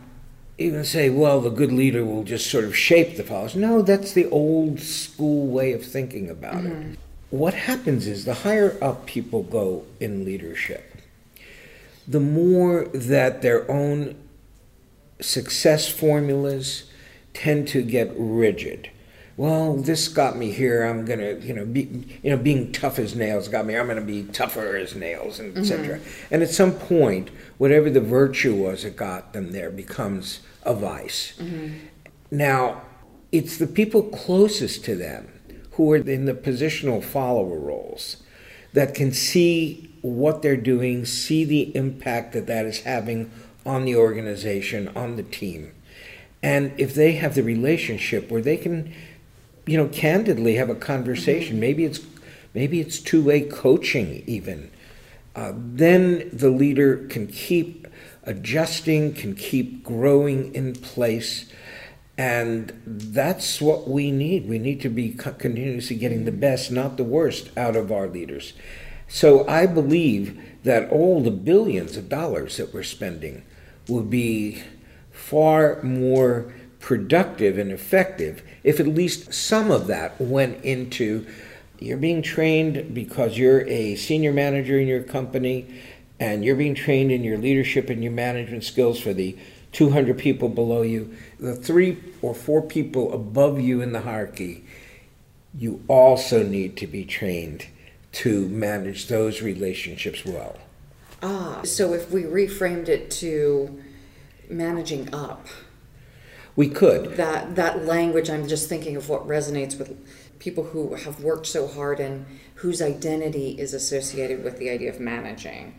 even 0.56 0.84
say, 0.84 1.10
well, 1.10 1.40
the 1.40 1.50
good 1.50 1.70
leader 1.70 2.04
will 2.04 2.24
just 2.24 2.50
sort 2.50 2.64
of 2.64 2.76
shape 2.76 3.16
the 3.16 3.22
followers. 3.22 3.54
No, 3.54 3.82
that's 3.82 4.12
the 4.12 4.26
old 4.30 4.80
school 4.80 5.46
way 5.46 5.72
of 5.72 5.84
thinking 5.84 6.28
about 6.30 6.64
mm-hmm. 6.64 6.92
it. 6.92 6.98
What 7.30 7.54
happens 7.54 8.06
is 8.06 8.24
the 8.24 8.34
higher 8.34 8.76
up 8.82 9.06
people 9.06 9.42
go 9.42 9.84
in 10.00 10.24
leadership, 10.24 10.96
the 12.06 12.20
more 12.20 12.84
that 12.94 13.42
their 13.42 13.70
own 13.70 14.16
success 15.20 15.88
formulas 15.88 16.90
tend 17.34 17.68
to 17.68 17.82
get 17.82 18.10
rigid 18.16 18.90
well, 19.38 19.76
this 19.76 20.08
got 20.08 20.36
me 20.36 20.50
here. 20.50 20.82
I'm 20.82 21.04
gonna, 21.04 21.34
you 21.34 21.54
know, 21.54 21.64
be, 21.64 22.18
you 22.24 22.30
know, 22.30 22.36
being 22.36 22.72
tough 22.72 22.98
as 22.98 23.14
nails 23.14 23.46
got 23.46 23.64
me. 23.64 23.76
I'm 23.76 23.86
gonna 23.86 24.00
be 24.00 24.24
tougher 24.24 24.76
as 24.76 24.96
nails, 24.96 25.38
and 25.38 25.56
etc. 25.56 26.00
Mm-hmm. 26.00 26.34
And 26.34 26.42
at 26.42 26.50
some 26.50 26.72
point, 26.72 27.30
whatever 27.56 27.88
the 27.88 28.00
virtue 28.00 28.56
was 28.56 28.82
that 28.82 28.96
got 28.96 29.32
them 29.34 29.52
there 29.52 29.70
becomes 29.70 30.40
a 30.64 30.74
vice. 30.74 31.34
Mm-hmm. 31.38 31.76
Now, 32.32 32.82
it's 33.30 33.58
the 33.58 33.68
people 33.68 34.02
closest 34.02 34.84
to 34.86 34.96
them 34.96 35.28
who 35.72 35.92
are 35.92 35.96
in 35.96 36.24
the 36.24 36.34
positional 36.34 37.02
follower 37.02 37.60
roles 37.60 38.16
that 38.72 38.92
can 38.92 39.12
see 39.12 39.88
what 40.02 40.42
they're 40.42 40.56
doing, 40.56 41.04
see 41.04 41.44
the 41.44 41.74
impact 41.76 42.32
that 42.32 42.48
that 42.48 42.66
is 42.66 42.80
having 42.80 43.30
on 43.64 43.84
the 43.84 43.94
organization, 43.94 44.88
on 44.96 45.14
the 45.14 45.22
team. 45.22 45.72
And 46.42 46.72
if 46.76 46.92
they 46.94 47.12
have 47.12 47.36
the 47.36 47.42
relationship 47.44 48.30
where 48.30 48.42
they 48.42 48.56
can 48.56 48.92
you 49.68 49.76
know, 49.76 49.88
candidly 49.88 50.54
have 50.54 50.70
a 50.70 50.74
conversation. 50.74 51.52
Mm-hmm. 51.52 51.60
Maybe 51.60 51.84
it's 51.84 52.00
maybe 52.54 52.80
it's 52.80 52.98
two 52.98 53.22
way 53.22 53.42
coaching 53.42 54.24
even. 54.26 54.70
Uh, 55.36 55.52
then 55.54 56.30
the 56.32 56.50
leader 56.50 57.06
can 57.08 57.26
keep 57.26 57.86
adjusting, 58.24 59.12
can 59.14 59.34
keep 59.34 59.84
growing 59.84 60.52
in 60.54 60.74
place. 60.74 61.52
And 62.16 62.72
that's 62.84 63.60
what 63.60 63.86
we 63.86 64.10
need. 64.10 64.48
We 64.48 64.58
need 64.58 64.80
to 64.80 64.88
be 64.88 65.10
continuously 65.10 65.94
getting 65.94 66.24
the 66.24 66.32
best, 66.32 66.72
not 66.72 66.96
the 66.96 67.04
worst, 67.04 67.50
out 67.56 67.76
of 67.76 67.92
our 67.92 68.08
leaders. 68.08 68.54
So 69.06 69.46
I 69.46 69.66
believe 69.66 70.40
that 70.64 70.90
all 70.90 71.22
the 71.22 71.30
billions 71.30 71.96
of 71.96 72.08
dollars 72.08 72.56
that 72.56 72.74
we're 72.74 72.82
spending 72.82 73.44
will 73.88 74.02
be 74.02 74.64
far 75.12 75.80
more 75.82 76.52
productive 76.88 77.58
and 77.58 77.70
effective 77.70 78.42
if 78.64 78.80
at 78.80 78.86
least 78.86 79.30
some 79.34 79.70
of 79.70 79.88
that 79.88 80.18
went 80.18 80.58
into 80.64 81.26
you're 81.78 81.98
being 81.98 82.22
trained 82.22 82.94
because 82.94 83.36
you're 83.36 83.60
a 83.68 83.94
senior 83.94 84.32
manager 84.32 84.78
in 84.78 84.88
your 84.88 85.02
company 85.02 85.82
and 86.18 86.42
you're 86.42 86.56
being 86.56 86.74
trained 86.74 87.12
in 87.12 87.22
your 87.22 87.36
leadership 87.36 87.90
and 87.90 88.02
your 88.02 88.10
management 88.10 88.64
skills 88.64 88.98
for 88.98 89.12
the 89.12 89.36
200 89.72 90.16
people 90.16 90.48
below 90.48 90.80
you, 90.80 91.14
the 91.38 91.54
three 91.54 91.98
or 92.22 92.34
four 92.34 92.62
people 92.62 93.12
above 93.12 93.60
you 93.60 93.82
in 93.82 93.92
the 93.92 94.00
hierarchy, 94.00 94.64
you 95.54 95.84
also 95.88 96.42
need 96.42 96.74
to 96.74 96.86
be 96.86 97.04
trained 97.04 97.66
to 98.12 98.48
manage 98.48 99.08
those 99.08 99.42
relationships 99.42 100.24
well. 100.24 100.56
Ah, 101.22 101.60
so 101.64 101.92
if 101.92 102.10
we 102.10 102.22
reframed 102.22 102.88
it 102.88 103.10
to 103.10 103.78
managing 104.48 105.12
up, 105.12 105.48
we 106.58 106.68
could. 106.68 107.16
That 107.16 107.54
that 107.54 107.86
language, 107.86 108.28
I'm 108.28 108.48
just 108.48 108.68
thinking 108.68 108.96
of 108.96 109.08
what 109.08 109.24
resonates 109.28 109.78
with 109.78 109.96
people 110.40 110.64
who 110.64 110.96
have 110.96 111.22
worked 111.22 111.46
so 111.46 111.68
hard 111.68 112.00
and 112.00 112.26
whose 112.56 112.82
identity 112.82 113.50
is 113.60 113.72
associated 113.72 114.42
with 114.42 114.58
the 114.58 114.68
idea 114.68 114.90
of 114.90 114.98
managing. 114.98 115.78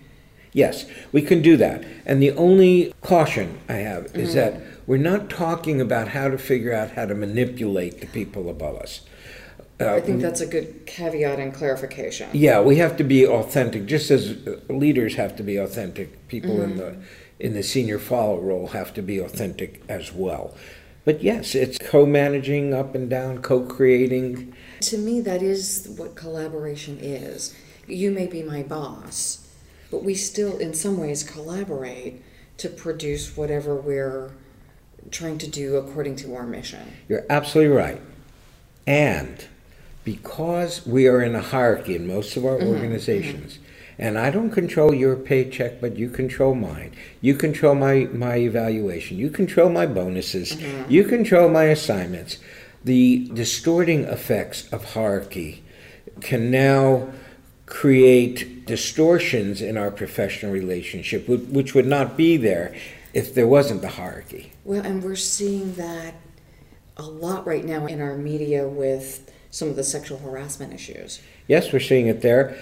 Yes, 0.54 0.86
we 1.12 1.22
can 1.22 1.42
do 1.42 1.58
that. 1.58 1.84
And 2.06 2.22
the 2.22 2.32
only 2.32 2.94
caution 3.02 3.60
I 3.68 3.74
have 3.74 4.06
is 4.16 4.30
mm-hmm. 4.30 4.36
that 4.36 4.62
we're 4.88 4.98
not 4.98 5.30
talking 5.30 5.82
about 5.82 6.08
how 6.08 6.30
to 6.30 6.38
figure 6.38 6.74
out 6.74 6.92
how 6.92 7.06
to 7.06 7.14
manipulate 7.14 8.00
the 8.00 8.08
people 8.08 8.50
above 8.50 8.78
us. 8.78 9.02
Uh, 9.82 9.94
I 9.94 10.00
think 10.00 10.22
that's 10.22 10.42
a 10.42 10.48
good 10.48 10.86
caveat 10.86 11.40
and 11.40 11.54
clarification. 11.54 12.30
Yeah, 12.32 12.62
we 12.62 12.78
have 12.78 12.96
to 12.98 13.04
be 13.04 13.28
authentic, 13.28 13.86
just 13.86 14.10
as 14.12 14.38
leaders 14.70 15.16
have 15.16 15.36
to 15.36 15.44
be 15.44 15.58
authentic. 15.58 16.28
People 16.30 16.56
mm-hmm. 16.56 16.72
in 16.72 16.78
the 16.78 16.98
in 17.40 17.54
the 17.54 17.64
senior 17.64 18.00
follow 18.00 18.40
role 18.40 18.68
have 18.68 18.94
to 18.94 19.02
be 19.02 19.18
authentic 19.18 19.82
as 19.88 20.12
well. 20.12 20.54
But 21.06 21.24
yes, 21.24 21.56
it's 21.56 21.78
co 21.78 22.06
managing 22.06 22.74
up 22.74 22.94
and 22.94 23.10
down, 23.10 23.42
co 23.42 23.62
creating. 23.62 24.54
To 24.82 24.98
me, 24.98 25.22
that 25.22 25.42
is 25.42 25.94
what 25.98 26.16
collaboration 26.16 27.00
is. 27.02 27.56
You 27.88 28.12
may 28.12 28.28
be 28.28 28.44
my 28.44 28.62
boss, 28.62 29.48
but 29.90 30.04
we 30.04 30.14
still, 30.14 30.58
in 30.58 30.74
some 30.74 30.98
ways, 30.98 31.24
collaborate 31.24 32.22
to 32.58 32.70
produce 32.70 33.36
whatever 33.38 33.76
we're 33.76 34.32
trying 35.10 35.38
to 35.40 35.48
do 35.48 35.78
according 35.78 36.18
to 36.18 36.36
our 36.36 36.46
mission. 36.46 36.94
You're 37.08 37.26
absolutely 37.30 37.76
right. 37.76 38.02
And 38.86 39.48
because 40.04 40.86
we 40.86 41.08
are 41.08 41.22
in 41.22 41.36
a 41.36 41.42
hierarchy 41.42 41.96
in 41.96 42.06
most 42.06 42.36
of 42.36 42.46
our 42.46 42.58
mm-hmm. 42.58 42.68
organizations, 42.68 43.54
mm-hmm 43.54 43.69
and 44.00 44.18
I 44.18 44.32
don't 44.32 44.50
control 44.50 44.94
your 44.94 45.18
paycheck, 45.18 45.82
but 45.82 45.98
you 45.98 46.10
control 46.10 46.56
mine. 46.56 46.96
You 47.20 47.36
control 47.36 47.76
my, 47.76 48.08
my 48.14 48.38
evaluation. 48.38 49.18
You 49.18 49.30
control 49.30 49.70
my 49.70 49.86
bonuses. 49.86 50.54
Mm-hmm. 50.54 50.90
You 50.90 51.04
control 51.04 51.50
my 51.50 51.66
assignments. 51.66 52.38
The 52.86 53.30
distorting 53.34 54.06
effects 54.06 54.72
of 54.72 54.94
hierarchy 54.94 55.64
can 56.22 56.50
now 56.50 57.10
create 57.66 58.66
distortions 58.66 59.62
in 59.62 59.78
our 59.78 59.92
professional 59.92 60.54
relationship, 60.54 61.28
which 61.28 61.76
would 61.76 61.86
not 61.86 62.16
be 62.16 62.38
there 62.38 62.74
if 63.14 63.36
there 63.36 63.48
wasn't 63.48 63.82
the 63.82 63.90
hierarchy. 63.90 64.54
Well, 64.64 64.86
and 64.86 65.04
we're 65.04 65.18
seeing 65.18 65.74
that 65.74 66.16
a 66.96 67.04
lot 67.04 67.46
right 67.46 67.66
now 67.66 67.86
in 67.86 68.02
our 68.02 68.18
media 68.18 68.66
with 68.66 69.30
some 69.52 69.68
of 69.68 69.76
the 69.76 69.84
sexual 69.84 70.20
harassment 70.20 70.74
issues. 70.74 71.22
Yes, 71.48 71.74
we're 71.74 71.80
seeing 71.80 72.08
it 72.08 72.22
there. 72.22 72.58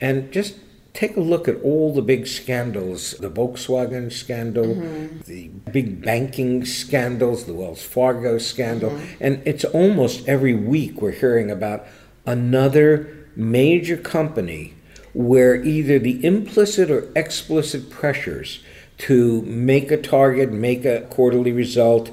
And 0.00 0.32
just 0.32 0.56
take 0.94 1.16
a 1.16 1.20
look 1.20 1.48
at 1.48 1.60
all 1.62 1.94
the 1.94 2.02
big 2.02 2.26
scandals 2.26 3.12
the 3.12 3.30
Volkswagen 3.30 4.10
scandal, 4.10 4.66
mm-hmm. 4.66 5.20
the 5.22 5.48
big 5.70 6.02
banking 6.02 6.64
scandals, 6.64 7.44
the 7.44 7.54
Wells 7.54 7.82
Fargo 7.82 8.38
scandal. 8.38 8.90
Mm-hmm. 8.90 9.24
And 9.24 9.42
it's 9.46 9.64
almost 9.64 10.28
every 10.28 10.54
week 10.54 11.00
we're 11.00 11.12
hearing 11.12 11.50
about 11.50 11.86
another 12.26 13.26
major 13.36 13.96
company 13.96 14.74
where 15.14 15.62
either 15.64 15.98
the 15.98 16.24
implicit 16.24 16.90
or 16.90 17.10
explicit 17.16 17.90
pressures 17.90 18.60
to 18.98 19.42
make 19.42 19.90
a 19.90 19.96
target, 19.96 20.52
make 20.52 20.84
a 20.84 21.02
quarterly 21.02 21.52
result, 21.52 22.10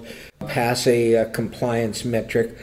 pass 0.48 0.86
a, 0.86 1.14
a 1.14 1.30
compliance 1.30 2.06
metric 2.06 2.56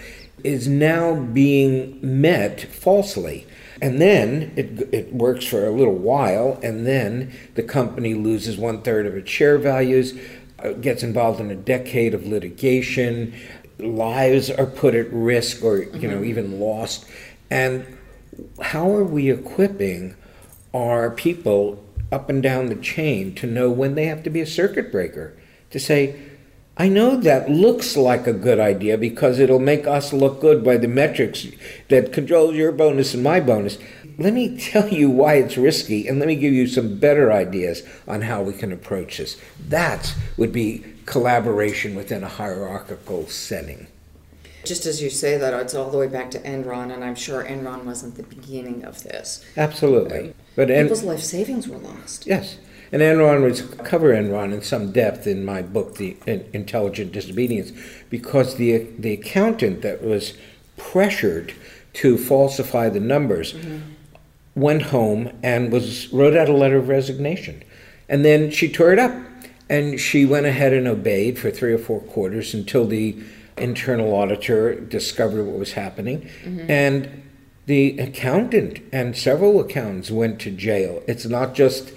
is 0.45 0.67
now 0.67 1.15
being 1.15 1.99
met 2.03 2.61
falsely. 2.61 3.47
And 3.83 4.01
then 4.01 4.53
it, 4.55 4.95
it 4.95 5.13
works 5.13 5.45
for 5.45 5.67
a 5.67 5.73
little 5.73 5.97
while, 5.97 6.61
and 6.63 6.87
then 6.87 7.33
the 7.57 7.65
company 7.65 8.15
loses 8.15 8.57
one 8.57 8.81
third 8.83 9.07
of 9.07 9.17
its 9.17 9.29
share 9.29 9.59
values, 9.59 10.17
uh, 10.61 10.71
gets 10.75 11.03
involved 11.03 11.41
in 11.41 11.51
a 11.51 11.57
decade 11.57 12.15
of 12.15 12.25
litigation, 12.25 13.35
lives 13.81 14.51
are 14.51 14.67
put 14.67 14.95
at 14.95 15.13
risk 15.13 15.65
or 15.65 15.83
you 15.83 16.07
know 16.07 16.15
mm-hmm. 16.15 16.27
even 16.27 16.61
lost. 16.61 17.07
And 17.51 17.99
how 18.61 18.89
are 18.95 19.05
we 19.05 19.33
equipping 19.33 20.15
our 20.73 21.11
people 21.11 21.85
up 22.13 22.31
and 22.31 22.41
down 22.41 22.67
the 22.67 22.77
chain 22.77 23.35
to 23.35 23.49
know 23.49 23.69
when 23.69 23.97
they 23.97 24.07
have 24.07 24.23
to 24.23 24.31
be 24.31 24.41
a 24.41 24.47
circuit 24.47 24.93
breaker? 24.93 25.37
To 25.73 25.81
say, 25.81 26.21
I 26.77 26.89
know 26.89 27.17
that 27.17 27.51
looks 27.51 27.97
like 27.97 28.27
a 28.27 28.33
good 28.33 28.59
idea 28.59 28.97
because 28.97 29.39
it'll 29.39 29.59
make 29.59 29.87
us 29.87 30.13
look 30.13 30.41
good 30.41 30.65
by 30.65 30.79
the 30.79 30.89
metrics 30.89 31.47
that 31.91 32.13
control 32.13 32.55
your 32.55 32.73
bonus 32.73 33.13
and 33.13 33.23
my 33.23 33.41
bonus. 33.41 33.77
Let 34.19 34.33
me 34.33 34.59
tell 34.59 34.89
you 34.89 35.11
why 35.11 35.35
it's 35.35 35.59
risky 35.59 36.09
and 36.09 36.19
let 36.19 36.29
me 36.29 36.35
give 36.35 36.55
you 36.55 36.67
some 36.67 36.99
better 36.99 37.31
ideas 37.31 37.83
on 38.09 38.23
how 38.23 38.43
we 38.43 38.55
can 38.55 38.73
approach 38.73 39.19
this. 39.19 39.39
That 39.69 40.15
would 40.39 40.53
be 40.53 40.85
collaboration 41.05 41.95
within 41.95 42.25
a 42.25 42.29
hierarchical 42.29 43.27
setting. 43.27 43.87
Just 44.65 44.87
as 44.87 45.03
you 45.03 45.11
say 45.11 45.37
that, 45.39 45.53
it's 45.55 45.75
all 45.75 45.91
the 45.91 45.99
way 45.99 46.07
back 46.07 46.31
to 46.31 46.39
Enron, 46.39 46.95
and 46.95 47.03
I'm 47.03 47.17
sure 47.17 47.45
Enron 47.45 47.85
wasn't 47.85 48.15
the 48.15 48.23
beginning 48.23 48.85
of 48.85 49.03
this. 49.03 49.45
Absolutely. 49.57 50.35
But 50.55 50.69
People's 50.69 51.03
life 51.03 51.21
savings 51.21 51.67
were 51.67 51.79
lost. 51.79 52.27
Yes. 52.29 52.59
And 52.93 53.01
Enron 53.01 53.43
was 53.43 53.63
cover 53.63 54.13
Enron 54.13 54.53
in 54.53 54.61
some 54.61 54.93
depth 54.93 55.27
in 55.27 55.47
my 55.47 55.63
book, 55.63 55.97
The 55.97 56.17
Intelligent 56.27 57.13
Disobedience, 57.13 57.73
because 58.11 58.57
the 58.57 58.87
the 58.99 59.15
accountant 59.15 59.81
that 59.81 60.05
was 60.05 60.35
pressured 60.77 61.55
to 61.95 62.19
falsify 62.19 62.91
the 62.91 63.01
numbers 63.01 63.55
mm-hmm. 63.55 63.81
went 64.55 64.83
home 64.83 65.31
and 65.43 65.73
was 65.73 66.13
wrote 66.13 66.37
out 66.37 66.51
a 66.51 66.53
letter 66.53 66.77
of 66.77 66.89
resignation, 66.89 67.65
and 68.11 68.25
then 68.25 68.51
she 68.51 68.71
tore 68.71 68.93
it 68.93 68.99
up, 68.99 69.15
and 69.71 69.99
she 69.99 70.27
went 70.27 70.45
ahead 70.45 70.75
and 70.75 70.87
obeyed 70.87 71.39
for 71.39 71.51
three 71.51 71.73
or 71.73 71.79
four 71.79 72.01
quarters 72.01 72.53
until 72.53 72.87
the 72.87 73.17
internal 73.57 74.15
auditor 74.15 74.75
discovered 74.75 75.45
what 75.45 75.59
was 75.59 75.73
happening, 75.73 76.29
mm-hmm. 76.45 76.71
and 76.71 77.23
the 77.67 77.97
accountant 77.99 78.81
and 78.93 79.17
several 79.17 79.61
accountants 79.61 80.11
went 80.11 80.41
to 80.41 80.51
jail. 80.51 81.03
It's 81.07 81.27
not 81.27 81.55
just 81.55 81.93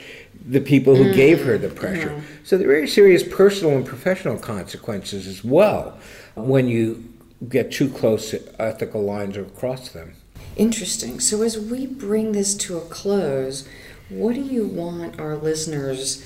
the 0.48 0.62
people 0.62 0.96
who 0.96 1.06
mm. 1.06 1.16
gave 1.16 1.44
her 1.44 1.58
the 1.58 1.70
pressure. 1.70 2.10
Mm. 2.10 2.24
So 2.44 2.58
there 2.58 2.68
are 2.68 2.72
very 2.72 2.88
serious 2.88 3.24
personal 3.24 3.76
and 3.76 3.86
professional 3.86 4.38
consequences 4.38 5.28
as 5.28 5.44
well 5.44 5.98
when 6.36 6.68
you 6.68 7.04
get 7.50 7.72
too 7.72 7.90
close 7.90 8.32
to 8.32 8.62
ethical 8.62 9.04
lines 9.04 9.38
or 9.38 9.46
cross 9.46 9.90
them. 9.90 10.14
Interesting. 10.56 11.20
So 11.20 11.42
as 11.42 11.60
we 11.60 11.86
bring 11.86 12.32
this 12.32 12.56
to 12.56 12.78
a 12.78 12.82
close, 12.82 13.68
what 14.10 14.36
do 14.36 14.42
you 14.42 14.66
want 14.68 15.20
our 15.20 15.36
listeners 15.36 16.26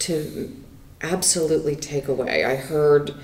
to 0.00 0.54
absolutely 1.00 1.74
take 1.74 2.06
away? 2.06 2.44
I 2.44 2.56
heard 2.56 3.14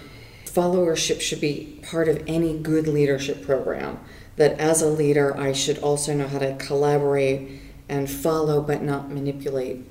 followership 0.45 1.21
should 1.21 1.41
be 1.41 1.81
part 1.89 2.09
of 2.09 2.23
any 2.27 2.59
good 2.59 2.89
leadership 2.89 3.45
program. 3.45 4.01
That 4.37 4.59
as 4.59 4.81
a 4.81 4.89
leader, 4.89 5.39
I 5.39 5.53
should 5.53 5.79
also 5.79 6.15
know 6.15 6.27
how 6.27 6.39
to 6.39 6.57
collaborate 6.57 7.61
and 7.89 8.11
follow 8.11 8.63
but 8.63 8.83
not 8.83 9.11
manipulate 9.11 9.90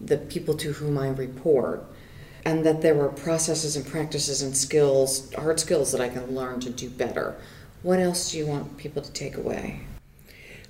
the 0.00 0.18
people 0.18 0.54
to 0.54 0.72
whom 0.72 0.98
I 0.98 1.08
report, 1.08 1.84
and 2.44 2.64
that 2.64 2.82
there 2.82 2.94
were 2.94 3.08
processes 3.08 3.76
and 3.76 3.86
practices 3.86 4.42
and 4.42 4.56
skills, 4.56 5.32
hard 5.34 5.58
skills 5.58 5.92
that 5.92 6.00
I 6.00 6.08
can 6.08 6.34
learn 6.34 6.60
to 6.60 6.70
do 6.70 6.88
better. 6.88 7.36
What 7.82 7.98
else 7.98 8.30
do 8.30 8.38
you 8.38 8.46
want 8.46 8.76
people 8.76 9.02
to 9.02 9.12
take 9.12 9.36
away? 9.36 9.80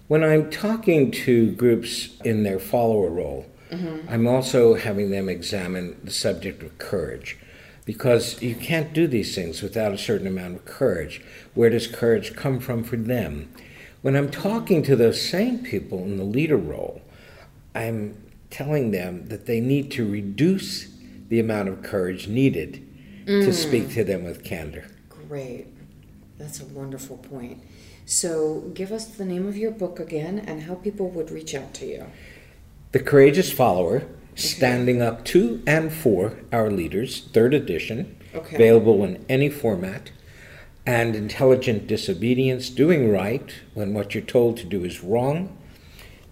When 0.08 0.22
I'm 0.22 0.50
talking 0.50 1.10
to 1.10 1.50
groups 1.52 2.16
in 2.24 2.44
their 2.44 2.58
follower 2.58 3.10
role, 3.10 3.46
mm-hmm. 3.70 4.08
I'm 4.08 4.26
also 4.26 4.74
having 4.74 5.10
them 5.10 5.28
examine 5.28 6.00
the 6.04 6.12
subject 6.12 6.62
of 6.62 6.78
courage 6.78 7.36
because 7.84 8.40
you 8.42 8.54
can't 8.54 8.92
do 8.92 9.06
these 9.06 9.34
things 9.34 9.62
without 9.62 9.92
a 9.92 9.98
certain 9.98 10.26
amount 10.26 10.56
of 10.56 10.64
courage. 10.64 11.22
Where 11.54 11.70
does 11.70 11.86
courage 11.86 12.36
come 12.36 12.60
from 12.60 12.84
for 12.84 12.96
them? 12.96 13.52
When 14.02 14.14
I'm 14.14 14.30
talking 14.30 14.82
to 14.84 14.96
those 14.96 15.20
same 15.20 15.60
people 15.60 16.04
in 16.04 16.16
the 16.16 16.24
leader 16.24 16.56
role, 16.56 17.02
I'm 17.74 18.16
telling 18.50 18.90
them 18.90 19.26
that 19.26 19.46
they 19.46 19.60
need 19.60 19.90
to 19.92 20.08
reduce 20.08 20.88
the 21.28 21.40
amount 21.40 21.68
of 21.68 21.82
courage 21.82 22.28
needed 22.28 22.82
mm. 23.24 23.44
to 23.44 23.52
speak 23.52 23.90
to 23.90 24.04
them 24.04 24.24
with 24.24 24.44
candor. 24.44 24.86
Great. 25.08 25.66
That's 26.38 26.60
a 26.60 26.64
wonderful 26.66 27.18
point. 27.18 27.62
So, 28.04 28.70
give 28.74 28.92
us 28.92 29.06
the 29.06 29.24
name 29.24 29.48
of 29.48 29.56
your 29.56 29.72
book 29.72 29.98
again 29.98 30.38
and 30.38 30.62
how 30.62 30.76
people 30.76 31.10
would 31.10 31.30
reach 31.30 31.54
out 31.54 31.74
to 31.74 31.86
you. 31.86 32.06
The 32.92 33.00
Courageous 33.00 33.52
Follower 33.52 34.06
Standing 34.36 35.02
Up 35.02 35.24
to 35.26 35.62
and 35.66 35.92
for 35.92 36.38
Our 36.52 36.70
Leaders, 36.70 37.22
third 37.32 37.52
edition, 37.52 38.16
okay. 38.34 38.54
available 38.54 39.02
in 39.02 39.24
any 39.28 39.48
format. 39.48 40.10
And 40.84 41.16
Intelligent 41.16 41.88
Disobedience 41.88 42.70
Doing 42.70 43.10
Right 43.10 43.52
when 43.74 43.92
what 43.92 44.14
you're 44.14 44.22
told 44.22 44.56
to 44.58 44.64
do 44.64 44.84
is 44.84 45.02
wrong 45.02 45.55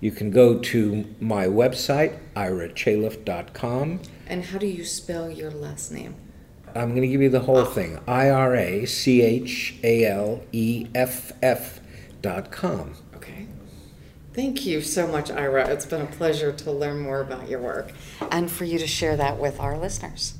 you 0.04 0.10
can 0.10 0.30
go 0.30 0.58
to 0.58 1.06
my 1.18 1.46
website, 1.46 2.18
irachaleff.com. 2.36 4.00
And 4.26 4.44
how 4.44 4.58
do 4.58 4.66
you 4.66 4.84
spell 4.84 5.30
your 5.30 5.50
last 5.50 5.90
name? 5.90 6.14
I'm 6.74 6.90
going 6.90 7.00
to 7.00 7.08
give 7.08 7.22
you 7.22 7.30
the 7.30 7.40
whole 7.40 7.64
thing 7.64 7.98
I 8.06 8.28
R 8.28 8.54
A 8.54 8.84
C 8.84 9.22
H 9.22 9.76
A 9.82 10.04
L 10.04 10.42
E 10.52 10.88
F 10.94 11.32
F 11.42 11.80
dot 12.20 12.50
com. 12.50 12.92
Okay. 13.16 13.46
Thank 14.34 14.66
you 14.66 14.82
so 14.82 15.06
much, 15.06 15.30
Ira. 15.30 15.68
It's 15.70 15.86
been 15.86 16.02
a 16.02 16.06
pleasure 16.06 16.52
to 16.52 16.70
learn 16.70 17.00
more 17.00 17.22
about 17.22 17.48
your 17.48 17.62
work 17.62 17.92
and 18.30 18.50
for 18.50 18.64
you 18.64 18.78
to 18.78 18.86
share 18.86 19.16
that 19.16 19.38
with 19.38 19.58
our 19.58 19.78
listeners. 19.78 20.34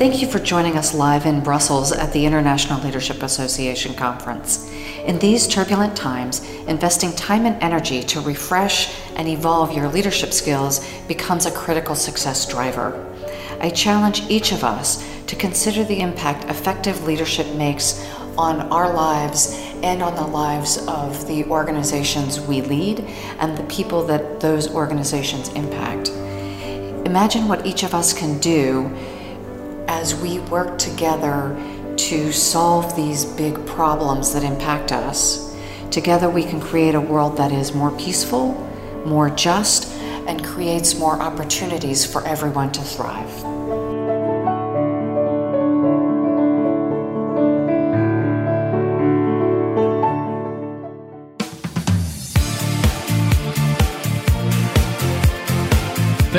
Thank 0.00 0.22
you 0.22 0.30
for 0.30 0.38
joining 0.38 0.78
us 0.78 0.94
live 0.94 1.26
in 1.26 1.42
Brussels 1.42 1.92
at 1.92 2.10
the 2.14 2.24
International 2.24 2.80
Leadership 2.80 3.22
Association 3.22 3.92
Conference. 3.92 4.66
In 5.04 5.18
these 5.18 5.46
turbulent 5.46 5.94
times, 5.94 6.42
investing 6.66 7.12
time 7.16 7.44
and 7.44 7.62
energy 7.62 8.02
to 8.04 8.22
refresh 8.22 8.98
and 9.16 9.28
evolve 9.28 9.76
your 9.76 9.88
leadership 9.88 10.32
skills 10.32 10.88
becomes 11.06 11.44
a 11.44 11.50
critical 11.50 11.94
success 11.94 12.48
driver. 12.48 13.14
I 13.60 13.68
challenge 13.68 14.22
each 14.30 14.52
of 14.52 14.64
us 14.64 15.06
to 15.26 15.36
consider 15.36 15.84
the 15.84 16.00
impact 16.00 16.44
effective 16.44 17.04
leadership 17.04 17.54
makes 17.54 18.02
on 18.38 18.62
our 18.72 18.90
lives 18.94 19.52
and 19.82 20.02
on 20.02 20.14
the 20.14 20.26
lives 20.26 20.78
of 20.86 21.28
the 21.28 21.44
organizations 21.44 22.40
we 22.40 22.62
lead 22.62 23.00
and 23.38 23.54
the 23.54 23.64
people 23.64 24.06
that 24.06 24.40
those 24.40 24.74
organizations 24.74 25.50
impact. 25.50 26.08
Imagine 27.04 27.48
what 27.48 27.66
each 27.66 27.82
of 27.82 27.92
us 27.92 28.14
can 28.14 28.38
do 28.38 28.90
as 29.90 30.14
we 30.14 30.38
work 30.38 30.78
together 30.78 31.56
to 31.96 32.32
solve 32.32 32.94
these 32.94 33.24
big 33.24 33.66
problems 33.66 34.32
that 34.32 34.44
impact 34.44 34.92
us, 34.92 35.52
together 35.90 36.30
we 36.30 36.44
can 36.44 36.60
create 36.60 36.94
a 36.94 37.00
world 37.00 37.36
that 37.36 37.50
is 37.50 37.74
more 37.74 37.90
peaceful, 37.98 38.52
more 39.04 39.28
just, 39.28 39.92
and 40.28 40.44
creates 40.44 40.96
more 40.96 41.20
opportunities 41.20 42.06
for 42.06 42.24
everyone 42.24 42.70
to 42.70 42.80
thrive. 42.80 43.59